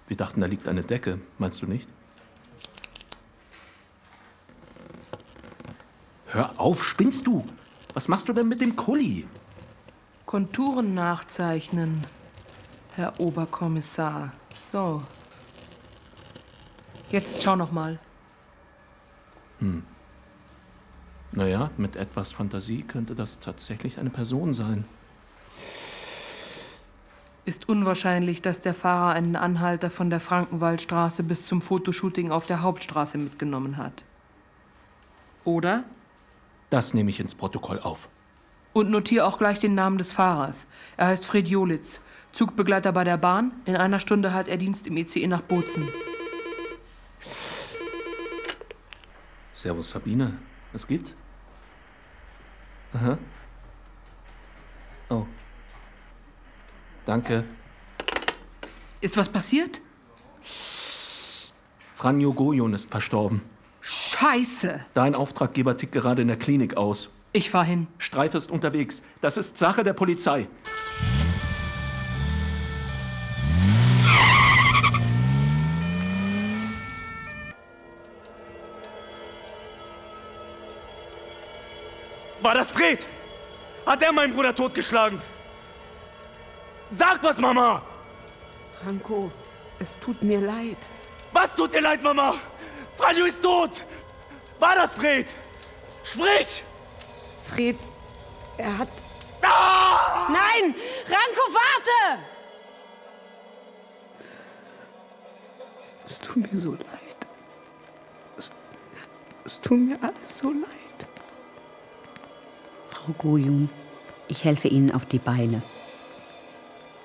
Wir 0.07 0.15
dachten, 0.15 0.39
da 0.39 0.47
liegt 0.47 0.69
eine 0.69 0.83
Decke. 0.83 1.19
Meinst 1.37 1.61
du 1.61 1.65
nicht? 1.65 1.89
Hör 6.33 6.59
auf, 6.59 6.83
spinnst 6.83 7.27
du? 7.27 7.45
Was 7.93 8.07
machst 8.07 8.27
du 8.27 8.33
denn 8.33 8.47
mit 8.47 8.59
dem 8.59 8.75
Kuli? 8.75 9.27
Konturen 10.25 10.95
nachzeichnen, 10.95 12.01
Herr 12.95 13.19
Oberkommissar. 13.19 14.33
So. 14.59 15.03
Jetzt 17.11 17.43
schau 17.43 17.55
noch 17.55 17.71
mal. 17.71 17.99
Hm. 19.59 19.83
Naja, 21.33 21.69
mit 21.77 21.95
etwas 21.95 22.31
Fantasie 22.31 22.81
könnte 22.81 23.13
das 23.13 23.39
tatsächlich 23.39 23.99
eine 23.99 24.09
Person 24.09 24.53
sein. 24.53 24.85
Ist 27.45 27.69
unwahrscheinlich, 27.69 28.41
dass 28.41 28.61
der 28.61 28.73
Fahrer 28.73 29.13
einen 29.13 29.35
Anhalter 29.35 29.91
von 29.91 30.09
der 30.09 30.19
Frankenwaldstraße 30.19 31.21
bis 31.21 31.45
zum 31.45 31.61
Fotoshooting 31.61 32.31
auf 32.31 32.47
der 32.47 32.63
Hauptstraße 32.63 33.19
mitgenommen 33.19 33.77
hat. 33.77 34.03
Oder? 35.43 35.83
Das 36.73 36.95
nehme 36.95 37.11
ich 37.11 37.19
ins 37.19 37.35
Protokoll 37.35 37.77
auf. 37.77 38.09
Und 38.73 38.89
notiere 38.89 39.27
auch 39.27 39.37
gleich 39.37 39.59
den 39.59 39.75
Namen 39.75 39.99
des 39.99 40.11
Fahrers. 40.11 40.65
Er 40.97 41.05
heißt 41.05 41.23
Fred 41.23 41.47
Jolitz, 41.47 42.01
Zugbegleiter 42.31 42.91
bei 42.91 43.03
der 43.03 43.17
Bahn. 43.17 43.51
In 43.65 43.75
einer 43.75 43.99
Stunde 43.99 44.33
hat 44.33 44.47
er 44.47 44.57
Dienst 44.57 44.87
im 44.87 44.97
ICE 44.97 45.27
nach 45.27 45.43
Bozen. 45.43 45.87
Servus 49.53 49.91
Sabine, 49.91 50.39
was 50.71 50.87
gibt's? 50.87 51.15
Aha. 52.93 53.19
Oh. 55.09 55.27
Danke. 57.05 57.43
Ist 58.99 59.15
was 59.15 59.29
passiert? 59.29 59.79
Franjo 61.93 62.33
Gojon 62.33 62.73
ist 62.73 62.89
verstorben. 62.89 63.52
Scheiße! 64.23 64.79
Dein 64.93 65.15
Auftraggeber 65.15 65.75
tickt 65.75 65.91
gerade 65.91 66.21
in 66.21 66.29
der 66.29 66.37
Klinik 66.37 66.77
aus. 66.77 67.09
Ich 67.33 67.49
fahr 67.49 67.65
hin. 67.65 67.87
Streif 67.97 68.33
ist 68.35 68.51
unterwegs. 68.51 69.01
Das 69.19 69.37
ist 69.37 69.57
Sache 69.57 69.83
der 69.83 69.91
Polizei. 69.91 70.47
War 82.41 82.53
das 82.53 82.71
Fred? 82.71 83.05
Hat 83.85 84.01
er 84.01 84.13
meinen 84.13 84.33
Bruder 84.33 84.55
totgeschlagen? 84.55 85.21
Sag 86.91 87.21
was, 87.23 87.39
Mama! 87.39 87.81
Ranko, 88.85 89.29
es 89.79 89.99
tut 89.99 90.23
mir 90.23 90.39
leid. 90.39 90.77
Was 91.33 91.53
tut 91.57 91.73
dir 91.73 91.81
leid, 91.81 92.01
Mama? 92.01 92.35
Franjo 92.95 93.25
ist 93.25 93.41
tot! 93.41 93.83
War 94.63 94.75
das 94.75 94.93
Fred? 94.93 95.25
Sprich! 96.05 96.63
Fred, 97.43 97.75
er 98.57 98.77
hat. 98.77 98.87
Ah! 99.41 100.29
Nein! 100.29 100.73
Ranko, 101.05 101.45
warte! 101.51 102.23
Es 106.05 106.17
tut 106.17 106.49
mir 106.49 106.57
so 106.57 106.71
leid. 106.71 107.19
Es, 108.37 108.51
es 109.43 109.59
tut 109.59 109.79
mir 109.79 110.01
alles 110.01 110.39
so 110.39 110.47
leid. 110.47 111.07
Frau 112.89 113.11
Gojun, 113.17 113.69
ich 114.29 114.45
helfe 114.45 114.69
Ihnen 114.69 114.93
auf 114.93 115.05
die 115.05 115.19
Beine. 115.19 115.61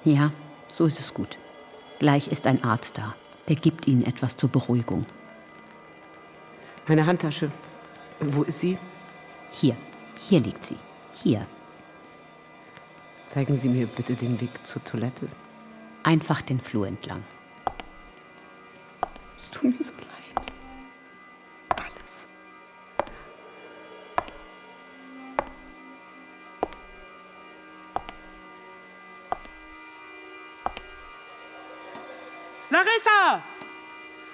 Ja, 0.04 0.30
so 0.68 0.86
ist 0.86 1.00
es 1.00 1.12
gut. 1.12 1.38
Gleich 1.98 2.28
ist 2.28 2.46
ein 2.46 2.62
Arzt 2.62 2.98
da. 2.98 3.16
Der 3.48 3.56
gibt 3.56 3.88
Ihnen 3.88 4.06
etwas 4.06 4.36
zur 4.36 4.48
Beruhigung. 4.48 5.06
Meine 6.88 7.04
Handtasche. 7.04 7.50
Wo 8.18 8.44
ist 8.44 8.60
sie? 8.60 8.78
Hier, 9.52 9.76
hier 10.16 10.40
liegt 10.40 10.64
sie. 10.64 10.76
Hier. 11.12 11.46
Zeigen 13.26 13.54
Sie 13.54 13.68
mir 13.68 13.86
bitte 13.86 14.14
den 14.14 14.40
Weg 14.40 14.66
zur 14.66 14.82
Toilette. 14.82 15.28
Einfach 16.02 16.40
den 16.40 16.62
Flur 16.62 16.86
entlang. 16.86 17.22
Es 19.36 19.50
tut 19.50 19.64
mir 19.64 19.82
so 19.82 19.92
leid. 19.92 20.46
Alles. 21.76 22.26
Larissa! 32.70 33.42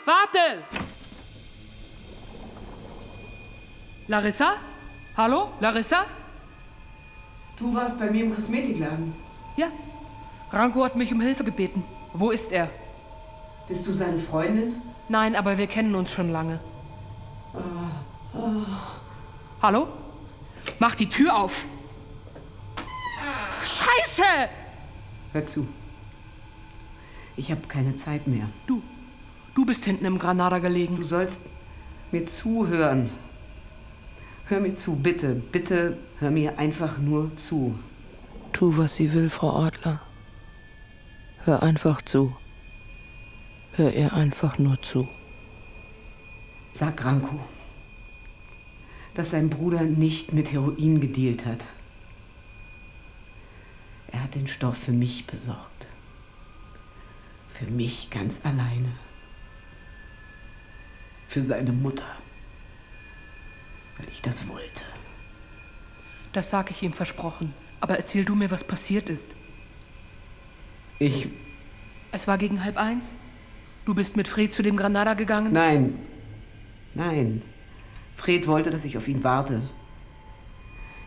Warte! 0.05 0.84
Larissa? 4.07 4.55
Hallo? 5.17 5.51
Larissa? 5.61 6.05
Du 7.57 7.75
warst 7.75 7.99
bei 7.99 8.11
mir 8.11 8.25
im 8.25 8.35
Kosmetikladen. 8.35 9.15
Ja. 9.57 9.69
Ranko 10.51 10.85
hat 10.85 10.97
mich 10.97 11.13
um 11.13 11.21
Hilfe 11.21 11.45
gebeten. 11.45 11.83
Wo 12.13 12.31
ist 12.31 12.53
er? 12.53 12.69
Bist 13.67 13.87
du 13.87 13.93
seine 13.93 14.19
Freundin? 14.19 14.75
Nein, 15.09 15.35
aber 15.35 15.57
wir 15.57 15.67
kennen 15.67 15.95
uns 15.95 16.13
schon 16.13 16.31
lange. 16.31 16.61
Ah, 17.55 18.39
ah. 18.39 18.99
Hallo? 19.63 19.89
Mach 20.79 20.95
die 20.95 21.09
Tür 21.09 21.37
auf! 21.37 21.65
Scheiße! 23.63 24.23
Hör 25.33 25.47
zu. 25.47 25.67
Ich 27.37 27.51
habe 27.51 27.63
keine 27.69 27.97
Zeit 27.97 28.27
mehr. 28.27 28.49
Du, 28.67 28.83
du 29.55 29.65
bist 29.65 29.85
hinten 29.85 30.05
im 30.05 30.19
Granada 30.19 30.59
gelegen. 30.59 30.97
Du 30.97 31.03
sollst 31.03 31.41
mir 32.13 32.25
zuhören. 32.27 33.11
Hör 34.47 34.61
mir 34.61 34.77
zu, 34.77 34.97
bitte, 34.97 35.35
bitte 35.35 35.97
hör 36.19 36.31
mir 36.31 36.59
einfach 36.59 36.99
nur 36.99 37.35
zu. 37.37 37.79
Tu, 38.53 38.77
was 38.77 38.97
sie 38.97 39.13
will, 39.15 39.31
Frau 39.31 39.57
Adler. 39.65 40.03
Hör 41.45 41.63
einfach 41.63 42.03
zu. 42.03 42.37
Hör 43.73 43.93
ihr 43.93 44.13
einfach 44.13 44.59
nur 44.59 44.81
zu. 44.83 45.09
Sag 46.75 47.05
Ranko, 47.05 47.41
dass 49.15 49.31
sein 49.31 49.49
Bruder 49.49 49.83
nicht 49.83 50.35
mit 50.35 50.53
Heroin 50.53 51.01
gedealt 51.01 51.47
hat. 51.47 51.67
Er 54.13 54.25
hat 54.25 54.35
den 54.35 54.47
Stoff 54.47 54.77
für 54.77 54.93
mich 54.93 55.27
besorgt. 55.27 55.87
Für 57.53 57.67
mich 57.67 58.11
ganz 58.11 58.45
alleine. 58.45 58.93
Für 61.29 61.43
seine 61.43 61.73
Mutter. 61.73 62.05
Weil 63.99 64.09
ich 64.11 64.23
das 64.23 64.49
wollte. 64.49 64.85
Das 66.33 66.51
sag 66.51 66.71
ich 66.71 66.83
ihm 66.83 66.93
versprochen. 66.93 67.55
Aber 67.81 67.97
erzähl 67.97 68.25
du 68.25 68.35
mir, 68.35 68.51
was 68.51 68.65
passiert 68.65 69.09
ist. 69.09 69.29
Ich. 70.99 71.29
Es 72.13 72.27
war 72.27 72.39
gegen 72.39 72.65
halb 72.65 72.77
eins? 72.77 73.13
Du 73.85 73.95
bist 73.95 74.17
mit 74.17 74.29
Fred 74.29 74.53
zu 74.53 74.63
dem 74.63 74.77
Granada 74.77 75.15
gegangen? 75.15 75.53
Nein. 75.53 75.99
Nein. 76.95 77.43
Fred 78.17 78.47
wollte, 78.47 78.71
dass 78.71 78.85
ich 78.85 78.97
auf 78.97 79.09
ihn 79.09 79.23
warte. 79.23 79.69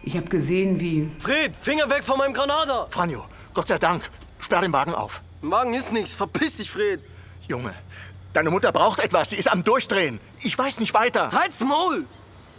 Ich 0.03 0.15
habe 0.15 0.27
gesehen, 0.27 0.79
wie. 0.79 1.09
Fred, 1.19 1.55
Finger 1.57 1.89
weg 1.89 2.03
von 2.03 2.17
meinem 2.17 2.33
Granada! 2.33 2.87
Franjo, 2.89 3.25
Gott 3.53 3.67
sei 3.67 3.77
Dank. 3.77 4.09
Sperr 4.39 4.61
den 4.61 4.71
Wagen 4.71 4.93
auf. 4.93 5.21
Im 5.41 5.51
Wagen 5.51 5.73
ist 5.73 5.91
nichts. 5.91 6.13
Verpiss 6.13 6.57
dich, 6.57 6.69
Fred. 6.69 7.01
Junge, 7.47 7.73
deine 8.33 8.49
Mutter 8.49 8.71
braucht 8.71 8.99
etwas. 8.99 9.31
Sie 9.31 9.35
ist 9.35 9.51
am 9.51 9.63
Durchdrehen. 9.63 10.19
Ich 10.41 10.57
weiß 10.57 10.79
nicht 10.79 10.93
weiter. 10.93 11.31
Halt's 11.31 11.61
Maul! 11.61 12.05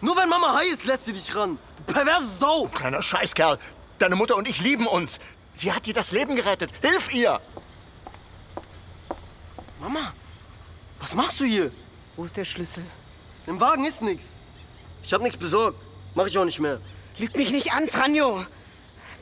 Nur 0.01 0.17
wenn 0.17 0.29
Mama 0.29 0.55
high 0.55 0.73
ist, 0.73 0.85
lässt 0.85 1.07
sie 1.07 1.13
dich 1.13 1.35
ran. 1.35 1.59
Du 1.87 1.93
perverse 1.93 2.27
Sau! 2.27 2.69
Kleiner 2.69 3.03
Scheißkerl. 3.03 3.59
Deine 3.99 4.17
Mutter 4.17 4.37
und 4.37 4.47
ich 4.47 4.61
lieben 4.61 4.87
uns. 4.87 5.19
Sie 5.55 5.73
hat 5.73 5.87
dir 5.87 5.95
das 5.95 6.13
Leben 6.13 6.37
gerettet. 6.37 6.71
Hilf 6.83 7.13
ihr! 7.13 7.41
Mama, 9.81 10.13
was 11.01 11.15
machst 11.15 11.41
du 11.41 11.45
hier? 11.45 11.73
Wo 12.17 12.25
ist 12.25 12.37
der 12.37 12.45
Schlüssel? 12.45 12.85
Im 13.47 13.61
Wagen 13.61 13.85
ist 13.85 14.03
nichts. 14.03 14.37
Ich 15.03 15.13
hab 15.13 15.23
nichts 15.23 15.37
besorgt. 15.39 15.85
Mach 16.15 16.27
ich 16.27 16.37
auch 16.39 16.45
nicht 16.45 16.61
mehr. 16.61 16.81
Lüg 17.19 17.37
mich 17.37 17.51
nicht 17.51 17.73
an, 17.73 17.89
Franjo. 17.89 18.45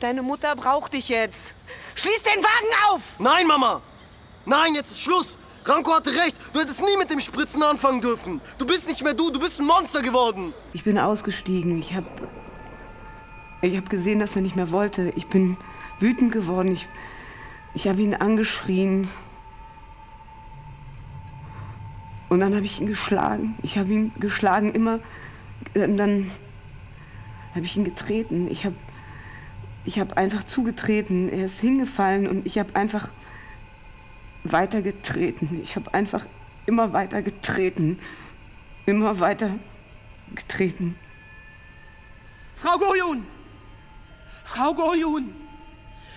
Deine 0.00 0.22
Mutter 0.22 0.54
braucht 0.56 0.92
dich 0.92 1.08
jetzt. 1.08 1.54
Schließ 1.94 2.22
den 2.22 2.42
Wagen 2.42 2.90
auf! 2.90 3.02
Nein, 3.18 3.46
Mama! 3.46 3.80
Nein, 4.44 4.74
jetzt 4.74 4.90
ist 4.90 5.00
Schluss! 5.00 5.38
Ranko 5.68 5.94
hatte 5.94 6.10
recht. 6.10 6.36
Du 6.52 6.60
hättest 6.60 6.80
nie 6.80 6.96
mit 6.98 7.10
dem 7.10 7.20
Spritzen 7.20 7.62
anfangen 7.62 8.00
dürfen. 8.00 8.40
Du 8.58 8.66
bist 8.66 8.86
nicht 8.86 9.02
mehr 9.02 9.14
du, 9.14 9.30
du 9.30 9.40
bist 9.40 9.60
ein 9.60 9.66
Monster 9.66 10.00
geworden. 10.00 10.54
Ich 10.72 10.84
bin 10.84 10.98
ausgestiegen. 10.98 11.78
Ich 11.78 11.94
habe 11.94 12.06
ich 13.62 13.76
hab 13.76 13.90
gesehen, 13.90 14.20
dass 14.20 14.36
er 14.36 14.42
nicht 14.42 14.54
mehr 14.54 14.70
wollte. 14.70 15.12
Ich 15.16 15.26
bin 15.26 15.56
wütend 15.98 16.32
geworden. 16.32 16.72
Ich, 16.72 16.86
ich 17.74 17.88
habe 17.88 18.00
ihn 18.00 18.14
angeschrien. 18.14 19.08
Und 22.28 22.40
dann 22.40 22.54
habe 22.54 22.64
ich 22.64 22.80
ihn 22.80 22.86
geschlagen. 22.86 23.56
Ich 23.62 23.76
habe 23.76 23.92
ihn 23.92 24.12
geschlagen 24.20 24.72
immer. 24.72 25.00
Und 25.74 25.96
dann 25.96 26.30
habe 27.54 27.64
ich 27.64 27.76
ihn 27.76 27.84
getreten. 27.84 28.48
Ich 28.50 28.64
habe 28.64 28.76
ich 29.84 29.98
hab 29.98 30.16
einfach 30.16 30.44
zugetreten. 30.44 31.28
Er 31.28 31.46
ist 31.46 31.60
hingefallen 31.60 32.28
und 32.28 32.46
ich 32.46 32.58
habe 32.58 32.74
einfach 32.76 33.08
weiter 34.52 34.82
getreten. 34.82 35.60
Ich 35.62 35.76
habe 35.76 35.92
einfach 35.94 36.26
immer 36.66 36.92
weiter 36.92 37.22
getreten. 37.22 37.98
Immer 38.86 39.20
weiter 39.20 39.50
getreten. 40.34 40.96
Frau 42.56 42.78
Gojun! 42.78 43.26
Frau 44.44 44.74
Gojun! 44.74 45.34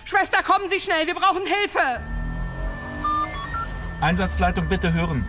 Schwester, 0.04 0.42
kommen 0.42 0.68
Sie 0.68 0.80
schnell, 0.80 1.06
wir 1.06 1.14
brauchen 1.14 1.42
Hilfe! 1.44 2.00
Einsatzleitung 4.00 4.66
bitte 4.68 4.92
hören. 4.92 5.26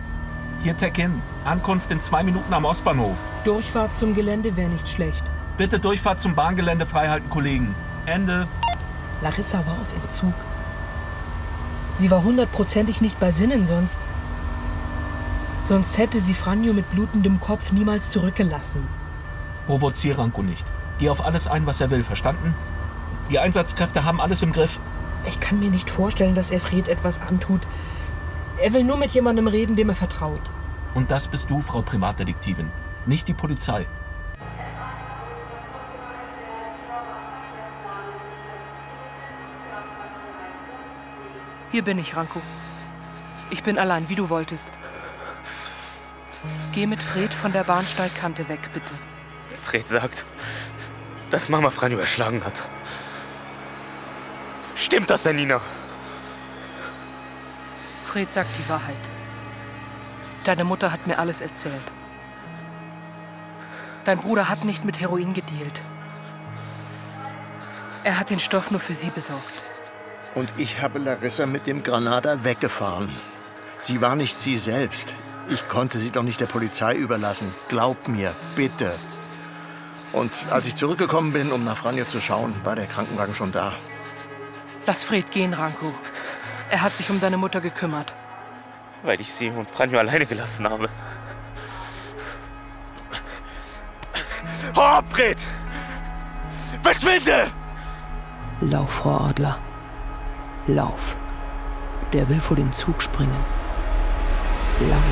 Hier 0.62 0.76
Tech-In. 0.76 1.20
Ankunft 1.44 1.90
in 1.90 2.00
zwei 2.00 2.22
Minuten 2.22 2.54
am 2.54 2.64
Ostbahnhof. 2.64 3.16
Durchfahrt 3.44 3.94
zum 3.96 4.14
Gelände 4.14 4.56
wäre 4.56 4.70
nicht 4.70 4.88
schlecht. 4.88 5.24
Bitte 5.58 5.78
Durchfahrt 5.78 6.20
zum 6.20 6.34
Bahngelände 6.34 6.86
freihalten, 6.86 7.28
Kollegen. 7.28 7.74
Ende. 8.06 8.48
Larissa 9.20 9.58
war 9.66 9.78
auf 9.80 9.92
Entzug. 10.02 10.34
Sie 11.96 12.10
war 12.10 12.24
hundertprozentig 12.24 13.00
nicht 13.00 13.18
bei 13.20 13.30
Sinnen, 13.30 13.66
sonst. 13.66 13.98
Sonst 15.64 15.98
hätte 15.98 16.20
sie 16.20 16.34
Franjo 16.34 16.72
mit 16.72 16.90
blutendem 16.90 17.40
Kopf 17.40 17.72
niemals 17.72 18.10
zurückgelassen. 18.10 18.86
Provoziere 19.66 20.18
Ranko 20.18 20.42
nicht. 20.42 20.66
Geh 20.98 21.08
auf 21.08 21.24
alles 21.24 21.46
ein, 21.46 21.66
was 21.66 21.80
er 21.80 21.90
will, 21.90 22.02
verstanden? 22.02 22.54
Die 23.30 23.38
Einsatzkräfte 23.38 24.04
haben 24.04 24.20
alles 24.20 24.42
im 24.42 24.52
Griff. 24.52 24.80
Ich 25.24 25.38
kann 25.38 25.60
mir 25.60 25.70
nicht 25.70 25.88
vorstellen, 25.88 26.34
dass 26.34 26.50
er 26.50 26.60
Fred 26.60 26.88
etwas 26.88 27.20
antut. 27.20 27.60
Er 28.60 28.72
will 28.72 28.84
nur 28.84 28.96
mit 28.96 29.12
jemandem 29.12 29.46
reden, 29.46 29.76
dem 29.76 29.88
er 29.88 29.94
vertraut. 29.94 30.50
Und 30.94 31.10
das 31.10 31.28
bist 31.28 31.48
du, 31.48 31.62
Frau 31.62 31.80
Privatdetektivin, 31.80 32.70
nicht 33.06 33.28
die 33.28 33.34
Polizei. 33.34 33.86
Hier 41.72 41.82
bin 41.82 41.98
ich, 41.98 42.14
Ranko. 42.14 42.42
Ich 43.48 43.62
bin 43.62 43.78
allein, 43.78 44.10
wie 44.10 44.14
du 44.14 44.28
wolltest. 44.28 44.74
Geh 46.72 46.86
mit 46.86 47.02
Fred 47.02 47.32
von 47.32 47.50
der 47.50 47.64
Bahnsteigkante 47.64 48.46
weg, 48.50 48.60
bitte. 48.74 48.92
Fred 49.62 49.88
sagt, 49.88 50.26
dass 51.30 51.48
Mama 51.48 51.70
Franjo 51.70 51.98
erschlagen 51.98 52.44
hat. 52.44 52.68
Stimmt 54.74 55.08
das 55.08 55.22
denn, 55.22 55.36
Nina? 55.36 55.62
Fred 58.04 58.30
sagt 58.30 58.50
die 58.58 58.68
Wahrheit. 58.68 59.08
Deine 60.44 60.64
Mutter 60.64 60.92
hat 60.92 61.06
mir 61.06 61.18
alles 61.18 61.40
erzählt. 61.40 61.92
Dein 64.04 64.18
Bruder 64.18 64.50
hat 64.50 64.66
nicht 64.66 64.84
mit 64.84 65.00
Heroin 65.00 65.32
gedealt. 65.32 65.80
Er 68.04 68.18
hat 68.18 68.28
den 68.28 68.40
Stoff 68.40 68.70
nur 68.70 68.80
für 68.80 68.94
sie 68.94 69.10
besorgt. 69.10 69.71
Und 70.34 70.52
ich 70.56 70.80
habe 70.80 70.98
Larissa 70.98 71.46
mit 71.46 71.66
dem 71.66 71.82
Granada 71.82 72.42
weggefahren. 72.44 73.10
Sie 73.80 74.00
war 74.00 74.16
nicht 74.16 74.40
sie 74.40 74.56
selbst. 74.56 75.14
Ich 75.48 75.68
konnte 75.68 75.98
sie 75.98 76.10
doch 76.10 76.22
nicht 76.22 76.40
der 76.40 76.46
Polizei 76.46 76.94
überlassen. 76.94 77.52
Glaub 77.68 78.08
mir, 78.08 78.32
bitte. 78.54 78.94
Und 80.12 80.32
als 80.50 80.66
ich 80.66 80.76
zurückgekommen 80.76 81.32
bin, 81.32 81.52
um 81.52 81.64
nach 81.64 81.76
Franjo 81.76 82.04
zu 82.04 82.20
schauen, 82.20 82.54
war 82.64 82.76
der 82.76 82.86
Krankenwagen 82.86 83.34
schon 83.34 83.52
da. 83.52 83.72
Lass 84.86 85.04
Fred 85.04 85.30
gehen, 85.30 85.54
Ranko. 85.54 85.94
Er 86.70 86.82
hat 86.82 86.92
sich 86.92 87.10
um 87.10 87.20
deine 87.20 87.36
Mutter 87.36 87.60
gekümmert. 87.60 88.14
Weil 89.02 89.20
ich 89.20 89.32
sie 89.32 89.50
und 89.50 89.70
Franjo 89.70 89.98
alleine 89.98 90.26
gelassen 90.26 90.68
habe. 90.68 90.88
Hau 94.74 94.82
ab, 94.82 95.04
Fred! 95.10 95.42
Verschwinde! 96.82 97.50
Lauf, 98.60 98.90
Frau 98.90 99.16
Adler. 99.26 99.58
Lauf. 100.68 101.16
Der 102.12 102.28
will 102.28 102.40
vor 102.40 102.56
den 102.56 102.72
Zug 102.72 103.02
springen. 103.02 103.44
Lauf. 104.88 105.02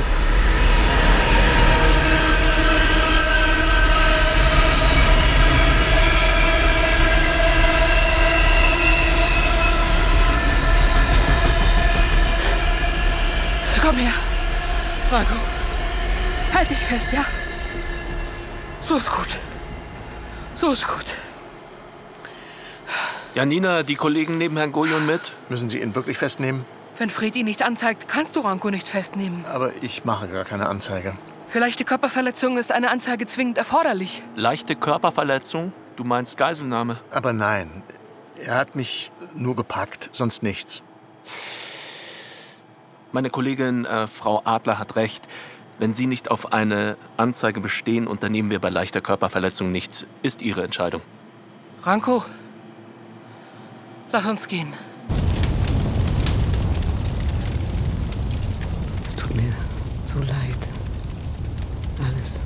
Komm 13.82 13.96
her. 13.96 14.12
Ranko. 15.10 15.34
Halt 16.54 16.70
dich 16.70 16.78
fest, 16.78 17.12
ja? 17.12 17.24
So 18.82 18.96
ist 18.96 19.10
gut. 19.10 19.36
So 20.54 20.72
ist 20.72 20.86
gut. 20.86 21.19
Janina, 23.40 23.82
die 23.82 23.94
Kollegen 23.94 24.36
nehmen 24.36 24.58
Herrn 24.58 24.70
Gojon 24.70 25.06
mit. 25.06 25.32
Müssen 25.48 25.70
Sie 25.70 25.80
ihn 25.80 25.94
wirklich 25.94 26.18
festnehmen? 26.18 26.66
Wenn 26.98 27.08
Fred 27.08 27.34
ihn 27.36 27.46
nicht 27.46 27.62
anzeigt, 27.62 28.06
kannst 28.06 28.36
du 28.36 28.40
Ranko 28.40 28.68
nicht 28.68 28.86
festnehmen. 28.86 29.46
Aber 29.46 29.72
ich 29.80 30.04
mache 30.04 30.28
gar 30.28 30.44
keine 30.44 30.68
Anzeige. 30.68 31.16
Für 31.46 31.58
leichte 31.58 31.86
Körperverletzung 31.86 32.58
ist 32.58 32.70
eine 32.70 32.90
Anzeige 32.90 33.26
zwingend 33.26 33.56
erforderlich. 33.56 34.22
Leichte 34.36 34.76
Körperverletzung? 34.76 35.72
Du 35.96 36.04
meinst 36.04 36.36
Geiselnahme? 36.36 36.98
Aber 37.10 37.32
nein. 37.32 37.82
Er 38.44 38.56
hat 38.56 38.76
mich 38.76 39.10
nur 39.34 39.56
gepackt, 39.56 40.10
sonst 40.12 40.42
nichts. 40.42 40.82
Meine 43.10 43.30
Kollegin 43.30 43.86
äh, 43.86 44.06
Frau 44.06 44.42
Adler 44.44 44.78
hat 44.78 44.96
recht. 44.96 45.26
Wenn 45.78 45.94
Sie 45.94 46.06
nicht 46.06 46.30
auf 46.30 46.52
eine 46.52 46.98
Anzeige 47.16 47.62
bestehen, 47.62 48.06
unternehmen 48.06 48.50
wir 48.50 48.58
bei 48.58 48.68
leichter 48.68 49.00
Körperverletzung 49.00 49.72
nichts. 49.72 50.06
Ist 50.22 50.42
Ihre 50.42 50.62
Entscheidung. 50.62 51.00
Ranko, 51.84 52.22
lass 54.12 54.26
uns 54.26 54.48
gehen. 54.48 54.72
Es 59.06 59.14
tut 59.14 59.34
mir 59.34 59.52
so 60.12 60.18
leid. 60.20 60.68
Alles. 62.04 62.40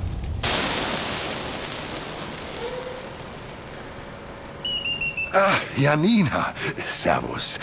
Ah, 5.37 5.51
Janina, 5.75 6.53
Servus. 6.87 7.59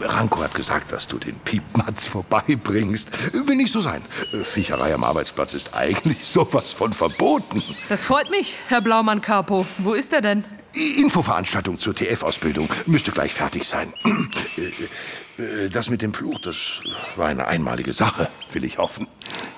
Äh, 0.00 0.04
Ranko 0.04 0.44
hat 0.44 0.54
gesagt, 0.54 0.92
dass 0.92 1.08
du 1.08 1.18
den 1.18 1.34
Piepmatz 1.40 2.06
vorbeibringst. 2.06 3.10
Will 3.48 3.56
nicht 3.56 3.72
so 3.72 3.80
sein. 3.80 4.00
Äh, 4.32 4.44
Viecherei 4.44 4.94
am 4.94 5.02
Arbeitsplatz 5.02 5.52
ist 5.52 5.74
eigentlich 5.74 6.24
sowas 6.24 6.70
von 6.70 6.92
verboten. 6.92 7.60
Das 7.88 8.04
freut 8.04 8.30
mich, 8.30 8.56
Herr 8.68 8.80
Blaumann 8.80 9.22
Capo. 9.22 9.66
Wo 9.78 9.94
ist 9.94 10.12
er 10.12 10.20
denn? 10.20 10.44
Infoveranstaltung 10.72 11.78
zur 11.78 11.94
TF-Ausbildung 11.96 12.68
müsste 12.86 13.10
gleich 13.10 13.34
fertig 13.34 13.64
sein. 13.66 13.92
Äh, 15.38 15.68
Das 15.68 15.90
mit 15.90 16.00
dem 16.00 16.14
Fluch, 16.14 16.40
das 16.42 16.56
war 17.16 17.26
eine 17.28 17.46
einmalige 17.46 17.92
Sache, 17.92 18.28
will 18.52 18.64
ich 18.64 18.78
hoffen. 18.78 19.06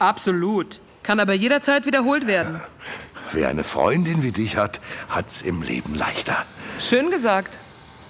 Absolut. 0.00 0.80
Kann 1.04 1.20
aber 1.20 1.34
jederzeit 1.34 1.86
wiederholt 1.86 2.26
werden. 2.26 2.60
Wer 3.32 3.48
eine 3.48 3.64
Freundin 3.64 4.22
wie 4.22 4.32
dich 4.32 4.56
hat, 4.56 4.80
hat's 5.08 5.42
im 5.42 5.62
Leben 5.62 5.94
leichter. 5.94 6.44
Schön 6.80 7.10
gesagt. 7.10 7.58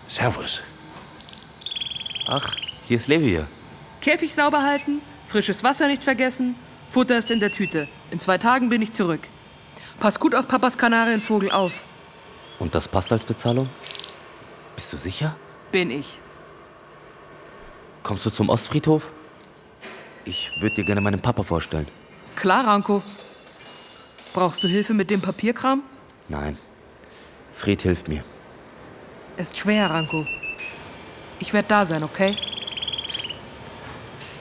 Servus. 0.06 0.62
Ach, 2.26 2.54
hier 2.84 2.96
ist 2.96 3.08
Levi. 3.08 3.44
Käfig 4.00 4.34
sauber 4.34 4.62
halten, 4.62 5.00
frisches 5.26 5.64
Wasser 5.64 5.88
nicht 5.88 6.04
vergessen, 6.04 6.54
Futter 6.88 7.18
ist 7.18 7.30
in 7.30 7.40
der 7.40 7.50
Tüte. 7.50 7.88
In 8.10 8.20
zwei 8.20 8.38
Tagen 8.38 8.68
bin 8.68 8.80
ich 8.80 8.92
zurück. 8.92 9.28
Pass 10.00 10.20
gut 10.20 10.34
auf 10.34 10.46
Papas 10.46 10.78
Kanarienvogel 10.78 11.50
auf. 11.50 11.84
Und 12.58 12.74
das 12.74 12.88
passt 12.88 13.12
als 13.12 13.24
Bezahlung? 13.24 13.68
Bist 14.76 14.92
du 14.92 14.96
sicher? 14.96 15.36
Bin 15.72 15.90
ich. 15.90 16.20
Kommst 18.02 18.24
du 18.24 18.30
zum 18.30 18.48
Ostfriedhof? 18.48 19.12
Ich 20.24 20.50
würde 20.60 20.76
dir 20.76 20.84
gerne 20.84 21.00
meinen 21.00 21.20
Papa 21.20 21.42
vorstellen. 21.42 21.88
Klar, 22.36 22.66
Ranko. 22.66 23.02
Brauchst 24.33 24.62
du 24.62 24.68
Hilfe 24.68 24.95
mit 24.95 25.11
dem 25.11 25.20
Papierkram? 25.20 25.83
Nein. 26.29 26.57
Fred 27.53 27.83
hilft 27.83 28.09
mir. 28.09 28.22
Ist 29.37 29.57
schwer, 29.57 29.91
Ranko. 29.91 30.26
Ich 31.39 31.53
werde 31.53 31.68
da 31.68 31.87
sein, 31.87 32.03
okay? 32.03 32.37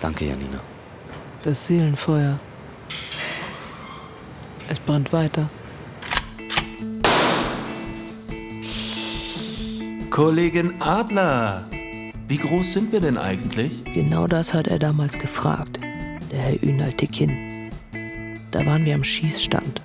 Danke, 0.02 0.26
Janina. 0.26 0.60
Das 1.44 1.68
Seelenfeuer. 1.68 2.40
Es 4.68 4.80
brennt 4.80 5.14
weiter. 5.14 5.50
Kollegin 10.10 10.82
Adler, 10.82 11.70
Wie 12.28 12.38
groß 12.38 12.74
sind 12.74 12.92
wir 12.92 13.00
denn 13.00 13.18
eigentlich? 13.18 13.84
Genau 13.86 14.28
das 14.28 14.54
hat 14.54 14.68
er 14.68 14.80
damals 14.80 15.18
gefragt, 15.18 15.80
der 16.32 16.40
Herr 16.40 16.64
Ünal 16.64 16.92
Tekin. 16.92 17.47
Da 18.58 18.66
waren 18.66 18.86
wir 18.86 18.96
am 18.96 19.04
Schießstand. 19.04 19.82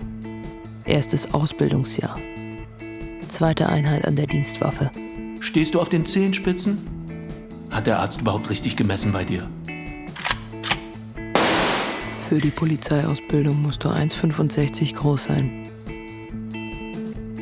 Erstes 0.87 1.35
Ausbildungsjahr. 1.35 2.19
Zweite 3.29 3.69
Einheit 3.69 4.07
an 4.07 4.17
der 4.17 4.27
Dienstwaffe. 4.27 4.91
Stehst 5.41 5.75
du 5.75 5.81
auf 5.83 5.91
den 5.91 6.07
Zehenspitzen? 6.07 6.79
Hat 7.69 7.87
der 7.87 7.99
Arzt 7.99 8.23
überhaupt 8.23 8.49
richtig 8.49 8.75
gemessen 8.77 9.13
bei 9.13 9.25
dir? 9.25 9.47
Für 12.31 12.39
die 12.39 12.49
Polizeiausbildung 12.49 13.61
musst 13.61 13.85
du 13.85 13.91
1,65 13.91 14.95
groß 14.95 15.25
sein. 15.25 15.69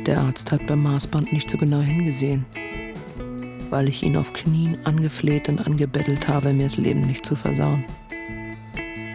Der 0.05 0.19
Arzt 0.19 0.51
hat 0.51 0.67
beim 0.67 0.83
Maßband 0.83 1.31
nicht 1.31 1.49
so 1.49 1.57
genau 1.57 1.79
hingesehen, 1.79 2.45
weil 3.69 3.87
ich 3.87 4.03
ihn 4.03 4.17
auf 4.17 4.33
Knien 4.33 4.79
angefleht 4.83 5.47
und 5.47 5.65
angebettelt 5.65 6.27
habe, 6.27 6.51
mir 6.51 6.63
das 6.63 6.75
Leben 6.75 7.07
nicht 7.07 7.25
zu 7.25 7.37
versauen. 7.37 7.85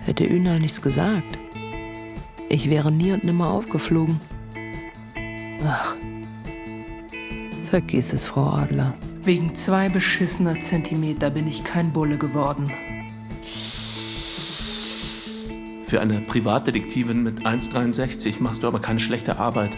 Hätte 0.07 0.25
Ünal 0.25 0.61
nichts 0.61 0.81
gesagt, 0.81 1.39
ich 2.49 2.71
wäre 2.71 2.93
nie 2.93 3.13
und 3.13 3.25
nimmer 3.25 3.51
aufgeflogen. 3.51 4.21
Ach, 5.67 5.97
vergiss 7.71 8.13
es, 8.13 8.27
Frau 8.27 8.51
Adler. 8.51 8.95
Wegen 9.23 9.55
zwei 9.55 9.89
beschissener 9.89 10.61
Zentimeter 10.61 11.31
bin 11.31 11.49
ich 11.49 11.65
kein 11.65 11.93
Bulle 11.93 12.17
geworden. 12.17 12.71
Für 15.87 16.01
eine 16.01 16.21
Privatdetektivin 16.21 17.23
mit 17.23 17.47
1,63 17.47 18.37
machst 18.41 18.63
du 18.63 18.67
aber 18.67 18.81
keine 18.81 19.01
schlechte 19.01 19.39
Arbeit. 19.39 19.77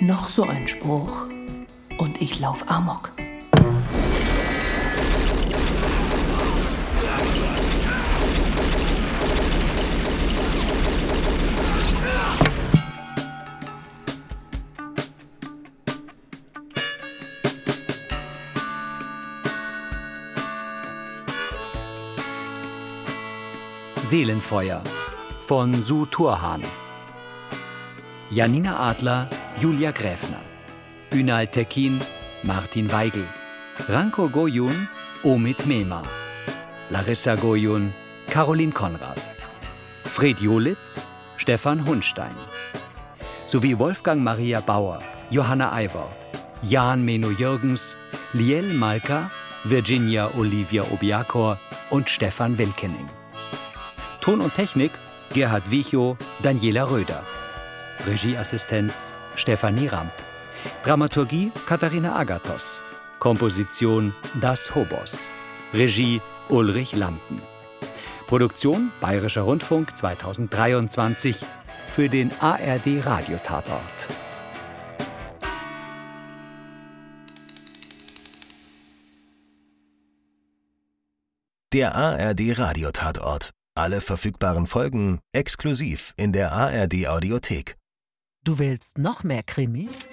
Noch 0.00 0.28
so 0.28 0.44
ein 0.44 0.68
Spruch. 0.68 1.26
Und 1.98 2.20
ich 2.20 2.38
lauf 2.40 2.68
Amok. 2.70 3.15
Seelenfeuer 24.06 24.82
von 25.48 25.82
Su 25.82 26.06
Turhan. 26.06 26.62
Janina 28.30 28.76
Adler, 28.90 29.26
Julia 29.60 29.90
Gräfner. 29.90 30.38
Ünal 31.10 31.48
Tekin, 31.48 32.00
Martin 32.44 32.88
Weigel. 32.92 33.24
Ranko 33.88 34.28
Goyun, 34.28 34.88
Omid 35.24 35.66
Mehmer. 35.66 36.04
Larissa 36.90 37.34
Goyun, 37.34 37.92
Caroline 38.30 38.70
Konrad. 38.70 39.20
Fred 40.04 40.38
Jolitz, 40.38 41.02
Stefan 41.36 41.84
Hunstein. 41.84 42.36
Sowie 43.48 43.76
Wolfgang 43.76 44.22
Maria 44.22 44.60
Bauer, 44.60 45.00
Johanna 45.32 45.72
Eiwort, 45.72 46.14
Jan 46.62 47.04
Meno 47.04 47.30
Jürgens, 47.30 47.96
Liel 48.34 48.72
Malka, 48.74 49.32
Virginia 49.64 50.30
Olivia 50.38 50.84
Obiakor 50.92 51.58
und 51.90 52.08
Stefan 52.08 52.56
Wilkening. 52.56 53.08
Ton 54.26 54.40
und 54.40 54.52
Technik 54.56 54.90
Gerhard 55.34 55.70
Wichow, 55.70 56.16
Daniela 56.42 56.90
Röder. 56.90 57.22
Regieassistenz 58.08 59.12
Stefanie 59.36 59.86
Ramp. 59.86 60.10
Dramaturgie 60.84 61.52
Katharina 61.64 62.16
Agathos. 62.16 62.80
Komposition 63.20 64.12
Das 64.40 64.74
Hobos. 64.74 65.28
Regie 65.72 66.20
Ulrich 66.48 66.96
Lampen. 66.96 67.40
Produktion 68.26 68.90
Bayerischer 69.00 69.42
Rundfunk 69.42 69.96
2023 69.96 71.44
für 71.92 72.08
den 72.08 72.32
ARD 72.40 73.06
Radiotatort. 73.06 74.08
Der 81.72 81.94
ARD 81.94 82.58
Radiotatort. 82.58 83.55
Alle 83.76 84.00
verfügbaren 84.00 84.66
Folgen 84.66 85.18
exklusiv 85.34 86.14
in 86.16 86.32
der 86.32 86.50
ARD 86.50 87.08
Audiothek. 87.08 87.76
Du 88.42 88.58
willst 88.58 88.96
noch 88.96 89.22
mehr 89.22 89.42
Krimis? 89.42 90.08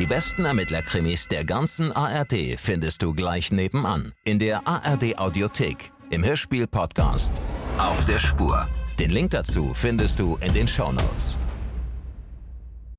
Die 0.00 0.06
besten 0.06 0.44
Ermittlerkrimis 0.44 1.28
der 1.28 1.44
ganzen 1.44 1.92
ARD 1.92 2.58
findest 2.58 3.02
du 3.02 3.14
gleich 3.14 3.52
nebenan 3.52 4.12
in 4.24 4.40
der 4.40 4.66
ARD 4.66 5.18
Audiothek 5.18 5.92
im 6.10 6.24
Hörspiel 6.24 6.66
Podcast 6.66 7.40
Auf 7.78 8.04
der 8.06 8.18
Spur. 8.18 8.66
Den 8.98 9.10
Link 9.10 9.30
dazu 9.30 9.72
findest 9.72 10.18
du 10.18 10.36
in 10.38 10.52
den 10.52 10.66
Shownotes. 10.66 11.36
Notes. 11.36 11.49